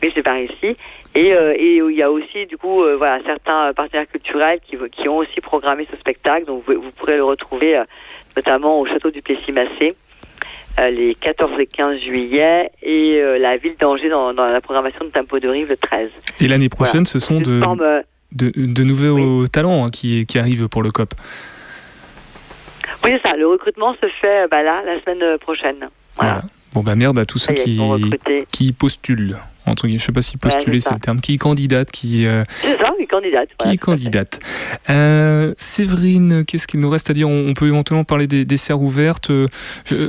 mais 0.02 0.10
c'est 0.14 0.22
par 0.22 0.38
ici. 0.38 0.76
Et, 1.14 1.32
euh, 1.32 1.54
et 1.56 1.76
il 1.76 1.96
y 1.96 2.02
a 2.02 2.10
aussi, 2.10 2.46
du 2.46 2.56
coup, 2.58 2.82
euh, 2.82 2.96
voilà, 2.96 3.22
certains 3.24 3.72
partenaires 3.72 4.08
culturels 4.08 4.60
qui, 4.60 4.76
qui 4.92 5.08
ont 5.08 5.18
aussi 5.18 5.40
programmé 5.40 5.86
ce 5.90 5.96
spectacle. 5.96 6.46
Donc, 6.46 6.64
vous, 6.66 6.90
pourrez 6.96 7.16
le 7.16 7.24
retrouver 7.24 7.78
euh, 7.78 7.84
notamment 8.36 8.80
au 8.80 8.86
château 8.86 9.10
du 9.10 9.22
Plessis-Massé 9.22 9.94
les 10.78 11.14
14 11.14 11.52
et 11.58 11.66
15 11.66 12.00
juillet 12.00 12.70
et 12.82 13.20
la 13.40 13.56
ville 13.56 13.76
d'Angers 13.80 14.08
dans, 14.08 14.34
dans, 14.34 14.46
la 14.46 14.60
programmation 14.60 15.04
de 15.04 15.10
Tempo 15.10 15.38
de 15.38 15.48
Rive 15.48 15.68
le 15.68 15.76
13. 15.76 16.10
Et 16.40 16.48
l'année 16.48 16.68
prochaine, 16.68 17.06
ce 17.06 17.18
sont 17.18 17.40
de, 17.40 17.60
de, 18.32 18.52
de, 18.54 18.82
nouveaux 18.84 19.46
talents 19.46 19.86
hein, 19.86 19.90
qui, 19.90 20.26
qui 20.26 20.38
arrivent 20.38 20.68
pour 20.68 20.82
le 20.82 20.90
COP. 20.90 21.14
Oui, 23.04 23.10
c'est 23.22 23.28
ça. 23.28 23.36
Le 23.36 23.46
recrutement 23.46 23.94
se 23.94 24.06
fait 24.20 24.48
bah, 24.50 24.62
là, 24.62 24.82
la 24.84 25.00
semaine 25.02 25.38
prochaine. 25.38 25.88
Voilà. 26.16 26.42
Bon, 26.72 26.82
bah 26.82 26.94
merde 26.94 27.18
à 27.18 27.24
tous 27.24 27.38
ceux 27.38 27.54
qui, 27.54 27.80
qui 28.50 28.72
postulent. 28.72 29.38
Entre 29.66 29.88
je 29.88 29.98
sais 29.98 30.12
pas 30.12 30.22
si 30.22 30.36
postuler 30.36 30.78
c'est 30.78 30.94
le 30.94 31.00
terme, 31.00 31.20
qui 31.20 31.36
candidate, 31.38 31.90
qui. 31.90 32.24
Euh, 32.24 32.44
c'est 32.62 32.78
ça, 32.78 32.92
qui 32.98 33.06
candidate. 33.06 33.48
Qui 33.58 33.78
candidate. 33.78 34.40
Euh, 34.88 35.54
Séverine, 35.58 36.44
qu'est-ce 36.44 36.68
qu'il 36.68 36.78
nous 36.78 36.88
reste 36.88 37.10
à 37.10 37.14
dire? 37.14 37.28
On, 37.28 37.52
peut 37.52 37.66
éventuellement 37.66 38.04
parler 38.04 38.28
des, 38.28 38.44
des 38.44 38.56
serres 38.56 38.80
ouvertes. 38.80 39.30
Euh, 39.30 39.48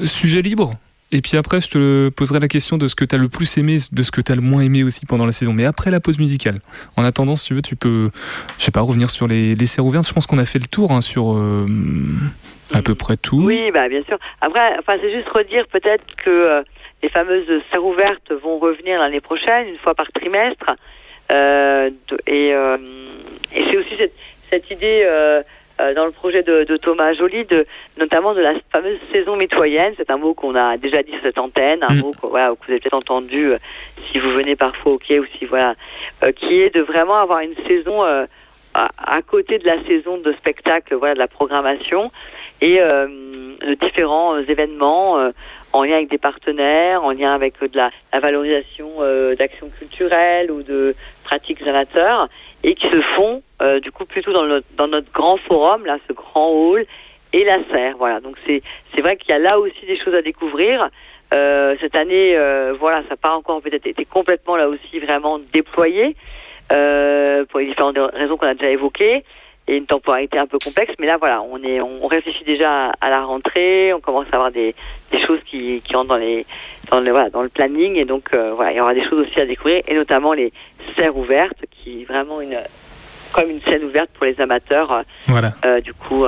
sujet 0.04 0.42
libre 0.42 0.74
et 1.14 1.22
puis 1.22 1.38
après, 1.38 1.62
je 1.62 1.70
te 1.70 2.10
poserai 2.10 2.42
la 2.42 2.50
question 2.50 2.78
de 2.78 2.86
ce 2.86 2.94
que 2.94 3.06
tu 3.06 3.16
as 3.16 3.18
le 3.18 3.30
plus 3.30 3.58
aimé, 3.58 3.78
de 3.94 4.04
ce 4.04 4.12
que 4.12 4.20
tu 4.20 4.30
as 4.30 4.36
le 4.36 4.42
moins 4.42 4.62
aimé 4.62 4.84
aussi 4.84 5.06
pendant 5.06 5.26
la 5.26 5.32
saison. 5.32 5.54
Mais 5.54 5.64
après 5.64 5.90
la 5.90 6.02
pause 6.02 6.20
musicale. 6.20 6.60
En 6.98 7.06
attendant, 7.06 7.38
si 7.38 7.46
tu 7.46 7.54
veux, 7.54 7.62
tu 7.62 7.78
peux, 7.78 8.12
je 8.58 8.64
sais 8.66 8.72
pas, 8.72 8.82
revenir 8.82 9.10
sur 9.10 9.26
les, 9.26 9.56
les 9.56 9.66
serres 9.66 9.86
ouvertes. 9.86 10.06
Je 10.06 10.14
pense 10.14 10.28
qu'on 10.28 10.38
a 10.38 10.44
fait 10.44 10.60
le 10.60 10.68
tour 10.68 10.92
hein, 10.92 11.00
sur 11.00 11.42
à 12.74 12.82
peu 12.82 12.94
près 12.94 13.16
tout. 13.16 13.42
Oui, 13.42 13.72
bah 13.74 13.88
bien 13.88 14.04
sûr. 14.04 14.18
Après, 14.42 14.78
enfin, 14.80 14.98
c'est 15.02 15.14
juste 15.14 15.30
redire 15.30 15.66
peut-être 15.68 16.04
que 16.26 16.62
les 17.04 17.10
fameuses 17.10 17.62
serres 17.72 17.86
ouvertes 17.86 18.32
vont 18.32 18.58
revenir 18.58 19.00
l'année 19.00 19.22
prochaine, 19.22 19.68
une 19.68 19.78
fois 19.78 19.96
par 19.96 20.12
trimestre. 20.12 20.72
Euh, 21.32 21.90
et, 22.26 22.54
euh, 22.54 22.78
et 23.54 23.64
c'est 23.70 23.78
aussi 23.78 23.96
cette, 23.98 24.14
cette 24.50 24.72
idée 24.72 25.04
euh, 25.80 25.94
dans 25.94 26.06
le 26.06 26.12
projet 26.12 26.42
de, 26.42 26.78
Thomas 26.78 27.14
Joly, 27.14 27.46
de, 27.46 27.68
notamment 28.00 28.34
de 28.34 28.42
la 28.42 28.54
fameuse 28.72 28.98
saison 29.12 29.36
mitoyenne. 29.36 29.94
C'est 29.96 30.10
un 30.10 30.18
mot 30.18 30.34
qu'on 30.34 30.56
a 30.56 30.76
déjà 30.78 31.04
dit 31.04 31.12
sur 31.12 31.22
cette 31.22 31.38
antenne, 31.38 31.84
un 31.84 31.94
mm. 31.94 32.00
mot 32.00 32.14
que, 32.20 32.26
voilà, 32.26 32.50
que 32.50 32.66
vous 32.66 32.72
avez 32.72 32.80
peut-être 32.80 32.96
entendu 32.96 33.52
euh, 33.52 33.58
si 34.06 34.18
vous 34.18 34.32
venez 34.32 34.56
parfois 34.56 34.94
au 34.94 34.98
quai 34.98 35.20
ou 35.20 35.26
si 35.38 35.46
voilà, 35.46 35.76
euh, 36.24 36.32
qui 36.32 36.62
est 36.62 36.74
de 36.74 36.82
vraiment 36.82 37.18
avoir 37.18 37.42
une 37.42 37.56
saison 37.68 38.02
à, 38.74 39.22
côté 39.24 39.60
de 39.60 39.66
la 39.66 39.84
saison 39.86 40.18
de 40.18 40.32
spectacle, 40.34 40.96
voilà, 40.96 41.14
de 41.16 41.20
la 41.20 41.28
programmation 41.28 42.12
et 42.62 42.78
de 42.78 43.74
différents 43.82 44.38
événements 44.38 45.32
en 45.78 45.84
lien 45.84 45.96
avec 45.96 46.10
des 46.10 46.18
partenaires, 46.18 47.04
en 47.04 47.12
lien 47.12 47.34
avec 47.34 47.60
de 47.62 47.78
la, 47.78 47.92
la 48.12 48.20
valorisation 48.20 48.90
d'actions 49.38 49.70
culturelles 49.70 50.52
ou 50.52 50.64
de 50.64 50.96
pratiques 51.24 51.66
amateurs 51.68 52.28
et 52.64 52.76
qui 52.76 52.88
se 52.88 53.02
font 53.16 53.42
euh, 53.62 53.80
du 53.80 53.92
coup 53.92 54.06
plutôt 54.06 54.34
dans 54.34 54.46
notre, 54.46 54.68
dans 54.76 54.88
notre 54.88 55.12
grand 55.12 55.38
forum, 55.38 55.86
là, 55.86 55.98
ce 56.08 56.14
grand 56.14 56.50
hall 56.50 56.86
et 57.34 57.44
la 57.44 57.60
serre. 57.72 57.96
Voilà, 57.98 58.20
donc 58.20 58.36
c'est 58.46 58.62
c'est 58.94 59.02
vrai 59.02 59.18
qu'il 59.18 59.30
y 59.30 59.34
a 59.34 59.40
là 59.40 59.60
aussi 59.60 59.86
des 59.86 59.98
choses 59.98 60.16
à 60.16 60.22
découvrir. 60.22 60.90
Euh, 61.34 61.76
cette 61.82 61.96
année, 61.96 62.38
euh, 62.38 62.74
voilà, 62.80 63.02
ça 63.04 63.12
n'a 63.12 63.16
pas 63.18 63.36
encore 63.36 63.62
peut-être 63.62 63.86
été 63.86 64.06
complètement 64.06 64.56
là 64.56 64.70
aussi 64.70 65.00
vraiment 65.00 65.40
déployé 65.40 66.16
euh, 66.72 67.44
pour 67.46 67.60
les 67.60 67.68
différentes 67.68 67.98
raisons 68.14 68.38
qu'on 68.38 68.48
a 68.48 68.54
déjà 68.54 68.72
évoquées 68.72 69.24
et 69.68 69.78
une 69.78 69.86
temporalité 69.86 70.38
un 70.38 70.48
peu 70.48 70.60
complexe. 70.60 70.94
Mais 71.00 71.08
là, 71.08 71.18
voilà, 71.18 71.42
on 71.42 71.62
est, 71.64 71.82
on 71.82 72.08
réfléchit 72.08 72.44
déjà 72.44 72.92
à 73.02 73.10
la 73.10 73.24
rentrée, 73.24 73.94
on 73.94 74.00
commence 74.00 74.28
à 74.32 74.36
avoir 74.36 74.52
des, 74.52 74.76
des 75.12 75.26
choses 75.26 75.40
qui, 75.46 75.82
qui 75.82 75.96
entrent 75.96 76.10
dans 76.10 76.16
les, 76.16 76.46
dans 76.90 77.00
le, 77.00 77.12
voilà, 77.12 77.30
dans 77.30 77.42
le 77.42 77.50
planning, 77.50 77.96
et 77.96 78.06
donc 78.06 78.30
euh, 78.34 78.54
voilà, 78.56 78.72
il 78.72 78.78
y 78.78 78.82
aura 78.82 78.94
des 78.94 79.04
choses 79.08 79.28
aussi 79.28 79.40
à 79.40 79.46
découvrir, 79.46 79.82
et 79.88 79.96
notamment 79.96 80.34
les 80.34 80.54
serres 80.96 81.18
ouvertes, 81.18 81.66
qui 81.72 82.02
est 82.02 82.06
vraiment 82.06 82.42
une, 82.42 82.58
comme 83.34 83.50
une 83.50 83.62
scène 83.62 83.84
ouverte 83.84 84.10
pour 84.14 84.26
les 84.26 84.40
amateurs. 84.40 84.92
Euh, 84.92 85.02
voilà. 85.28 85.54
Euh, 85.66 85.82
du 85.82 85.94
coup 85.94 86.26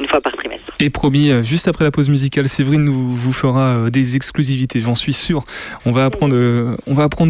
une 0.00 0.06
fois 0.06 0.20
par 0.20 0.32
trimestre. 0.32 0.72
Et 0.80 0.90
promis, 0.90 1.30
euh, 1.30 1.42
juste 1.42 1.68
après 1.68 1.84
la 1.84 1.90
pause 1.90 2.08
musicale, 2.08 2.48
Séverine 2.48 2.84
nous, 2.84 3.14
vous 3.14 3.32
fera 3.32 3.76
euh, 3.76 3.90
des 3.90 4.16
exclusivités, 4.16 4.80
j'en 4.80 4.94
suis 4.94 5.12
sûr. 5.12 5.44
On 5.86 5.92
va 5.92 6.04
apprendre, 6.04 6.34
euh, 6.34 6.76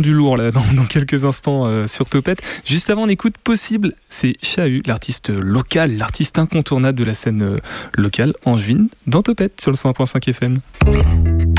du 0.02 0.12
lourd 0.12 0.36
là 0.36 0.50
dans, 0.50 0.62
quelques 0.88 1.24
instants 1.24 1.86
sur 1.86 2.08
Topette. 2.08 2.42
Juste 2.64 2.90
avant, 2.90 3.02
on 3.02 3.08
écoute 3.08 3.34
Possible, 3.38 3.94
c'est 4.08 4.36
Chahu, 4.42 4.82
l'artiste 4.86 5.30
local, 5.30 5.96
l'artiste 5.96 6.38
incontournable 6.38 6.98
de 6.98 7.04
la 7.04 7.14
scène 7.14 7.58
locale 7.94 8.34
en 8.44 8.56
juin 8.56 8.86
dans 9.06 9.22
Topette 9.22 9.60
sur 9.60 9.70
le 9.70 9.76
100.5 9.76 10.28
FM. 10.30 11.51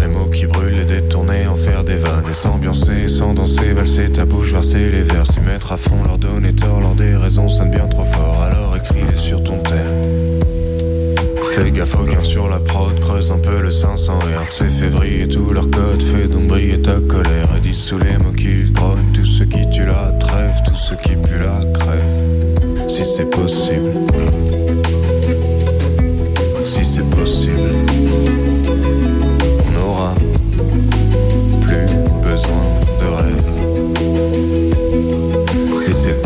Les 0.00 0.08
mots 0.08 0.26
qui 0.26 0.46
brûlent 0.46 0.78
et 0.78 0.84
détournés, 0.84 1.46
en 1.46 1.54
faire 1.54 1.84
des 1.84 1.94
vannes 1.94 2.24
et 2.28 2.34
s'ambiancer, 2.34 3.08
sans 3.08 3.34
danser, 3.34 3.72
valser 3.72 4.10
ta 4.10 4.24
bouche, 4.24 4.52
verser 4.52 4.90
les 4.90 5.02
vers, 5.02 5.26
s'y 5.26 5.40
mettre 5.40 5.72
à 5.72 5.76
fond, 5.76 6.02
leur 6.04 6.18
donner 6.18 6.52
tort, 6.52 6.80
leur 6.80 6.94
des 6.94 7.14
raisons 7.14 7.48
sonnent 7.48 7.70
bien 7.70 7.86
trop 7.86 8.04
fort, 8.04 8.42
alors 8.42 8.76
écris-les 8.76 9.16
sur 9.16 9.42
ton 9.44 9.58
thème. 9.60 10.40
Fais 11.52 11.70
gaffe 11.70 11.94
au 11.94 12.04
gain 12.04 12.22
sur 12.22 12.48
la 12.48 12.58
prod, 12.58 12.98
creuse 12.98 13.30
un 13.30 13.38
peu 13.38 13.60
le 13.60 13.70
500 13.70 14.18
Hz, 14.18 14.46
c'est 14.50 14.68
février, 14.68 15.28
tout 15.28 15.52
leur 15.52 15.70
code, 15.70 16.02
fait 16.02 16.26
donc 16.26 16.48
briller 16.48 16.82
ta 16.82 16.98
colère, 17.08 17.48
et 17.56 17.60
dis 17.60 17.74
sous 17.74 17.98
les 17.98 18.18
mots 18.18 18.32
qu'ils 18.32 18.72
grognent, 18.72 19.12
tout 19.14 19.24
ce 19.24 19.44
qui 19.44 19.68
tue 19.70 19.86
la 19.86 20.12
trêve, 20.18 20.56
tout 20.66 20.76
ce 20.76 20.94
qui 20.94 21.14
pue 21.14 21.38
la 21.38 21.64
crève, 21.72 22.88
si 22.88 23.04
c'est 23.06 23.30
possible. 23.30 23.92
Si 26.64 26.84
c'est 26.84 27.08
possible. 27.10 28.33
Si 35.84 35.92
c'est 35.92 36.22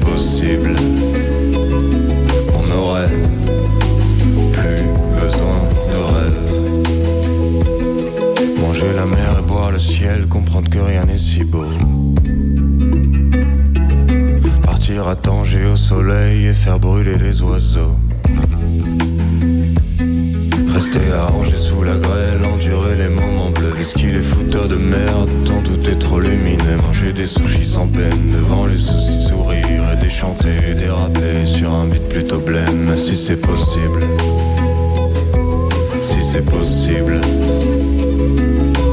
possible, 0.00 0.74
on 2.52 2.70
aurait 2.76 3.12
plus 4.52 4.82
besoin 5.20 5.60
de 5.88 5.98
rêve. 6.14 6.38
Manger 8.60 8.92
la 8.92 9.06
mer 9.06 9.38
et 9.38 9.42
boire 9.42 9.70
le 9.70 9.78
ciel, 9.78 10.26
comprendre 10.26 10.68
que 10.68 10.80
rien 10.80 11.04
n'est 11.04 11.16
si 11.16 11.44
beau. 11.44 11.64
Partir 14.64 15.06
à 15.06 15.14
Tanger 15.14 15.64
au 15.66 15.76
soleil 15.76 16.46
et 16.46 16.54
faire 16.54 16.80
brûler 16.80 17.18
les 17.18 17.40
oiseaux. 17.40 17.96
Rester 20.74 21.12
arrangé 21.12 21.37
moments 23.78 23.84
bleus. 23.84 23.84
Est-ce 23.84 23.94
qu'il 23.94 24.14
est 24.14 24.22
fouteur 24.22 24.68
de 24.68 24.76
merde 24.76 25.30
Tant 25.44 25.60
tout 25.62 25.88
est 25.88 25.98
trop 25.98 26.20
lumineux. 26.20 26.76
Manger 26.82 27.12
des 27.12 27.26
sushis 27.26 27.66
sans 27.66 27.86
peine, 27.86 28.32
devant 28.32 28.66
les 28.66 28.78
soucis 28.78 29.26
sourire 29.28 29.92
et 29.92 29.96
déchanter 29.96 30.74
déraper 30.74 31.46
sur 31.46 31.72
un 31.72 31.86
beat 31.86 32.08
plutôt 32.08 32.38
blême. 32.38 32.94
Si 32.96 33.16
c'est 33.16 33.40
possible, 33.40 34.02
si 36.02 36.22
c'est 36.22 36.44
possible, 36.44 37.20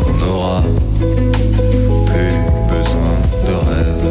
on 0.08 0.28
aura 0.28 0.64
plus 2.06 2.36
besoin 2.70 3.18
de 3.48 3.54
rêve. 3.70 4.04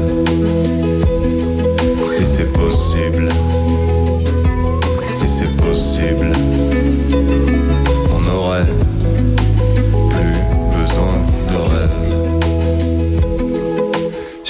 Si 2.04 2.26
c'est 2.26 2.52
possible, 2.52 3.28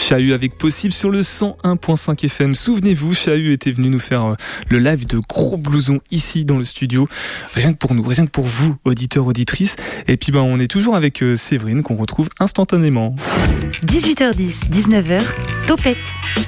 Chahut 0.07 0.35
avec 0.35 0.59
Possible 0.59 0.93
sur 0.93 1.09
le 1.09 1.23
101.5 1.23 2.27
FM. 2.27 2.55
Souvenez-vous, 2.55 3.15
Chahut 3.15 3.55
était 3.55 3.71
venu 3.71 3.89
nous 3.89 3.99
faire 3.99 4.27
euh, 4.27 4.35
le 4.69 4.79
live 4.79 5.07
de 5.07 5.19
gros 5.19 5.57
blousons 5.57 6.01
ici 6.11 6.45
dans 6.45 6.59
le 6.59 6.65
studio. 6.65 7.09
Rien 7.55 7.73
que 7.73 7.79
pour 7.79 7.95
nous, 7.95 8.03
rien 8.03 8.27
que 8.27 8.31
pour 8.31 8.45
vous, 8.45 8.77
auditeurs, 8.85 9.27
auditrices. 9.27 9.77
Et 10.07 10.19
puis 10.19 10.31
ben, 10.31 10.41
on 10.41 10.61
est 10.61 10.67
toujours 10.67 10.95
avec 10.95 11.23
euh, 11.23 11.37
Séverine 11.37 11.83
qu'on 11.83 11.95
retrouve 11.95 12.29
instantanément. 12.39 13.17
18h10, 13.87 14.69
19h, 14.71 15.23
Topette 15.67 15.97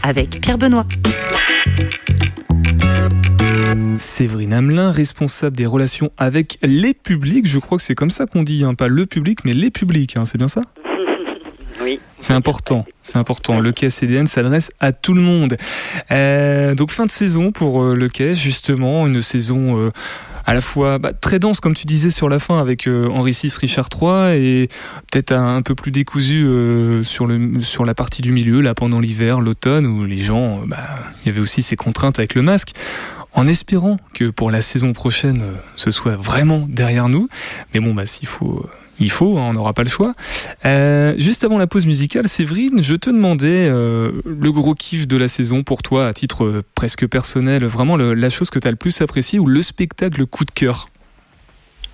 avec 0.02 0.38
Pierre 0.42 0.58
Benoît. 0.58 0.84
Séverine 3.96 4.52
Hamelin, 4.52 4.90
responsable 4.90 5.56
des 5.56 5.64
relations 5.64 6.10
avec 6.18 6.58
les 6.62 6.92
publics. 6.92 7.46
Je 7.46 7.58
crois 7.58 7.78
que 7.78 7.84
c'est 7.84 7.94
comme 7.94 8.10
ça 8.10 8.26
qu'on 8.26 8.42
dit, 8.42 8.64
hein. 8.64 8.74
pas 8.74 8.88
le 8.88 9.06
public, 9.06 9.46
mais 9.46 9.54
les 9.54 9.70
publics, 9.70 10.18
hein. 10.18 10.26
c'est 10.26 10.36
bien 10.36 10.48
ça? 10.48 10.60
C'est 12.26 12.32
important, 12.32 12.84
c'est 13.02 13.18
important. 13.18 13.60
Le 13.60 13.70
quai 13.70 13.88
CDN 13.88 14.26
s'adresse 14.26 14.72
à 14.80 14.90
tout 14.90 15.14
le 15.14 15.20
monde. 15.20 15.56
Euh, 16.10 16.74
donc 16.74 16.90
fin 16.90 17.06
de 17.06 17.10
saison 17.12 17.52
pour 17.52 17.80
euh, 17.80 17.94
le 17.94 18.08
quai, 18.08 18.34
justement, 18.34 19.06
une 19.06 19.22
saison 19.22 19.78
euh, 19.78 19.92
à 20.44 20.52
la 20.52 20.60
fois 20.60 20.98
bah, 20.98 21.12
très 21.12 21.38
dense, 21.38 21.60
comme 21.60 21.76
tu 21.76 21.86
disais 21.86 22.10
sur 22.10 22.28
la 22.28 22.40
fin, 22.40 22.58
avec 22.58 22.88
Henri 22.88 23.30
VI, 23.30 23.52
Richard 23.60 23.88
III, 23.94 24.44
et 24.44 24.68
peut-être 25.12 25.30
un, 25.30 25.62
peu 25.62 25.76
plus 25.76 25.92
décousu 25.92 26.48
sur 27.04 27.84
la 27.84 27.94
partie 27.94 28.22
du 28.22 28.32
milieu, 28.32 28.60
là 28.60 28.74
pendant 28.74 28.98
l'hiver, 28.98 29.40
l'automne, 29.40 29.86
où 29.86 30.04
les 30.04 30.20
gens, 30.20 30.62
bah, 30.66 30.78
il 31.22 31.28
y 31.28 31.30
avait 31.30 31.40
aussi 31.40 31.62
ces 31.62 31.76
contraintes 31.76 32.18
avec 32.18 32.34
le 32.34 32.42
masque 32.42 32.72
en 33.34 33.46
espérant 33.46 33.98
que 34.14 34.30
pour 34.30 34.50
la 34.50 34.62
saison 34.62 34.92
prochaine, 34.94 35.44
ce 35.76 35.92
soit 35.92 36.16
vraiment 36.16 36.66
derrière 36.68 37.08
nous. 37.08 37.28
Mais 37.72 37.78
bon, 37.78 37.94
bah, 37.94 38.06
s'il 38.06 38.26
faut 38.26 38.66
il 38.98 39.10
faut, 39.10 39.36
hein, 39.38 39.48
on 39.50 39.52
n'aura 39.52 39.72
pas 39.72 39.82
le 39.82 39.88
choix. 39.88 40.12
Euh, 40.64 41.14
juste 41.18 41.44
avant 41.44 41.58
la 41.58 41.66
pause 41.66 41.86
musicale, 41.86 42.28
Séverine, 42.28 42.82
je 42.82 42.94
te 42.94 43.10
demandais 43.10 43.68
euh, 43.68 44.22
le 44.24 44.52
gros 44.52 44.74
kiff 44.74 45.06
de 45.06 45.16
la 45.16 45.28
saison 45.28 45.62
pour 45.62 45.82
toi, 45.82 46.06
à 46.06 46.12
titre 46.12 46.44
euh, 46.44 46.62
presque 46.74 47.06
personnel, 47.06 47.64
vraiment 47.64 47.96
la 47.96 48.28
chose 48.30 48.50
que 48.50 48.58
tu 48.58 48.68
as 48.68 48.70
le 48.70 48.76
plus 48.76 49.00
apprécié 49.00 49.38
ou 49.38 49.46
le 49.46 49.62
spectacle 49.62 50.24
coup 50.26 50.44
de 50.44 50.50
cœur? 50.50 50.88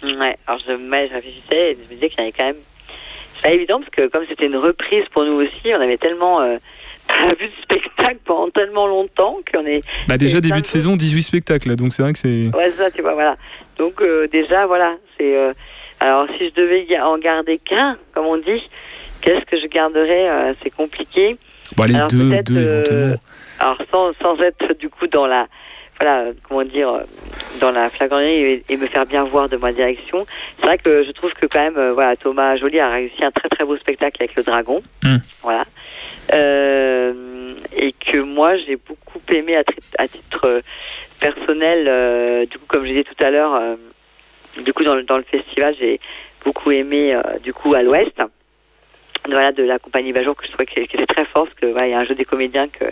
Ouais, 0.03 0.37
alors 0.47 0.61
je, 0.67 0.73
je 0.73 1.15
réfléchissais 1.15 1.73
et 1.73 1.77
je 1.77 1.89
me 1.89 1.95
disais 1.95 2.09
qu'il 2.09 2.19
y 2.19 2.23
avait 2.23 2.33
quand 2.33 2.45
même. 2.45 2.57
C'est 3.35 3.43
pas 3.43 3.55
évident 3.55 3.81
parce 3.81 3.91
que 3.91 4.09
comme 4.09 4.25
c'était 4.29 4.47
une 4.47 4.57
reprise 4.57 5.05
pour 5.13 5.25
nous 5.25 5.35
aussi, 5.35 5.73
on 5.77 5.81
avait 5.81 5.99
tellement 5.99 6.39
pas 7.09 7.35
vu 7.39 7.47
de 7.47 7.63
spectacle 7.63 8.19
pendant 8.25 8.51
tellement 8.51 8.87
longtemps 8.87 9.39
qu'on 9.53 9.67
est. 9.67 9.81
Bah 10.09 10.19
déjà 10.19 10.41
début 10.41 10.61
de, 10.61 10.67
saison, 10.67 10.97
18 10.97 11.23
spectacles, 11.23 11.75
donc 11.77 11.93
c'est 11.93 12.03
vrai 12.03 12.13
que 12.13 12.19
c'est. 12.19 12.47
Ouais, 12.55 12.73
ça, 12.77 12.91
tu 12.91 13.03
vois, 13.03 13.15
voilà. 13.15 13.37
Donc 13.79 14.03
déjà, 14.31 14.67
voilà, 14.67 14.97
c'est 15.19 15.37
alors, 16.03 16.27
si 16.37 16.49
je 16.49 16.55
devais 16.61 16.85
en 16.99 17.17
garder 17.17 17.59
qu'un, 17.59 17.97
comme 18.13 18.27
on 18.27 18.37
dit, 18.37 18.69
qu'est-ce 19.21 19.45
que 19.45 19.57
je 19.57 19.69
garderais 19.69 20.29
euh, 20.29 20.53
C'est 20.61 20.71
compliqué. 20.71 21.37
Bon, 21.77 21.85
les 21.85 21.97
deux, 22.11 22.43
deux 22.43 22.85
euh, 22.91 23.17
alors, 23.61 23.79
sans, 23.89 24.13
sans 24.21 24.37
être 24.41 24.77
du 24.81 24.89
coup 24.89 25.07
dans 25.07 25.29
la, 25.29 25.47
voilà, 26.01 26.33
comment 26.43 26.65
dire, 26.65 26.89
euh, 26.89 27.03
dans 27.61 27.71
la 27.71 27.89
flagrannerie 27.89 28.65
et, 28.69 28.77
me 28.77 28.89
faire 28.89 29.07
bien 29.07 29.23
voir 29.23 29.49
de 29.49 29.57
ma 29.57 29.73
direction. 29.73 30.25
C'est 30.59 30.67
vrai 30.67 30.77
que 30.77 31.05
je 31.05 31.13
trouve 31.13 31.33
que 31.35 31.47
quand 31.47 31.61
même, 31.71 31.91
voilà, 31.93 32.17
Thomas 32.17 32.57
Joly 32.57 32.81
a 32.81 32.91
réussi 32.91 33.25
un 33.25 33.31
très 33.31 33.49
très 33.49 33.65
beau 33.65 33.77
spectacle 33.77 34.17
avec 34.21 34.35
le 34.35 34.43
dragon, 34.43 34.83
hmm. 35.05 35.19
voilà, 35.43 35.65
euh, 36.33 37.55
et 37.77 37.93
que 37.93 38.19
moi 38.19 38.57
j'ai 38.57 38.75
beaucoup 38.75 39.21
aimé 39.29 39.55
à, 39.55 39.63
à 39.99 40.09
titre 40.09 40.63
personnel. 41.21 42.49
du 42.49 42.59
coup, 42.59 42.67
comme 42.67 42.83
je 42.83 42.89
disais 42.89 43.05
tout 43.05 43.23
à 43.23 43.31
l'heure, 43.31 43.77
du 44.61 44.73
coup, 44.73 44.85
dans 44.85 44.95
le, 44.95 45.03
dans 45.03 45.17
le 45.17 45.23
festival, 45.23 45.75
j'ai 45.79 46.01
beaucoup 46.45 46.71
aimé, 46.71 47.19
du 47.43 47.53
coup, 47.53 47.75
à 47.75 47.83
l'Ouest. 47.83 48.21
Voilà 49.27 49.53
de 49.53 49.63
la 49.63 49.79
compagnie 49.79 50.13
Bajour 50.13 50.35
que 50.35 50.45
je 50.45 50.51
trouvais 50.51 50.67
qui 50.67 50.81
était 50.81 51.07
très 51.07 51.25
fort 51.27 51.45
parce 51.45 51.57
que 51.57 51.67
voilà, 51.67 51.87
il 51.87 51.91
y 51.93 51.95
a 51.95 52.01
un 52.01 52.05
jeu 52.05 52.17
des 52.17 52.25
comédiens 52.25 52.67
que 52.67 52.87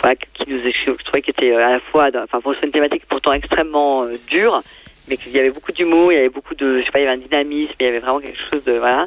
voilà 0.00 0.16
qui 0.16 0.44
nous 0.46 0.58
je 0.58 1.02
trouvais 1.04 1.22
qui 1.22 1.30
était 1.30 1.54
à 1.54 1.70
la 1.70 1.80
fois 1.80 2.10
enfin 2.14 2.42
pour 2.42 2.54
une 2.62 2.70
thématique 2.70 3.04
pourtant 3.08 3.32
extrêmement 3.32 4.06
dure 4.28 4.62
mais 5.08 5.16
qu'il 5.16 5.32
y 5.32 5.38
avait 5.38 5.50
beaucoup 5.50 5.72
d'humour 5.72 6.12
il 6.12 6.16
y 6.16 6.18
avait 6.18 6.28
beaucoup 6.28 6.54
de 6.54 6.80
je 6.80 6.84
sais 6.84 6.90
pas 6.90 6.98
il 6.98 7.04
y 7.04 7.06
avait 7.06 7.16
un 7.16 7.26
dynamisme 7.26 7.72
il 7.80 7.86
y 7.86 7.88
avait 7.88 8.00
vraiment 8.00 8.20
quelque 8.20 8.38
chose 8.50 8.62
de 8.64 8.72
voilà. 8.72 9.06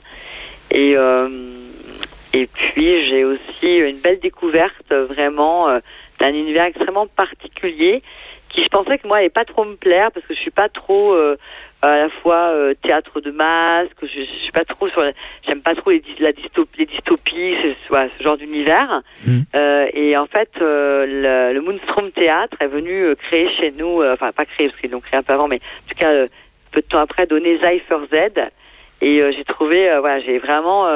Et 0.71 0.95
et 2.33 2.47
puis 2.47 3.09
j'ai 3.09 3.23
aussi 3.23 3.77
une 3.77 3.99
belle 3.99 4.19
découverte 4.19 4.91
vraiment 4.91 5.67
d'un 6.19 6.33
univers 6.33 6.65
extrêmement 6.65 7.05
particulier 7.05 8.01
qui 8.55 8.63
je 8.63 8.69
pensais 8.69 8.97
que 8.97 9.07
moi 9.07 9.17
n'allait 9.17 9.29
pas 9.29 9.45
trop 9.45 9.65
me 9.65 9.75
plaire 9.75 10.11
parce 10.11 10.25
que 10.25 10.33
je 10.33 10.39
suis 10.39 10.51
pas 10.51 10.69
trop 10.69 11.13
euh, 11.13 11.37
à 11.85 11.97
la 11.97 12.09
fois 12.09 12.49
euh, 12.49 12.73
théâtre 12.81 13.21
de 13.21 13.31
masque, 13.31 13.97
je, 14.01 14.19
je, 14.21 14.39
suis 14.41 14.51
pas 14.51 14.65
trop 14.65 14.87
sur, 14.89 15.03
j'aime 15.47 15.61
pas 15.61 15.75
trop 15.75 15.91
les, 15.91 16.01
la 16.19 16.31
dystopie, 16.31 16.79
les 16.79 16.85
dystopies, 16.85 17.55
ce 17.89 18.23
genre 18.23 18.37
d'univers. 18.37 19.01
Mmh. 19.25 19.39
Euh, 19.55 19.87
et 19.93 20.17
en 20.17 20.25
fait, 20.25 20.49
le, 20.59 21.53
le, 21.53 21.61
Moonstrom 21.61 22.11
Théâtre 22.11 22.57
est 22.59 22.67
venu 22.67 23.15
créer 23.15 23.49
chez 23.57 23.71
nous, 23.71 24.03
enfin 24.03 24.31
pas 24.31 24.45
créer 24.45 24.69
parce 24.69 24.79
qu'ils 24.79 24.91
l'ont 24.91 24.99
créé 24.99 25.19
un 25.19 25.23
peu 25.23 25.33
avant, 25.33 25.47
mais 25.47 25.57
en 25.57 25.89
tout 25.89 25.95
cas 25.97 26.11
peu 26.71 26.81
de 26.81 26.87
temps 26.87 26.99
après 26.99 27.25
donner 27.27 27.57
Zypher 27.57 27.99
Z. 28.11 28.41
Et 29.01 29.21
j'ai 29.33 29.43
trouvé, 29.43 29.93
voilà, 29.99 30.19
j'ai 30.21 30.39
vraiment 30.39 30.87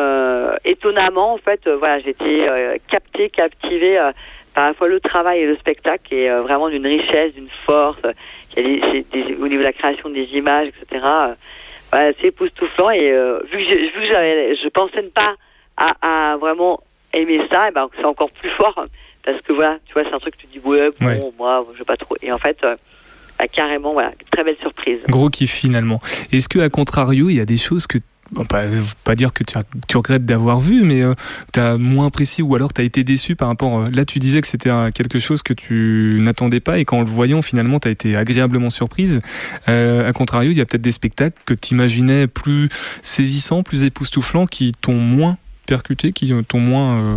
étonnamment 0.64 1.34
en 1.34 1.38
fait, 1.38 1.68
voilà, 1.68 2.00
j'ai 2.00 2.12
été 2.12 2.48
captée, 2.88 3.30
captivée 3.30 4.00
à 4.60 4.68
la 4.70 4.74
fois 4.74 4.88
le 4.88 5.00
travail 5.00 5.40
et 5.40 5.46
le 5.46 5.56
spectacle 5.58 6.14
est 6.14 6.30
euh, 6.30 6.42
vraiment 6.42 6.70
d'une 6.70 6.86
richesse, 6.86 7.34
d'une 7.34 7.50
force. 7.66 8.02
Des, 8.62 9.36
au 9.40 9.48
niveau 9.48 9.62
de 9.62 9.68
la 9.68 9.74
création 9.74 10.10
des 10.10 10.26
images, 10.34 10.68
etc. 10.68 11.06
Euh, 11.94 12.14
c'est 12.20 12.28
époustouflant 12.28 12.92
et 12.92 13.12
euh, 13.12 13.40
vu 13.52 13.58
que, 13.66 13.76
vu 13.76 14.08
que 14.08 14.56
je 14.64 14.70
pensais 14.70 15.02
ne 15.02 15.08
pas 15.08 15.36
à, 15.78 16.38
vraiment 16.38 16.82
aimer 17.14 17.42
ça, 17.50 17.70
et 17.70 17.72
ben 17.72 17.90
c'est 17.96 18.06
encore 18.06 18.32
plus 18.32 18.52
fort 18.52 18.86
parce 19.24 19.42
que 19.42 19.54
voilà, 19.54 19.78
tu 19.86 19.94
vois, 19.94 20.04
c'est 20.04 20.14
un 20.14 20.20
truc 20.20 20.36
que 20.36 20.42
tu 20.42 20.48
dis 20.48 20.60
ouais, 20.60 20.90
bon, 21.00 21.34
moi, 21.38 21.66
je 21.74 21.80
veux 21.80 21.86
pas 21.86 21.98
trop. 21.98 22.16
Et 22.22 22.32
en 22.32 22.38
fait. 22.38 22.58
Bah, 23.40 23.48
carrément, 23.48 23.94
voilà, 23.94 24.12
très 24.34 24.44
belle 24.44 24.58
surprise. 24.60 25.00
Gros 25.08 25.30
kiff 25.30 25.50
finalement. 25.50 26.02
Est-ce 26.34 26.50
que 26.50 26.60
à 26.60 26.68
contrario, 26.68 27.30
il 27.30 27.38
y 27.38 27.40
a 27.40 27.46
des 27.46 27.56
choses 27.56 27.88
que 27.88 27.98
Pas, 28.48 28.64
pas, 29.04 29.16
dire 29.16 29.34
que 29.34 29.44
tu, 29.44 29.98
regrettes 29.98 30.26
d'avoir 30.26 30.60
vu, 30.60 30.84
mais 30.84 31.02
euh, 31.02 31.14
tu 31.52 31.60
as 31.60 31.78
moins 31.78 32.08
apprécié 32.08 32.44
ou 32.44 32.54
alors 32.54 32.74
tu 32.74 32.82
as 32.82 32.84
été 32.84 33.04
déçu 33.04 33.36
par 33.36 33.48
rapport. 33.48 33.80
Euh, 33.80 33.86
là, 33.92 34.06
tu 34.06 34.20
disais 34.20 34.40
que 34.42 34.48
c'était 34.48 34.70
quelque 34.94 35.18
chose 35.18 35.42
que 35.42 35.54
tu 35.54 36.20
n'attendais 36.22 36.60
pas 36.60 36.78
et 36.78 36.86
qu'en 36.86 37.00
le 37.00 37.08
voyant, 37.08 37.42
finalement, 37.42 37.80
tu 37.80 37.88
as 37.88 37.92
été 37.92 38.16
agréablement 38.16 38.70
surprise. 38.70 39.20
Euh, 39.68 40.08
à 40.08 40.14
contrario, 40.14 40.52
il 40.52 40.58
y 40.58 40.62
a 40.62 40.66
peut-être 40.66 40.82
des 40.82 40.92
spectacles 40.92 41.38
que 41.46 41.56
tu 41.56 41.74
imaginais 41.74 42.28
plus 42.28 42.70
saisissants, 43.02 43.64
plus 43.64 43.84
époustouflants, 43.84 44.46
qui 44.46 44.74
t'ont 44.74 44.94
moins 44.94 45.38
percuté, 45.66 46.12
qui 46.12 46.32
t'ont 46.48 46.60
moins. 46.60 47.00
Euh, 47.00 47.16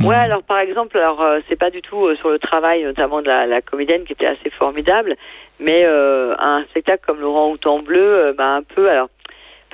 Ouais, 0.00 0.16
alors 0.16 0.42
par 0.42 0.58
exemple, 0.58 0.96
alors 0.96 1.22
c'est 1.48 1.54
pas 1.54 1.70
du 1.70 1.80
tout 1.80 2.12
sur 2.16 2.30
le 2.30 2.38
travail, 2.38 2.82
notamment 2.82 3.20
de 3.20 3.26
la, 3.26 3.46
la, 3.46 3.60
comédienne 3.60 4.02
qui 4.04 4.14
était 4.14 4.26
assez 4.26 4.50
formidable, 4.50 5.14
mais 5.60 5.84
un 5.84 6.64
spectacle 6.70 7.04
comme 7.06 7.20
Laurent 7.20 7.50
Houtan 7.50 7.82
Bleu, 7.82 8.34
bah 8.36 8.56
un 8.56 8.62
peu. 8.62 8.90
Alors 8.90 9.10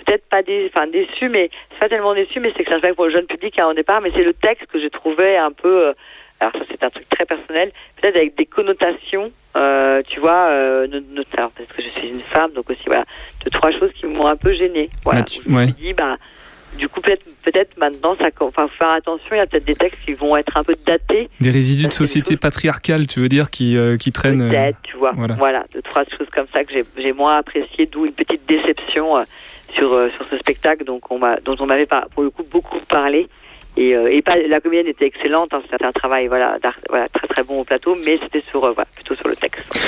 peut-être 0.09 0.29
pas 0.29 0.43
des, 0.43 0.71
enfin 0.73 0.87
déçu, 0.87 1.29
mais 1.29 1.51
c'est 1.71 1.79
pas 1.81 1.89
tellement 1.89 2.15
déçu, 2.15 2.41
mais 2.41 2.53
c'est 2.57 2.65
que 2.65 2.71
ça 2.71 2.81
fait 2.81 2.95
pour 2.95 3.07
le 3.07 3.13
jeune 3.13 3.27
public 3.27 3.59
hein, 3.59 3.67
au 3.69 3.75
départ, 3.75 4.01
mais 4.01 4.11
c'est 4.15 4.25
le 4.25 4.33
texte 4.33 4.67
que 4.67 4.81
j'ai 4.81 4.91
trouvé 4.91 5.37
un 5.37 5.53
peu. 5.53 5.89
Euh, 5.89 5.93
alors 6.41 6.53
ça 6.53 6.61
c'est 6.71 6.83
un 6.85 6.91
truc 6.91 7.09
très 7.09 7.25
personnel, 7.25 7.73
peut-être 8.01 8.17
avec 8.17 8.37
des 8.37 8.47
connotations, 8.47 9.33
euh, 9.57 10.03
tu 10.09 10.21
vois, 10.21 10.49
euh, 10.51 10.87
notamment 10.87 11.51
parce 11.57 11.69
que 11.73 11.83
je 11.83 11.89
suis 11.89 12.09
une 12.09 12.21
femme, 12.21 12.53
donc 12.53 12.71
aussi 12.71 12.85
voilà, 12.87 13.05
de 13.45 13.51
trois 13.51 13.73
choses 13.73 13.91
qui 13.93 14.07
m'ont 14.07 14.27
un 14.27 14.37
peu 14.37 14.53
gênée. 14.55 14.89
Voilà, 15.05 15.25
je 15.29 15.51
me 15.51 15.67
suis 15.67 15.75
dit 15.75 15.93
bah 15.95 16.17
du 16.77 16.89
coup 16.89 17.01
peut-être 17.01 17.25
peut-être 17.43 17.77
maintenant 17.79 18.17
ça 18.17 18.29
enfin 18.41 18.69
faut 18.69 18.77
faire 18.77 18.91
attention 18.91 19.29
il 19.33 19.37
y 19.37 19.41
a 19.41 19.47
peut-être 19.47 19.65
des 19.65 19.75
textes 19.75 19.99
qui 20.05 20.13
vont 20.13 20.37
être 20.37 20.57
un 20.57 20.65
peu 20.65 20.77
datés 20.87 21.29
des 21.41 21.51
résidus 21.51 21.87
de 21.87 21.93
société 21.93 22.37
patriarcale 22.37 23.07
tu 23.07 23.21
veux 23.21 23.29
dire 23.29 23.51
qui 23.51 23.77
euh, 23.77 23.97
qui 23.97 24.13
traînent 24.13 24.49
peut-être 24.49 24.79
tu 24.83 24.97
vois 24.97 25.13
voilà. 25.13 25.35
voilà 25.35 25.65
de 25.75 25.81
trois 25.81 26.05
choses 26.05 26.29
comme 26.33 26.47
ça 26.53 26.65
que 26.65 26.73
j'ai 26.97 27.13
moins 27.13 27.39
apprécié 27.39 27.87
d'où 27.87 28.07
une 28.07 28.13
petite 28.13 28.47
déception 28.47 29.17
euh, 29.17 29.23
sur 29.73 30.27
ce 30.31 30.39
spectacle 30.39 30.85
donc 30.85 31.11
on 31.11 31.19
dont 31.45 31.57
on 31.59 31.67
m'avait 31.67 31.87
pour 32.11 32.23
le 32.23 32.31
coup 32.31 32.45
beaucoup 32.45 32.81
parlé. 32.89 33.29
Et, 33.79 33.95
euh, 33.95 34.11
et 34.11 34.23
pas, 34.23 34.35
la 34.37 34.61
comédienne 34.61 34.89
était 34.89 35.07
excellente, 35.07 35.55
hein, 35.55 35.63
c'était 35.71 35.85
un 35.85 35.93
travail 35.93 36.27
voilà, 36.27 36.59
voilà, 36.89 37.09
très 37.11 37.29
très 37.29 37.45
bon 37.45 37.61
au 37.61 37.65
plateau, 37.65 37.97
mais 38.05 38.19
c'était 38.21 38.43
sur, 38.51 38.65
euh, 38.65 38.73
voilà, 38.73 38.89
plutôt 38.95 39.15
sur 39.15 39.29
le 39.29 39.37
texte. 39.37 39.79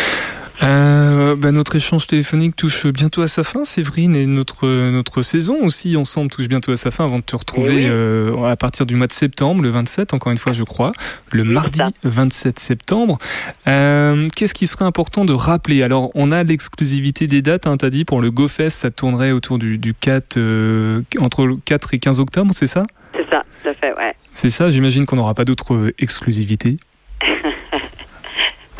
Euh, 0.62 1.34
bah 1.36 1.52
notre 1.52 1.74
échange 1.74 2.06
téléphonique 2.06 2.54
touche 2.54 2.86
bientôt 2.86 3.22
à 3.22 3.28
sa 3.28 3.42
fin, 3.42 3.64
Séverine, 3.64 4.14
et 4.14 4.26
notre, 4.26 4.66
notre 4.90 5.22
saison 5.22 5.56
aussi 5.64 5.96
ensemble 5.96 6.30
touche 6.30 6.48
bientôt 6.48 6.70
à 6.70 6.76
sa 6.76 6.90
fin 6.90 7.04
avant 7.04 7.18
de 7.18 7.24
te 7.24 7.34
retrouver 7.34 7.88
euh, 7.88 8.44
à 8.44 8.56
partir 8.56 8.86
du 8.86 8.94
mois 8.94 9.06
de 9.06 9.12
septembre, 9.12 9.62
le 9.62 9.70
27, 9.70 10.14
encore 10.14 10.30
une 10.30 10.38
fois, 10.38 10.52
je 10.52 10.62
crois, 10.62 10.92
le 11.32 11.42
mardi 11.44 11.80
27 12.04 12.60
septembre. 12.60 13.18
Qu'est-ce 13.64 14.54
qui 14.54 14.66
serait 14.66 14.84
important 14.84 15.24
de 15.24 15.32
rappeler? 15.32 15.82
Alors, 15.82 16.10
on 16.14 16.30
a 16.30 16.44
l'exclusivité 16.44 17.26
des 17.26 17.42
dates, 17.42 17.66
hein, 17.66 17.76
t'as 17.76 17.90
dit, 17.90 18.04
pour 18.04 18.20
le 18.20 18.30
GoFest, 18.30 18.70
ça 18.70 18.90
tournerait 18.90 19.32
autour 19.32 19.58
du, 19.58 19.78
du 19.78 19.94
4, 19.94 20.36
euh, 20.36 21.02
entre 21.20 21.46
le 21.46 21.56
4 21.56 21.94
et 21.94 21.98
15 21.98 22.20
octobre, 22.20 22.50
c'est 22.54 22.66
ça? 22.66 22.84
C'est 23.14 23.28
ça, 23.28 23.42
tout 23.62 23.68
à 23.68 23.74
fait, 23.74 23.92
ouais. 23.94 24.14
C'est 24.32 24.50
ça, 24.50 24.70
j'imagine 24.70 25.06
qu'on 25.06 25.16
n'aura 25.16 25.34
pas 25.34 25.44
d'autres 25.44 25.92
exclusivités 25.98 26.76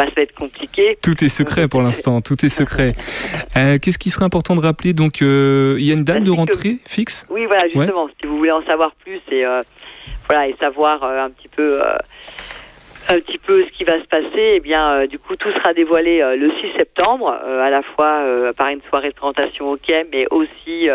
ça 0.06 0.14
va 0.16 0.22
être 0.22 0.34
compliqué. 0.34 0.98
Tout 1.02 1.24
est 1.24 1.28
secret 1.28 1.68
pour 1.68 1.82
l'instant, 1.82 2.20
tout 2.20 2.44
est 2.44 2.48
secret. 2.48 2.92
Euh, 3.56 3.78
Qu'est-ce 3.80 3.98
qui 3.98 4.10
serait 4.10 4.24
important 4.24 4.54
de 4.54 4.60
rappeler? 4.60 4.92
Donc, 4.92 5.22
euh, 5.22 5.76
il 5.78 5.84
y 5.84 5.90
a 5.90 5.94
une 5.94 6.04
date 6.04 6.24
de 6.24 6.30
rentrée 6.30 6.78
fixe? 6.86 7.26
Oui, 7.30 7.46
voilà, 7.46 7.64
justement. 7.68 8.08
Si 8.20 8.26
vous 8.26 8.38
voulez 8.38 8.50
en 8.50 8.64
savoir 8.64 8.92
plus 9.04 9.20
et 9.30 9.44
euh, 9.44 9.62
voilà 10.26 10.48
et 10.48 10.54
savoir 10.60 11.02
euh, 11.02 11.24
un 11.24 11.30
petit 11.30 11.48
peu 11.48 11.82
euh, 11.82 11.96
un 13.08 13.16
petit 13.16 13.38
peu 13.38 13.64
ce 13.64 13.76
qui 13.76 13.84
va 13.84 14.00
se 14.00 14.06
passer, 14.06 14.54
eh 14.54 14.60
bien, 14.60 15.06
du 15.06 15.18
coup, 15.18 15.34
tout 15.34 15.50
sera 15.52 15.74
dévoilé 15.74 16.20
le 16.36 16.50
6 16.60 16.78
septembre, 16.78 17.28
à 17.30 17.68
la 17.68 17.82
fois 17.82 18.22
par 18.56 18.68
une 18.68 18.80
soirée 18.88 19.08
de 19.08 19.14
présentation 19.14 19.72
au 19.72 19.76
quai, 19.76 20.06
mais 20.12 20.26
aussi 20.30 20.88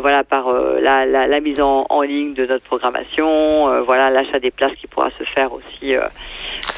voilà 0.00 0.24
par 0.24 0.52
la, 0.52 1.06
la, 1.06 1.26
la, 1.26 1.40
mise 1.40 1.60
en, 1.60 2.02
ligne 2.02 2.34
de 2.34 2.46
notre 2.46 2.64
programmation, 2.64 3.82
voilà 3.84 4.10
l'achat 4.10 4.38
des 4.38 4.50
places 4.50 4.74
qui 4.80 4.86
pourra 4.86 5.10
se 5.18 5.24
faire 5.24 5.52
aussi, 5.52 5.94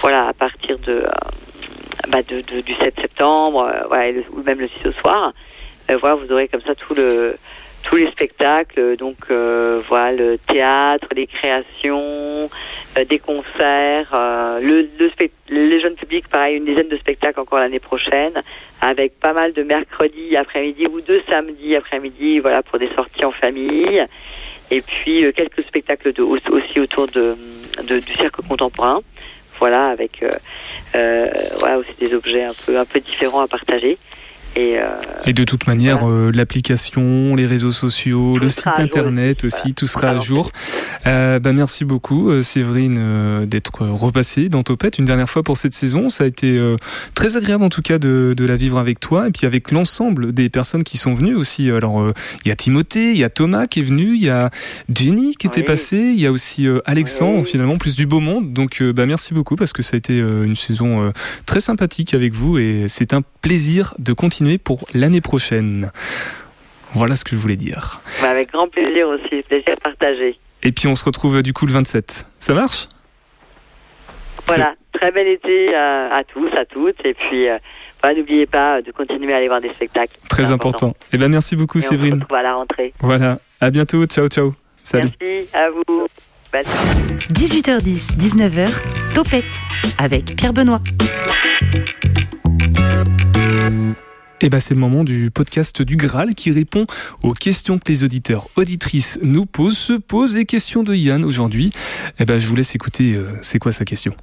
voilà 0.03 0.29
à 0.29 0.33
partir 0.33 0.79
de 0.81 1.05
bah, 2.09 2.23
de, 2.23 2.41
de, 2.41 2.61
du 2.61 2.75
7 2.75 2.95
septembre, 3.01 3.63
euh, 3.63 3.87
voilà, 3.89 4.19
ou 4.33 4.43
même 4.43 4.59
le 4.59 4.69
6 4.69 4.89
au 4.89 4.93
soir. 4.93 5.33
Euh, 5.91 5.97
voilà, 5.99 6.17
vous 6.17 6.33
aurez 6.33 6.49
comme 6.49 6.61
ça 6.63 6.75
tout 6.75 6.95
le 6.95 7.37
tous 7.83 7.97
les 7.97 8.11
spectacles, 8.11 8.97
donc 8.97 9.17
euh, 9.31 9.81
voilà 9.89 10.13
le 10.13 10.39
théâtre, 10.39 11.07
les 11.15 11.27
créations, 11.27 12.49
euh, 12.97 13.05
des 13.09 13.19
concerts, 13.19 14.11
euh, 14.13 14.61
le, 14.61 14.89
le 14.99 15.11
les 15.49 15.81
jeunes 15.81 15.95
publics, 15.95 16.29
pareil, 16.29 16.57
une 16.57 16.65
dizaine 16.65 16.89
de 16.89 16.97
spectacles 16.97 17.41
encore 17.41 17.59
l'année 17.59 17.81
prochaine, 17.81 18.43
avec 18.81 19.19
pas 19.19 19.33
mal 19.33 19.53
de 19.53 19.63
mercredis 19.63 20.37
après-midi 20.37 20.87
ou 20.87 21.01
de 21.01 21.21
samedis 21.29 21.75
après-midi, 21.77 22.39
voilà 22.39 22.63
pour 22.63 22.79
des 22.79 22.89
sorties 22.95 23.25
en 23.25 23.33
famille, 23.33 24.05
et 24.71 24.81
puis 24.81 25.25
quelques 25.35 25.65
spectacles 25.65 26.13
de, 26.13 26.23
aussi 26.23 26.81
autour 26.81 27.09
de, 27.09 27.37
de, 27.85 27.99
du 27.99 28.13
cirque 28.15 28.47
contemporain 28.47 29.01
voilà, 29.61 29.89
avec 29.89 30.23
euh, 30.23 30.33
euh, 30.97 31.31
voilà, 31.59 31.79
aussi 31.79 31.93
des 32.01 32.13
objets 32.15 32.43
un 32.45 32.55
peu, 32.67 32.79
un 32.79 32.85
peu 32.85 32.99
différents 32.99 33.43
à 33.43 33.47
partager. 33.47 33.99
Et, 34.57 34.73
euh, 34.75 34.89
et, 35.27 35.33
de 35.33 35.45
toute 35.45 35.69
manière, 35.69 36.09
euh, 36.09 36.33
l'application, 36.35 37.37
les 37.37 37.47
réseaux 37.47 37.71
sociaux, 37.71 38.37
le 38.37 38.49
site 38.49 38.67
internet 38.77 39.45
aussi, 39.45 39.75
tout 39.75 39.87
sera 39.87 40.11
à 40.11 40.19
jour. 40.19 40.51
Euh, 41.07 41.39
bah, 41.39 41.53
merci 41.53 41.85
beaucoup, 41.85 42.31
euh, 42.31 42.43
Séverine, 42.43 43.47
d'être 43.47 43.87
repassée 43.87 44.49
dans 44.49 44.63
Topette 44.63 44.99
une 44.99 45.05
dernière 45.05 45.31
fois 45.31 45.45
pour 45.45 45.57
cette 45.57 45.75
saison. 45.75 46.09
Ça 46.09 46.25
a 46.25 46.27
été 46.27 46.61
très 47.15 47.37
agréable 47.37 47.63
en 47.63 47.69
tout 47.69 47.83
cas 47.83 47.99
de, 47.99 48.35
de, 48.37 48.45
la 48.45 48.57
vivre 48.57 48.79
avec 48.79 48.99
toi 48.99 49.29
et 49.29 49.31
puis 49.31 49.47
avec 49.47 49.71
l'ensemble 49.71 50.33
des 50.33 50.49
personnes 50.49 50.83
qui 50.83 50.99
sont 50.99 51.15
venues 51.15 51.37
aussi. 51.37 51.71
Alors, 51.71 52.13
il 52.45 52.49
y 52.49 52.51
a 52.51 52.57
Timothée, 52.57 53.13
il 53.13 53.19
y 53.19 53.25
a 53.25 53.31
Thomas 53.31 53.69
qui 53.69 53.81
est 53.81 53.85
venu, 53.85 54.17
il 54.17 54.23
y 54.23 54.31
a 54.31 54.51
Jenny 54.93 55.37
qui 55.37 55.47
était 55.47 55.63
passée, 55.63 55.97
il 55.97 56.21
y 56.21 56.27
a 56.27 56.33
aussi 56.33 56.67
Alexandre, 56.87 57.45
finalement, 57.45 57.79
plus 57.79 57.95
du 57.95 58.07
beau 58.07 58.21
monde. 58.21 58.53
Donc, 58.53 58.83
bah, 58.83 59.07
merci 59.07 59.33
beaucoup 59.33 59.55
parce 59.55 59.73
que 59.73 59.83
ça 59.83 59.95
a 59.95 59.99
été 59.99 60.19
une 60.19 60.57
saison 60.57 61.13
très 61.47 61.61
sympathique 61.61 62.15
avec 62.15 62.35
vous 62.35 62.59
et 62.59 62.87
c'est 62.89 63.15
un 63.15 63.23
plaisir 63.43 63.95
de 63.99 64.13
continuer 64.13 64.40
pour 64.59 64.87
l'année 64.95 65.21
prochaine. 65.21 65.91
Voilà 66.93 67.17
ce 67.17 67.25
que 67.25 67.37
je 67.37 67.41
voulais 67.41 67.57
dire. 67.57 68.01
Bah, 68.21 68.31
avec 68.31 68.53
grand 68.53 68.69
plaisir 68.69 69.09
aussi, 69.09 69.43
plaisir 69.43 69.75
partagé. 69.83 70.39
Et 70.63 70.73
puis 70.73 70.89
on 70.89 70.95
se 70.95 71.05
retrouve 71.05 71.43
du 71.43 71.53
coup 71.53 71.67
le 71.67 71.73
27. 71.73 72.27
Ça 72.39 72.55
marche? 72.55 72.89
Voilà, 74.47 74.75
très 74.93 75.13
bel 75.13 75.29
été 75.29 75.75
à, 75.75 76.23
tous, 76.27 76.49
à 76.57 76.65
toutes. 76.65 77.05
Et 77.05 77.15
puis 77.15 77.49
euh, 77.49 77.59
n'oubliez 78.17 78.47
pas 78.47 78.83
de 78.83 78.91
continuer 78.91 79.33
à 79.33 79.37
aller 79.37 79.49
voir 79.49 79.61
des 79.61 79.69
spectacles. 79.69 80.17
Très 80.29 80.51
important. 80.51 80.91
Et 80.91 81.15
eh 81.15 81.19
bien 81.19 81.29
merci 81.29 81.57
beaucoup 81.57 81.79
et 81.79 81.83
Séverine. 81.83 82.15
On 82.15 82.17
se 82.17 82.23
retrouve 82.23 82.37
à 82.37 82.43
la 82.43 82.55
rentrée. 82.55 82.93
Voilà, 83.01 83.39
à 83.61 83.71
bientôt, 83.71 84.05
ciao 84.07 84.29
ciao. 84.29 84.55
Salut. 84.83 85.11
Merci 85.21 85.49
à 85.55 85.71
vous. 85.71 86.09
18h10, 86.53 88.19
19h, 88.19 89.15
Topette 89.15 89.45
avec 89.99 90.35
Pierre 90.37 90.53
Benoît. 90.53 90.81
Et 94.43 94.47
eh 94.47 94.49
ben 94.49 94.59
c'est 94.59 94.73
le 94.73 94.81
moment 94.81 95.05
du 95.05 95.31
podcast 95.31 95.83
du 95.83 95.97
Graal 95.97 96.35
qui 96.35 96.51
répond 96.51 96.87
aux 97.23 97.35
questions 97.35 97.79
que 97.79 97.93
les 97.93 98.05
auditeurs 98.05 98.49
auditrices 98.57 99.19
nous 99.23 99.45
posent, 99.45 99.77
se 99.77 99.93
posent 99.93 100.39
et 100.39 100.47
questions 100.47 100.83
de 100.83 100.95
Yann 100.95 101.27
aujourd'hui. 101.27 101.67
Et 101.67 102.21
eh 102.21 102.25
ben 102.25 102.39
je 102.39 102.47
vous 102.47 102.57
laisse 102.57 102.75
écouter 102.75 103.17
euh, 103.17 103.29
c'est 103.43 103.59
quoi 103.59 103.71
sa 103.71 103.85
question? 103.85 104.15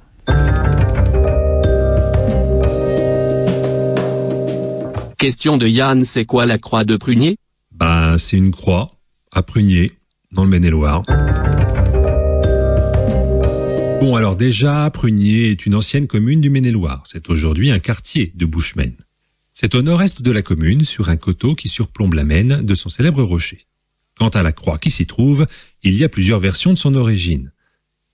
Question 5.18 5.56
de 5.56 5.68
Yann, 5.68 6.02
c'est 6.02 6.24
quoi 6.24 6.46
la 6.46 6.58
croix 6.58 6.82
de 6.82 6.96
Prunier? 6.96 7.36
Ben 7.70 8.18
c'est 8.18 8.38
une 8.38 8.50
croix 8.50 8.90
à 9.30 9.44
Prunier 9.44 9.92
dans 10.32 10.42
le 10.42 10.50
Maine-et-Loire. 10.50 11.04
Bon 14.00 14.16
alors 14.16 14.34
déjà, 14.34 14.90
Prunier 14.90 15.52
est 15.52 15.64
une 15.64 15.76
ancienne 15.76 16.08
commune 16.08 16.40
du 16.40 16.50
Maine-et-Loire. 16.50 17.04
C'est 17.06 17.30
aujourd'hui 17.30 17.70
un 17.70 17.78
quartier 17.78 18.32
de 18.34 18.46
Bouchemen. 18.46 18.96
C'est 19.60 19.74
au 19.74 19.82
nord-est 19.82 20.22
de 20.22 20.30
la 20.30 20.42
commune, 20.42 20.84
sur 20.84 21.08
un 21.08 21.16
coteau 21.16 21.56
qui 21.56 21.66
surplombe 21.68 22.14
la 22.14 22.22
Maine 22.22 22.62
de 22.62 22.74
son 22.76 22.88
célèbre 22.88 23.24
rocher. 23.24 23.66
Quant 24.16 24.28
à 24.28 24.44
la 24.44 24.52
croix 24.52 24.78
qui 24.78 24.92
s'y 24.92 25.04
trouve, 25.04 25.48
il 25.82 25.96
y 25.96 26.04
a 26.04 26.08
plusieurs 26.08 26.38
versions 26.38 26.70
de 26.70 26.78
son 26.78 26.94
origine. 26.94 27.50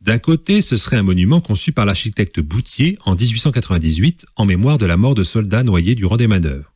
D'un 0.00 0.16
côté, 0.16 0.62
ce 0.62 0.78
serait 0.78 0.96
un 0.96 1.02
monument 1.02 1.42
conçu 1.42 1.70
par 1.70 1.84
l'architecte 1.84 2.40
Boutier 2.40 2.96
en 3.04 3.14
1898 3.14 4.24
en 4.36 4.46
mémoire 4.46 4.78
de 4.78 4.86
la 4.86 4.96
mort 4.96 5.14
de 5.14 5.22
soldats 5.22 5.64
noyés 5.64 5.94
durant 5.94 6.16
des 6.16 6.28
manœuvres. 6.28 6.72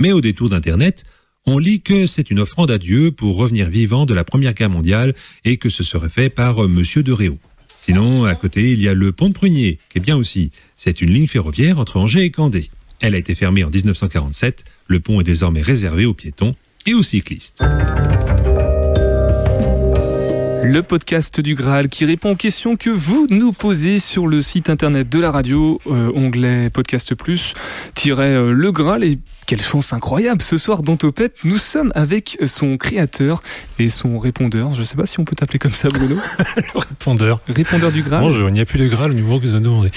Mais 0.00 0.10
au 0.10 0.20
détour 0.20 0.48
d'Internet, 0.48 1.04
on 1.46 1.58
lit 1.58 1.80
que 1.80 2.08
c'est 2.08 2.32
une 2.32 2.40
offrande 2.40 2.72
à 2.72 2.78
Dieu 2.78 3.12
pour 3.12 3.36
revenir 3.36 3.70
vivant 3.70 4.06
de 4.06 4.14
la 4.14 4.24
Première 4.24 4.54
Guerre 4.54 4.70
mondiale 4.70 5.14
et 5.44 5.56
que 5.56 5.70
ce 5.70 5.84
serait 5.84 6.08
fait 6.08 6.30
par 6.30 6.68
Monsieur 6.68 7.04
de 7.04 7.12
Réau. 7.12 7.38
Sinon, 7.76 8.24
à 8.24 8.34
côté, 8.34 8.72
il 8.72 8.82
y 8.82 8.88
a 8.88 8.94
le 8.94 9.12
pont 9.12 9.28
de 9.28 9.34
Prunier, 9.34 9.78
qui 9.88 9.98
est 9.98 10.02
bien 10.02 10.16
aussi. 10.16 10.50
C'est 10.76 11.00
une 11.00 11.12
ligne 11.12 11.28
ferroviaire 11.28 11.78
entre 11.78 11.96
Angers 11.96 12.24
et 12.24 12.32
Candé. 12.32 12.70
Elle 13.00 13.14
a 13.14 13.18
été 13.18 13.34
fermée 13.34 13.64
en 13.64 13.70
1947. 13.70 14.64
Le 14.86 15.00
pont 15.00 15.20
est 15.20 15.24
désormais 15.24 15.62
réservé 15.62 16.04
aux 16.04 16.14
piétons 16.14 16.54
et 16.86 16.94
aux 16.94 17.02
cyclistes. 17.02 17.62
Le 20.62 20.82
podcast 20.82 21.40
du 21.40 21.54
Graal 21.54 21.88
qui 21.88 22.04
répond 22.04 22.32
aux 22.32 22.36
questions 22.36 22.76
que 22.76 22.90
vous 22.90 23.26
nous 23.30 23.52
posez 23.52 23.98
sur 23.98 24.26
le 24.26 24.42
site 24.42 24.68
internet 24.68 25.08
de 25.08 25.18
la 25.18 25.30
radio, 25.30 25.80
euh, 25.86 26.12
onglet 26.14 26.68
podcast 26.68 27.14
plus, 27.14 27.54
tiret 27.94 28.34
euh, 28.34 28.52
le 28.52 28.70
Graal 28.70 29.02
et 29.02 29.18
quelle 29.46 29.62
chance 29.62 29.94
incroyable 29.94 30.42
ce 30.42 30.58
soir 30.58 30.82
dans 30.82 30.96
Topette, 30.96 31.38
nous 31.44 31.56
sommes 31.56 31.92
avec 31.94 32.38
son 32.44 32.76
créateur 32.76 33.42
et 33.78 33.88
son 33.88 34.18
répondeur. 34.18 34.74
Je 34.74 34.80
ne 34.80 34.84
sais 34.84 34.96
pas 34.96 35.06
si 35.06 35.18
on 35.18 35.24
peut 35.24 35.34
t'appeler 35.34 35.58
comme 35.58 35.72
ça 35.72 35.88
Bruno. 35.88 36.16
le 36.56 36.78
répondeur. 36.78 37.40
Répondeur 37.48 37.90
du 37.90 38.02
Graal. 38.02 38.20
Bonjour, 38.20 38.48
il 38.48 38.52
n'y 38.52 38.60
a 38.60 38.66
plus 38.66 38.78
de 38.78 38.86
Graal 38.86 39.10
au 39.10 39.14
niveau 39.14 39.40
que 39.40 39.46
vous 39.46 39.58
demandez. 39.58 39.90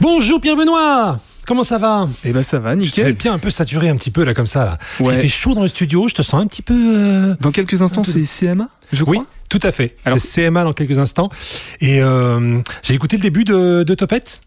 Bonjour 0.00 0.40
Pierre 0.40 0.56
Benoît 0.56 1.20
Comment 1.46 1.64
ça 1.64 1.78
va 1.78 2.08
Eh 2.24 2.32
ben 2.32 2.42
ça 2.42 2.58
va, 2.58 2.76
nickel. 2.76 3.08
Je 3.08 3.12
bien 3.12 3.32
un 3.32 3.38
peu 3.38 3.50
saturé 3.50 3.88
un 3.88 3.96
petit 3.96 4.10
peu 4.10 4.24
là 4.24 4.34
comme 4.34 4.46
ça 4.46 4.64
là. 4.64 4.78
Il 5.00 5.18
fait 5.18 5.28
chaud 5.28 5.54
dans 5.54 5.62
le 5.62 5.68
studio, 5.68 6.08
je 6.08 6.14
te 6.14 6.22
sens 6.22 6.42
un 6.42 6.46
petit 6.46 6.62
peu. 6.62 6.74
Euh, 6.74 7.34
dans 7.40 7.50
quelques 7.50 7.82
instants, 7.82 8.04
c'est 8.04 8.22
CMA, 8.22 8.68
je 8.92 9.02
crois. 9.02 9.16
Oui, 9.16 9.22
tout 9.48 9.60
à 9.62 9.72
fait. 9.72 9.96
Alors 10.04 10.18
c'est 10.20 10.46
CMA 10.46 10.64
dans 10.64 10.72
quelques 10.72 10.98
instants. 10.98 11.30
Et 11.80 12.02
euh, 12.02 12.60
j'ai 12.82 12.94
écouté 12.94 13.16
le 13.16 13.22
début 13.22 13.44
de, 13.44 13.82
de 13.82 13.94
Topette. 13.94 14.40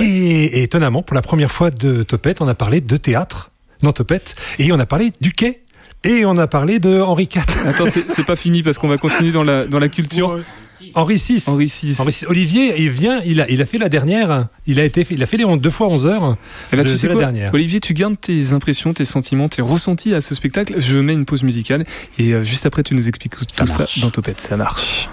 Et, 0.00 0.62
étonnamment, 0.62 1.02
pour 1.02 1.14
la 1.14 1.22
première 1.22 1.52
fois 1.52 1.70
de 1.70 2.02
Topette, 2.02 2.40
on 2.40 2.48
a 2.48 2.54
parlé 2.54 2.80
de 2.80 2.96
théâtre 2.96 3.50
dans 3.82 3.92
Topette 3.92 4.34
et 4.58 4.72
on 4.72 4.80
a 4.80 4.86
parlé 4.86 5.12
du 5.20 5.32
quai. 5.32 5.60
Et 6.04 6.24
on 6.24 6.36
a 6.36 6.48
parlé 6.48 6.80
de 6.80 7.00
Henri 7.00 7.28
IV. 7.32 7.42
Attends, 7.64 7.84
c'est 7.88 8.24
pas 8.24 8.34
fini 8.34 8.62
parce 8.62 8.78
qu'on 8.78 8.88
va 8.88 8.96
continuer 8.96 9.30
dans 9.30 9.44
la, 9.44 9.66
dans 9.66 9.78
la 9.78 9.88
culture. 9.88 10.40
Henri 10.94 11.16
VI. 11.16 11.42
Henri 11.46 11.66
VI. 11.66 11.96
Olivier, 12.26 12.80
il 12.80 12.90
vient, 12.90 13.20
il 13.24 13.40
a, 13.40 13.50
il 13.50 13.60
a 13.62 13.66
fait 13.66 13.78
la 13.78 13.88
dernière. 13.88 14.48
Il 14.66 14.80
a 14.80 14.84
été, 14.84 15.06
il 15.10 15.22
a 15.22 15.26
fait 15.26 15.36
les 15.36 15.56
deux 15.56 15.70
fois 15.70 15.88
11 15.88 16.06
heures. 16.06 16.36
Eh 16.72 16.76
ben, 16.76 16.84
tu 16.84 16.96
sais 16.96 17.08
quoi, 17.08 17.30
Olivier, 17.52 17.80
tu 17.80 17.94
gardes 17.94 18.20
tes 18.20 18.52
impressions, 18.52 18.92
tes 18.92 19.04
sentiments, 19.04 19.48
tes 19.48 19.62
ressentis 19.62 20.14
à 20.14 20.20
ce 20.20 20.34
spectacle. 20.34 20.74
Je 20.78 20.98
mets 20.98 21.14
une 21.14 21.24
pause 21.24 21.42
musicale 21.42 21.84
et 22.18 22.32
euh, 22.32 22.42
juste 22.42 22.66
après, 22.66 22.82
tu 22.82 22.94
nous 22.94 23.08
expliques 23.08 23.36
tout 23.36 23.44
ça, 23.52 23.66
ça 23.66 23.86
dans 24.00 24.10
Topette. 24.10 24.40
Ça 24.40 24.56
marche. 24.56 25.08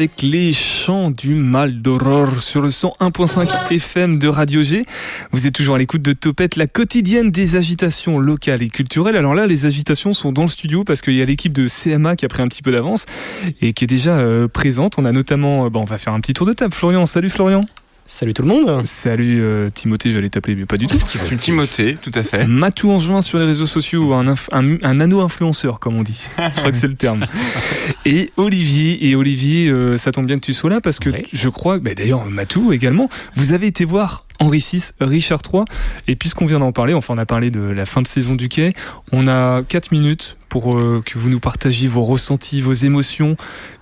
Avec 0.00 0.22
les 0.22 0.50
chants 0.50 1.10
du 1.10 1.34
mal 1.34 1.82
d'aurore 1.82 2.40
sur 2.40 2.62
le 2.62 2.70
101.5 2.70 3.70
FM 3.70 4.18
de 4.18 4.28
Radio 4.28 4.62
G. 4.62 4.86
Vous 5.30 5.46
êtes 5.46 5.52
toujours 5.52 5.74
à 5.74 5.78
l'écoute 5.78 6.00
de 6.00 6.14
Topette, 6.14 6.56
la 6.56 6.66
quotidienne 6.66 7.30
des 7.30 7.54
agitations 7.56 8.18
locales 8.18 8.62
et 8.62 8.70
culturelles. 8.70 9.14
Alors 9.14 9.34
là, 9.34 9.46
les 9.46 9.66
agitations 9.66 10.14
sont 10.14 10.32
dans 10.32 10.40
le 10.44 10.48
studio 10.48 10.84
parce 10.84 11.02
qu'il 11.02 11.12
y 11.12 11.20
a 11.20 11.26
l'équipe 11.26 11.52
de 11.52 11.68
CMA 11.68 12.16
qui 12.16 12.24
a 12.24 12.28
pris 12.28 12.40
un 12.40 12.48
petit 12.48 12.62
peu 12.62 12.72
d'avance 12.72 13.04
et 13.60 13.74
qui 13.74 13.84
est 13.84 13.86
déjà 13.86 14.12
euh, 14.12 14.48
présente. 14.48 14.98
On 14.98 15.04
a 15.04 15.12
notamment, 15.12 15.66
euh, 15.66 15.68
bon, 15.68 15.82
on 15.82 15.84
va 15.84 15.98
faire 15.98 16.14
un 16.14 16.20
petit 16.20 16.32
tour 16.32 16.46
de 16.46 16.54
table. 16.54 16.72
Florian, 16.72 17.04
salut 17.04 17.28
Florian. 17.28 17.66
Salut 18.12 18.34
tout 18.34 18.42
le 18.42 18.48
monde. 18.48 18.84
Salut 18.86 19.40
euh, 19.40 19.70
Timothée, 19.72 20.10
j'allais 20.10 20.30
t'appeler, 20.30 20.56
mais 20.56 20.66
pas 20.66 20.76
du 20.76 20.88
tout. 20.88 20.98
Timothée. 20.98 21.36
Timothée, 21.38 21.94
tout 22.02 22.10
à 22.16 22.24
fait. 22.24 22.44
Matou 22.44 22.98
juin 22.98 23.22
sur 23.22 23.38
les 23.38 23.44
réseaux 23.46 23.68
sociaux, 23.68 24.12
un, 24.14 24.24
inf- 24.34 24.48
un, 24.50 24.78
un 24.82 24.94
nano-influenceur, 24.94 25.78
comme 25.78 25.94
on 25.96 26.02
dit. 26.02 26.26
Je 26.36 26.58
crois 26.58 26.72
que 26.72 26.76
c'est 26.76 26.88
le 26.88 26.96
terme. 26.96 27.26
Et 28.04 28.32
Olivier, 28.36 29.06
et 29.08 29.14
Olivier, 29.14 29.68
euh, 29.68 29.96
ça 29.96 30.10
tombe 30.10 30.26
bien 30.26 30.36
que 30.40 30.44
tu 30.44 30.52
sois 30.52 30.70
là 30.70 30.80
parce 30.80 30.98
que 30.98 31.10
Oui. 31.10 31.22
je 31.32 31.48
crois, 31.48 31.78
bah, 31.78 31.94
d'ailleurs 31.94 32.26
Matou 32.26 32.72
également, 32.72 33.08
vous 33.36 33.52
avez 33.52 33.68
été 33.68 33.84
voir 33.84 34.26
Henri 34.40 34.58
VI, 34.58 34.82
Richard 35.00 35.42
III, 35.52 35.62
et 36.08 36.16
puisqu'on 36.16 36.46
vient 36.46 36.58
d'en 36.58 36.72
parler, 36.72 36.94
enfin 36.94 37.14
on 37.14 37.18
a 37.18 37.26
parlé 37.26 37.50
de 37.52 37.60
la 37.60 37.86
fin 37.86 38.02
de 38.02 38.08
saison 38.08 38.34
du 38.34 38.48
quai, 38.48 38.72
on 39.12 39.28
a 39.28 39.62
4 39.62 39.92
minutes 39.92 40.36
pour 40.48 40.76
euh, 40.76 41.00
que 41.04 41.16
vous 41.18 41.28
nous 41.28 41.40
partagiez 41.40 41.86
vos 41.88 42.02
ressentis, 42.04 42.60
vos 42.60 42.72
émotions. 42.72 43.36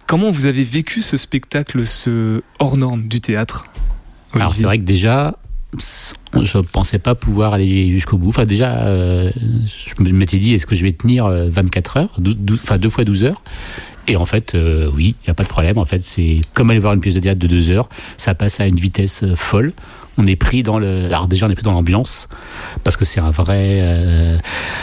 Comment 0.07 0.29
vous 0.31 0.45
avez 0.45 0.65
vécu 0.65 1.01
ce 1.01 1.17
spectacle, 1.17 1.87
ce 1.87 2.43
hors 2.59 2.77
norme 2.77 3.09
du 3.09 3.21
théâtre? 3.23 3.65
Alors 4.35 4.55
c'est 4.55 4.63
vrai 4.65 4.79
que 4.79 4.85
déjà, 4.85 5.37
je 5.79 6.59
pensais 6.59 6.99
pas 6.99 7.15
pouvoir 7.15 7.53
aller 7.55 7.91
jusqu'au 7.91 8.19
bout. 8.19 8.29
Enfin 8.29 8.45
déjà, 8.45 8.79
euh, 8.87 9.31
je 9.67 10.03
m'étais 10.11 10.39
dit, 10.39 10.55
est-ce 10.55 10.67
que 10.67 10.75
je 10.75 10.83
vais 10.85 10.93
tenir 10.93 11.27
euh, 11.27 11.49
24 11.49 11.97
heures, 11.99 12.15
dou- 12.19 12.35
dou- 12.35 12.55
enfin 12.63 12.79
deux 12.79 12.91
fois 12.91 13.05
12 13.05 13.25
heures? 13.25 13.43
Et 14.11 14.17
en 14.17 14.25
fait, 14.25 14.55
euh, 14.55 14.91
oui, 14.95 15.17
il 15.23 15.27
n'y 15.27 15.31
a 15.31 15.35
pas 15.35 15.43
de 15.43 15.49
problème. 15.49 15.77
En 15.77 15.85
fait, 15.85 16.03
c'est 16.03 16.41
comme 16.55 16.71
aller 16.71 16.79
voir 16.79 16.95
une 16.95 17.01
pièce 17.01 17.15
de 17.15 17.21
théâtre 17.21 17.39
de 17.41 17.47
deux 17.47 17.69
heures. 17.71 17.89
Ça 18.17 18.35
passe 18.35 18.59
à 18.61 18.67
une 18.67 18.77
vitesse 18.79 19.23
euh, 19.23 19.35
folle. 19.35 19.73
On 20.19 20.27
est 20.27 20.37
pris 20.37 20.63
dans 20.63 20.79
le. 20.79 21.07
Alors 21.07 21.29
déjà, 21.29 21.47
on 21.47 21.51
est 21.51 21.55
pris 21.55 21.65
dans 21.65 21.73
l'ambiance 21.73 22.29
parce 22.85 22.97
que 22.97 23.05
c'est 23.05 23.21
un 23.21 23.31
vrai, 23.31 23.79
euh, 23.81 24.39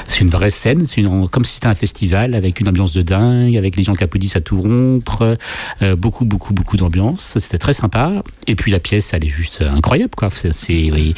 c'est 0.08 0.22
une 0.22 0.30
vraie 0.30 0.50
scène. 0.50 0.86
C'est 0.86 1.02
une, 1.02 1.28
comme 1.28 1.44
si 1.44 1.56
c'était 1.56 1.68
un 1.68 1.76
festival 1.76 2.36
avec 2.36 2.60
une 2.60 2.70
ambiance 2.70 2.94
de 2.94 3.02
dingue, 3.02 3.58
avec 3.58 3.76
les 3.76 3.84
gens 3.84 3.94
qui 3.96 4.04
applaudissent 4.04 4.36
à 4.36 4.42
tout 4.42 4.60
rompre, 4.60 5.38
euh, 5.82 5.96
beaucoup, 5.96 6.26
beaucoup, 6.26 6.54
beaucoup 6.54 6.78
d'ambiance. 6.78 7.36
C'était 7.38 7.58
très 7.58 7.74
sympa. 7.74 8.24
Et 8.48 8.56
puis 8.56 8.72
la 8.72 8.80
pièce, 8.80 9.14
elle 9.14 9.26
est 9.26 9.30
juste 9.30 9.62
incroyable, 9.62 10.12
quoi. 10.16 10.30
C'est, 10.32 10.54
c'est, 10.54 10.92
oui, 10.92 11.14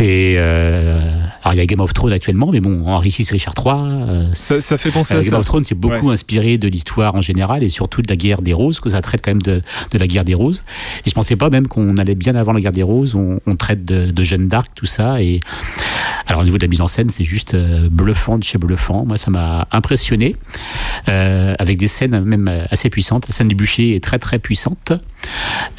euh, 0.00 1.14
alors 1.42 1.54
il 1.54 1.58
y 1.58 1.60
a 1.60 1.66
Game 1.66 1.80
of 1.80 1.92
Thrones 1.92 2.12
actuellement, 2.12 2.50
mais 2.52 2.60
bon, 2.60 2.86
Henri 2.86 3.10
VI, 3.10 3.26
Richard 3.30 3.54
III. 3.58 3.72
euh, 3.74 4.34
ça, 4.34 4.60
ça 4.60 4.78
fait 4.78 4.90
penser 4.90 5.14
euh, 5.14 5.18
à 5.18 5.22
Game 5.22 5.30
ça. 5.30 5.38
of 5.38 5.44
Thrones, 5.44 5.64
c'est 5.64 5.74
beaucoup 5.74 6.10
inspiré 6.10 6.58
de 6.58 6.68
l'histoire 6.68 7.14
en 7.14 7.20
général 7.20 7.62
et 7.62 7.68
surtout 7.68 8.02
de 8.02 8.08
la 8.08 8.16
guerre 8.16 8.42
des 8.42 8.52
roses, 8.52 8.80
que 8.80 8.88
ça 8.88 9.00
traite 9.00 9.22
quand 9.24 9.30
même 9.32 9.42
de, 9.42 9.62
de 9.92 9.98
la 9.98 10.06
guerre 10.06 10.24
des 10.24 10.34
roses. 10.34 10.64
Et 11.06 11.10
je 11.10 11.14
pensais 11.14 11.36
pas 11.36 11.50
même 11.50 11.66
qu'on 11.66 11.96
allait 11.96 12.14
bien 12.14 12.34
avant 12.34 12.52
la 12.52 12.60
guerre 12.60 12.72
des 12.72 12.82
roses. 12.82 13.14
On, 13.14 13.23
on 13.46 13.56
traite 13.56 13.84
de, 13.84 14.10
de 14.10 14.22
Jeanne 14.22 14.48
d'Arc, 14.48 14.68
tout 14.74 14.86
ça. 14.86 15.20
Et 15.22 15.40
alors 16.26 16.40
au 16.42 16.44
niveau 16.44 16.58
de 16.58 16.62
la 16.64 16.68
mise 16.68 16.80
en 16.80 16.86
scène, 16.86 17.08
c'est 17.10 17.24
juste 17.24 17.54
euh, 17.54 17.88
bluffant 17.90 18.38
de 18.38 18.44
chez 18.44 18.58
bluffant. 18.58 19.04
Moi, 19.04 19.16
ça 19.16 19.30
m'a 19.30 19.66
impressionné 19.72 20.36
euh, 21.08 21.54
avec 21.58 21.76
des 21.78 21.88
scènes 21.88 22.20
même 22.24 22.48
euh, 22.48 22.64
assez 22.70 22.90
puissantes. 22.90 23.28
La 23.28 23.34
scène 23.34 23.48
du 23.48 23.54
bûcher 23.54 23.94
est 23.96 24.02
très 24.02 24.18
très 24.18 24.38
puissante. 24.38 24.92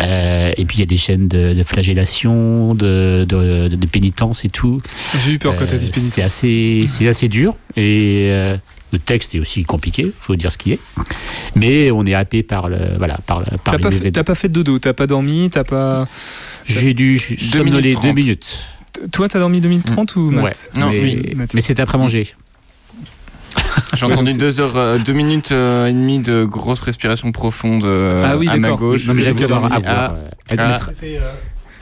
Euh, 0.02 0.52
et 0.58 0.66
puis 0.66 0.78
il 0.78 0.80
y 0.80 0.84
a 0.84 0.88
des 0.88 0.98
scènes 0.98 1.28
de, 1.28 1.54
de 1.54 1.64
flagellation, 1.64 2.74
de, 2.76 3.26
de, 3.28 3.68
de, 3.70 3.76
de 3.76 3.86
pénitence 3.88 4.44
et 4.46 4.50
tout. 4.50 4.82
J'ai 5.24 5.34
eu 5.34 5.40
peur 5.40 5.56
quand 5.56 5.66
t'as 5.68 5.78
dit 5.78 5.88
Euh, 5.88 5.92
pénitence. 5.92 6.14
C'est 6.14 6.22
assez, 6.22 6.86
c'est 6.88 7.08
assez 7.08 7.28
dur 7.28 7.56
et 7.76 8.28
euh, 8.32 8.58
le 8.92 9.00
texte 9.00 9.36
est 9.36 9.40
aussi 9.40 9.64
compliqué, 9.66 10.12
faut 10.18 10.36
dire 10.36 10.52
ce 10.52 10.58
qui 10.58 10.72
est. 10.74 10.80
Mais 11.56 11.92
on 11.92 12.06
est 12.06 12.14
happé 12.14 12.44
par 12.44 12.70
le, 12.70 12.78
voilà, 12.98 13.18
par, 13.26 13.40
le- 13.40 13.46
par 13.58 13.74
T'as 13.74 13.78
les 13.78 13.84
pas, 13.84 13.92
fait, 13.92 14.12
t'as 14.12 14.24
pas 14.24 14.36
fait 14.36 14.48
de 14.48 14.54
dodo, 14.54 14.80
t'as 14.80 14.94
pas 14.94 15.06
dormi, 15.08 15.50
t'as 15.52 15.64
pas. 15.64 16.08
J'ai 16.68 16.94
dû 16.94 17.20
somnoler 17.20 17.92
deux 17.94 18.00
30. 18.02 18.16
minutes. 18.16 18.66
Toi, 19.12 19.28
t'as 19.28 19.40
dormi 19.40 19.62
2 19.62 19.70
minutes 19.70 19.86
30 19.88 20.16
ou 20.16 20.30
Ouais. 20.30 20.42
Matt 20.42 20.70
Non, 20.76 20.90
mais, 20.90 21.00
oui, 21.02 21.34
Matt. 21.36 21.54
mais 21.54 21.62
c'était 21.62 21.82
après 21.82 21.98
manger. 21.98 22.34
J'ai 23.94 24.06
entendu 24.06 24.32
donc 24.32 24.40
deux 24.40 24.60
heures, 24.60 24.76
euh, 24.78 24.98
deux 24.98 25.14
minutes 25.14 25.52
euh, 25.52 25.88
et 25.88 25.94
demie 25.94 26.20
de 26.20 26.44
grosse 26.44 26.82
respiration 26.82 27.32
profonde 27.32 27.86
euh, 27.86 28.22
Ah 28.26 28.38
oui, 28.38 28.48
à 28.50 28.58
ma 28.58 28.72
gauche. 28.72 29.06
Non, 29.08 29.14
mais 29.14 29.26
à 29.28 30.16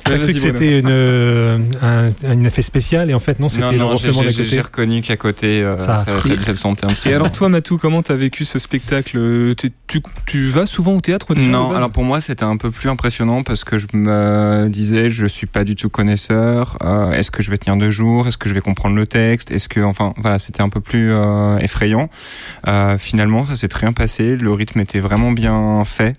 ah, 0.06 0.10
euh, 0.12 0.14
ah, 0.16 0.18
maître. 0.18 0.26
T'as 0.26 0.34
cru 0.34 0.34
que 0.34 0.40
c'était 0.40 0.80
une, 0.80 0.88
euh, 0.90 1.58
un, 1.82 2.12
un 2.28 2.44
effet 2.44 2.62
spécial 2.62 3.10
et 3.10 3.14
en 3.14 3.20
fait 3.20 3.40
non, 3.40 3.50
c'était 3.50 3.72
le 3.72 3.84
reflement 3.84 4.22
d'à 4.24 4.30
j'ai- 4.30 4.38
côté. 4.44 4.50
j'ai 4.56 4.62
reconnu 4.62 5.02
qu'à 5.02 5.18
côté, 5.18 5.62
euh, 5.64 5.78
Ça 5.78 5.98
ça, 5.98 6.56
sentait 6.58 6.86
un 6.86 6.90
petit 6.90 7.10
Et 7.10 7.14
alors 7.14 7.32
toi, 7.32 7.50
Matou, 7.50 7.78
comment 7.78 8.02
t'as 8.02 8.16
vécu 8.16 8.44
ce 8.46 8.60
spectacle 8.60 9.18
Euh, 9.18 9.54
tu, 9.88 10.02
tu 10.26 10.48
vas 10.48 10.66
souvent 10.66 10.94
au 10.96 11.02
théâtre 11.02 11.34
déjà, 11.34 11.52
Non, 11.52 11.72
alors 11.74 11.92
pour 11.92 12.04
moi 12.04 12.20
c'était 12.22 12.44
un 12.44 12.58
peu 12.58 12.72
plus 12.72 12.90
impressionnant 12.90 13.44
parce 13.44 13.64
que 13.64 13.78
je 13.78 13.88
me 13.94 14.68
disais 14.70 15.10
je 15.10 15.26
suis 15.26 15.48
pas 15.48 15.64
du 15.64 15.76
tout 15.76 15.90
connaisseur. 15.90 16.78
euh, 16.84 17.12
Est-ce 17.12 17.32
que 17.32 17.44
je 17.44 17.50
vais 17.52 17.58
tenir 17.58 17.78
deux 17.78 17.92
jours 17.92 18.28
Est-ce 18.28 18.38
que 18.38 18.50
je 18.50 18.54
vais 18.54 18.62
comprendre 18.62 18.96
le 18.96 19.08
texte 19.08 19.52
Est-ce 19.52 19.70
que 19.70 19.80
enfin 19.82 20.14
voilà 20.18 20.40
c'était 20.40 20.62
un 20.62 20.70
peu 20.70 20.82
plus 20.82 21.12
euh, 21.12 21.58
effrayant. 21.60 22.10
Euh, 22.68 22.98
finalement 22.98 23.46
ça 23.46 23.56
s'est 23.56 23.68
très 23.68 23.82
bien 23.88 23.94
passé. 23.94 24.36
Le 24.36 24.52
rythme 24.52 24.80
était 24.80 25.00
vraiment 25.00 25.32
bien 25.32 25.84
fait. 25.86 26.14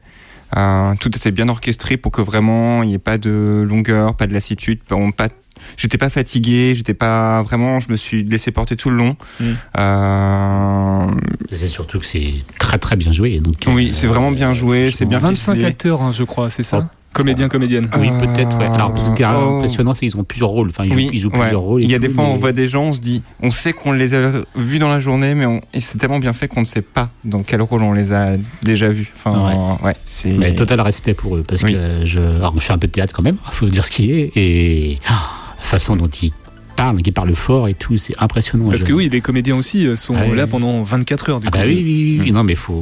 Euh, 0.56 0.94
tout 1.00 1.08
était 1.16 1.30
bien 1.30 1.48
orchestré 1.48 1.96
pour 1.96 2.12
que 2.12 2.22
vraiment 2.22 2.82
il 2.82 2.88
n'y 2.88 2.94
ait 2.94 2.98
pas 2.98 3.18
de 3.18 3.64
longueur, 3.68 4.14
pas 4.14 4.26
de 4.26 4.32
lassitude, 4.32 4.80
pas, 4.84 4.96
pas 5.16 5.28
J'étais 5.76 5.98
pas 5.98 6.10
fatigué, 6.10 6.74
j'étais 6.74 6.94
pas 6.94 7.42
vraiment, 7.42 7.80
je 7.80 7.90
me 7.90 7.96
suis 7.96 8.22
laissé 8.24 8.50
porter 8.50 8.76
tout 8.76 8.90
le 8.90 8.96
long. 8.96 9.16
Mm. 9.40 9.44
Euh, 9.78 11.06
C'est 11.50 11.68
surtout 11.68 12.00
que 12.00 12.06
c'est 12.06 12.34
très 12.58 12.78
très 12.78 12.96
bien 12.96 13.12
joué. 13.12 13.40
Donc, 13.40 13.54
oui, 13.68 13.88
euh, 13.88 13.92
c'est 13.92 14.06
vraiment 14.06 14.30
bien 14.30 14.52
joué, 14.52 14.90
c'est 14.90 15.06
bien 15.06 15.18
25 15.18 15.54
ficelé. 15.54 15.64
acteurs, 15.66 16.02
hein, 16.02 16.12
je 16.12 16.24
crois, 16.24 16.50
c'est 16.50 16.62
ça? 16.62 16.86
Oh. 16.90 16.98
Comédien, 17.14 17.48
comédienne. 17.48 17.88
Ah, 17.92 17.96
Oui, 17.98 18.10
peut-être. 18.20 18.58
Ouais. 18.58 18.66
Alors, 18.66 18.92
ce 18.98 19.10
qui 19.12 19.22
est 19.22 19.26
Oh. 19.26 19.56
impressionnant, 19.56 19.94
c'est 19.94 20.06
qu'ils 20.06 20.18
ont 20.18 20.24
plusieurs 20.24 20.50
rôles. 20.50 20.68
Enfin, 20.68 20.84
ils 20.84 20.90
jouent, 20.90 20.96
Oui, 20.96 21.10
ils 21.12 21.18
jouent 21.20 21.30
ouais. 21.30 21.38
plusieurs 21.40 21.60
rôles. 21.62 21.82
Il 21.82 21.90
y 21.90 21.94
a 21.94 21.98
tout, 21.98 22.02
des 22.06 22.08
fois, 22.12 22.24
on 22.24 22.32
mais- 22.34 22.38
voit 22.38 22.52
des 22.52 22.68
gens, 22.68 22.82
on 22.84 22.92
se 22.92 22.98
dit, 23.00 23.22
on 23.40 23.48
sait 23.50 23.72
qu'on 23.72 23.92
les 23.92 24.12
a 24.14 24.32
vus 24.56 24.78
dans 24.78 24.88
la 24.90 25.00
journée, 25.00 25.34
mais 25.34 25.46
on- 25.46 25.62
c'est 25.78 25.96
tellement 25.96 26.18
bien 26.18 26.32
fait 26.34 26.48
qu'on 26.48 26.60
ne 26.60 26.64
sait 26.66 26.82
pas 26.82 27.08
dans 27.24 27.42
quel 27.42 27.62
rôle 27.62 27.82
on 27.82 27.92
les 27.92 28.12
a 28.12 28.32
déjà 28.62 28.88
vus. 28.88 29.12
Enfin, 29.16 29.76
ouais, 29.82 29.94
c'est. 30.04 30.32
Mais 30.32 30.54
total 30.54 30.80
respect 30.80 31.14
pour 31.14 31.36
eux, 31.36 31.44
parce 31.46 31.62
Oui. 31.62 31.72
que 31.72 31.78
je, 32.04 32.20
alors, 32.20 32.52
je 32.56 32.60
fais 32.64 32.72
un 32.72 32.78
peu 32.78 32.88
de 32.88 32.92
théâtre 32.92 33.14
quand 33.14 33.22
même, 33.22 33.36
faut 33.52 33.66
dire 33.68 33.84
ce 33.84 33.90
qui 33.90 34.10
est, 34.10 34.32
et 34.36 34.98
ah, 35.08 35.30
la 35.56 35.62
façon 35.64 35.96
dont 35.96 36.06
ils 36.06 36.32
parlent, 36.76 37.00
qu'ils 37.00 37.12
parlent 37.12 37.32
fort 37.36 37.68
et 37.68 37.74
tout, 37.74 37.96
c'est 37.96 38.14
impressionnant. 38.18 38.68
Parce 38.68 38.80
Je- 38.82 38.86
que 38.86 38.92
oui, 38.92 39.08
les 39.08 39.20
comédiens 39.20 39.54
aussi 39.56 39.86
euh, 39.86 39.94
sont 39.94 40.16
Ah 40.18 40.26
là 40.34 40.44
oui. 40.44 40.50
pendant 40.50 40.82
24 40.82 41.30
heures 41.30 41.38
du 41.40 41.46
Ah 41.46 41.50
coup. 41.52 41.58
bah 41.58 41.64
oui, 41.66 41.80
oui, 41.84 42.18
oui, 42.20 42.30
Mm. 42.30 42.34
non, 42.34 42.42
mais 42.42 42.56
faut, 42.56 42.80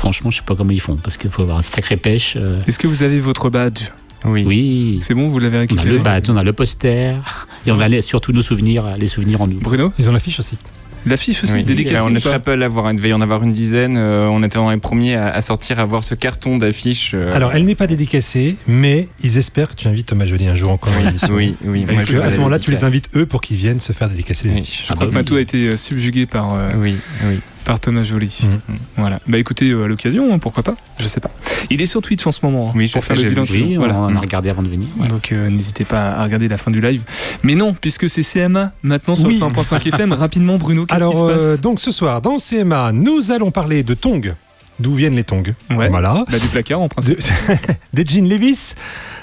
franchement, 0.00 0.30
je 0.30 0.38
sais 0.38 0.42
pas 0.44 0.56
comment 0.56 0.70
ils 0.72 0.80
font, 0.80 0.96
parce 0.96 1.16
qu'il 1.16 1.30
faut 1.30 1.42
avoir 1.42 1.58
une 1.58 1.62
sacrée 1.62 1.96
pêche. 1.96 2.34
euh, 2.36 2.58
Est-ce 2.66 2.78
que 2.78 2.86
vous 2.88 3.02
avez 3.02 3.20
votre 3.20 3.50
badge? 3.50 3.88
Oui. 4.24 4.44
oui, 4.46 4.98
C'est 5.00 5.14
bon, 5.14 5.28
vous 5.28 5.38
l'avez 5.38 5.56
on 5.56 5.58
a 5.58 5.62
récupéré 5.62 5.88
le 5.90 5.98
badge, 5.98 6.28
on 6.28 6.36
a 6.36 6.42
le 6.42 6.52
poster, 6.52 7.14
et 7.66 7.70
on 7.70 7.80
a 7.80 7.88
les- 7.88 8.02
surtout 8.02 8.32
nos 8.32 8.42
souvenirs, 8.42 8.96
les 8.98 9.06
souvenirs 9.06 9.40
en 9.42 9.46
nous. 9.46 9.58
Bruno? 9.60 9.92
Ils 9.98 10.08
ont 10.10 10.12
l'affiche 10.12 10.38
aussi. 10.40 10.58
L'affiche 11.06 11.42
aussi, 11.42 11.54
Oui. 11.54 11.64
dédicacée 11.64 12.02
on 12.06 12.14
est 12.14 12.22
pas 12.22 12.28
très 12.28 12.40
peu 12.40 12.50
à 12.50 12.56
l'avoir. 12.56 12.90
Il 12.90 12.96
devait 12.96 13.08
y 13.08 13.12
en 13.14 13.22
avoir 13.22 13.42
une 13.42 13.52
dizaine. 13.52 13.96
euh, 13.96 14.28
on 14.28 14.42
était 14.42 14.56
dans 14.58 14.70
les 14.70 14.76
premiers 14.76 15.14
à, 15.14 15.28
à 15.28 15.40
sortir, 15.40 15.80
à 15.80 15.86
voir 15.86 16.04
ce 16.04 16.14
carton 16.14 16.58
d'affiches. 16.58 17.12
euh, 17.14 17.32
Alors, 17.34 17.52
elle 17.54 17.64
n'est 17.64 17.74
pas 17.74 17.86
dédicacée, 17.86 18.56
mais 18.66 19.08
ils 19.22 19.38
espèrent 19.38 19.70
que 19.70 19.76
tu 19.76 19.88
invites 19.88 20.08
Thomas 20.08 20.26
Joly 20.26 20.46
un 20.48 20.56
jour 20.56 20.70
encore 20.72 20.92
oui, 21.30 21.54
oui. 21.64 21.86
Et 21.88 21.92
moi, 21.94 22.02
que, 22.02 22.10
je 22.10 22.18
à 22.18 22.28
ce 22.28 22.36
moment-là, 22.36 22.58
tu 22.58 22.70
les 22.70 22.84
invites 22.84 23.08
eux 23.16 23.24
pour 23.24 23.40
qu'ils 23.40 23.56
viennent 23.56 23.80
se 23.80 23.92
faire 23.94 24.10
dédicacer 24.10 24.48
les 24.48 24.54
Oui. 24.56 24.60
affiches. 24.60 24.80
Je 24.88 24.92
crois 24.92 25.06
que 25.06 25.12
bah 25.12 25.20
Matou 25.20 25.32
oui. 25.34 25.38
a 25.38 25.42
été 25.42 25.74
subjugué 25.78 26.26
par, 26.26 26.52
euh, 26.52 26.72
Oui, 26.76 26.96
oui. 27.26 27.40
Par 27.70 27.78
Thomas 27.78 28.02
Joly. 28.02 28.48
Mm. 28.68 28.72
Voilà. 28.96 29.20
Bah 29.28 29.38
écoutez, 29.38 29.70
euh, 29.70 29.84
à 29.84 29.86
l'occasion, 29.86 30.34
hein, 30.34 30.38
pourquoi 30.40 30.64
pas 30.64 30.74
Je 30.98 31.06
sais 31.06 31.20
pas. 31.20 31.30
Il 31.70 31.80
est 31.80 31.86
sur 31.86 32.02
Twitch 32.02 32.26
en 32.26 32.32
ce 32.32 32.44
moment 32.44 32.70
hein, 32.70 32.72
Oui, 32.74 32.88
je 32.88 32.94
pour 32.94 33.02
sais, 33.02 33.14
faire 33.14 33.22
le 33.22 33.30
bilan. 33.30 33.44
Oui, 33.48 33.74
on 33.76 33.78
Voilà. 33.78 33.96
en 33.96 34.16
a 34.16 34.18
regardé 34.18 34.50
avant 34.50 34.62
de 34.62 34.68
venir. 34.68 34.88
ouais. 34.98 35.06
Donc 35.06 35.30
euh, 35.30 35.48
n'hésitez 35.48 35.84
pas 35.84 36.08
à 36.10 36.24
regarder 36.24 36.48
la 36.48 36.56
fin 36.56 36.72
du 36.72 36.80
live. 36.80 37.02
Mais 37.44 37.54
non, 37.54 37.72
puisque 37.72 38.08
c'est 38.08 38.24
CMA 38.24 38.72
maintenant 38.82 39.14
sur 39.14 39.28
Oui. 39.28 39.34
le 39.34 39.38
100.5 39.46 39.86
FM, 39.94 40.12
rapidement 40.12 40.56
Bruno, 40.58 40.84
qu'est-ce 40.84 40.98
qui 40.98 41.04
Alors, 41.04 41.14
se 41.28 41.32
passe? 41.32 41.42
euh, 41.42 41.56
donc 41.58 41.78
ce 41.78 41.92
soir, 41.92 42.20
dans 42.20 42.38
CMA, 42.38 42.90
nous 42.90 43.30
allons 43.30 43.52
parler 43.52 43.84
de 43.84 43.94
tongs. 43.94 44.34
D'où 44.80 44.94
viennent 44.94 45.14
les 45.14 45.24
tongs 45.24 45.44
Ouais. 45.70 45.88
Voilà. 45.90 46.24
Bah, 46.28 46.38
du 46.40 46.46
placard 46.48 46.80
en 46.80 46.88
principe. 46.88 47.18
De- 47.20 47.56
des 48.02 48.04
jeans 48.04 48.28
Levis. 48.28 48.74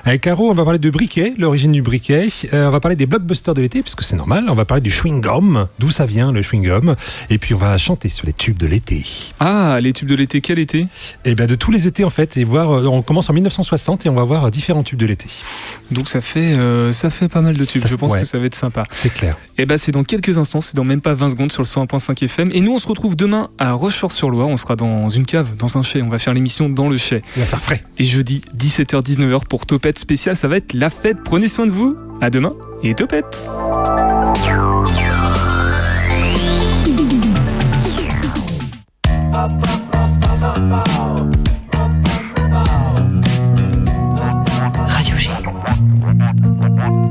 Avec 0.08 0.22
Caro, 0.22 0.50
on 0.50 0.54
va 0.54 0.64
parler 0.64 0.80
de 0.80 0.90
briquet, 0.90 1.34
l'origine 1.38 1.74
du 1.74 1.82
briquet. 1.82 2.30
Euh, 2.54 2.70
on 2.70 2.72
va 2.72 2.80
parler 2.80 2.96
des 2.96 3.06
blockbusters 3.06 3.54
de 3.54 3.62
l'été, 3.62 3.82
puisque 3.82 4.04
c'est 4.04 4.16
normal. 4.16 4.46
On 4.48 4.56
va 4.56 4.64
parler 4.64 4.82
du 4.82 4.90
chewing-gum, 4.90 5.68
d'où 5.80 5.90
ça 5.92 6.06
vient 6.06 6.32
le 6.32 6.42
chewing-gum? 6.42 6.96
Et 7.30 7.38
puis 7.38 7.54
on 7.54 7.58
va 7.58 7.78
chanter 7.78 8.08
sur 8.08 8.26
les 8.26 8.32
tubes 8.32 8.58
de 8.58 8.68
l'été. 8.68 9.06
Ah, 9.42 9.80
les 9.82 9.92
tubes 9.92 10.08
de 10.08 10.16
l'été, 10.16 10.40
quel 10.40 10.60
été? 10.60 10.88
Et 11.26 11.36
bien 11.36 11.46
de 11.46 11.56
tous 11.56 11.72
les 11.72 11.88
étés 11.88 12.06
en 12.06 12.10
fait. 12.10 12.38
Et 12.38 12.46
voir, 12.46 12.72
euh, 12.72 12.86
on 12.86 13.02
commence 13.02 13.30
en 13.30 13.34
1960 13.34 14.06
et 14.06 14.10
on 14.10 14.14
va 14.14 14.24
voir 14.24 14.46
euh, 14.46 14.50
différents 14.50 14.82
tubes 14.82 14.98
de 14.98 15.06
l'été. 15.08 15.28
Donc 15.92 16.08
ça 16.08 16.22
fait, 16.22 16.58
euh, 16.58 16.94
ça 16.94 17.10
fait 17.10 17.28
pas 17.28 17.42
mal 17.42 17.58
de 17.58 17.66
tubes. 17.66 17.82
Ça- 17.84 17.90
Je 17.90 17.96
pense 17.96 18.14
ouais. 18.14 18.22
que 18.22 18.26
ça 18.26 18.40
va 18.40 18.46
être 18.46 18.56
sympa. 18.56 18.84
C'est 18.92 19.14
clair. 19.14 19.36
Et 19.58 19.66
bah 19.66 19.78
c'est 19.78 19.92
dans 19.92 20.06
quelques 20.06 20.38
instants, 20.38 20.62
c'est 20.62 20.78
dans 20.78 20.86
même 20.86 21.02
pas 21.02 21.16
20 21.16 21.32
secondes 21.32 21.52
sur 21.52 21.62
le 21.64 21.68
101.5 21.68 22.24
FM. 22.24 22.50
Et 22.54 22.62
nous 22.62 22.72
on 22.74 22.78
se 22.78 22.88
retrouve 22.88 23.18
demain 23.18 23.50
à 23.58 23.74
Rochefort-sur-Loire. 23.74 24.48
On 24.48 24.56
sera 24.56 24.78
dans 24.78 25.10
une 25.10 25.26
cave, 25.26 25.58
dans 25.58 25.78
un 25.78 25.84
chai. 25.84 26.02
On 26.02 26.08
va 26.08 26.18
faire 26.18 26.34
l'émission 26.34 26.70
dans 26.70 26.88
le 26.88 26.96
chai. 26.96 27.24
Il 27.36 27.42
va 27.42 27.46
faire 27.46 27.62
frais. 27.62 27.84
Et 27.98 28.06
jeudi 28.06 28.42
17h-19h 28.58 29.42
pour 29.50 29.66
Topette 29.66 29.97
épisode 29.98 30.08
spécial, 30.08 30.36
ça 30.36 30.48
va 30.48 30.58
être 30.58 30.74
la 30.74 30.90
fête. 30.90 31.18
Prenez 31.24 31.48
soin 31.48 31.66
de 31.66 31.72
vous. 31.72 31.96
À 32.22 32.30
demain 32.30 32.54
et 32.84 32.94
topette. 32.94 33.48
Radio 44.88 45.18
G 45.18 45.30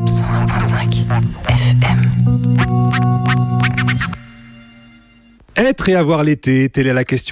101.5 0.07 1.05
FM 1.49 2.11
Être 5.57 5.89
et 5.89 5.95
avoir 5.95 6.22
l'été, 6.22 6.68
telle 6.68 6.87
est 6.87 6.93
la 6.93 7.05
question. 7.05 7.24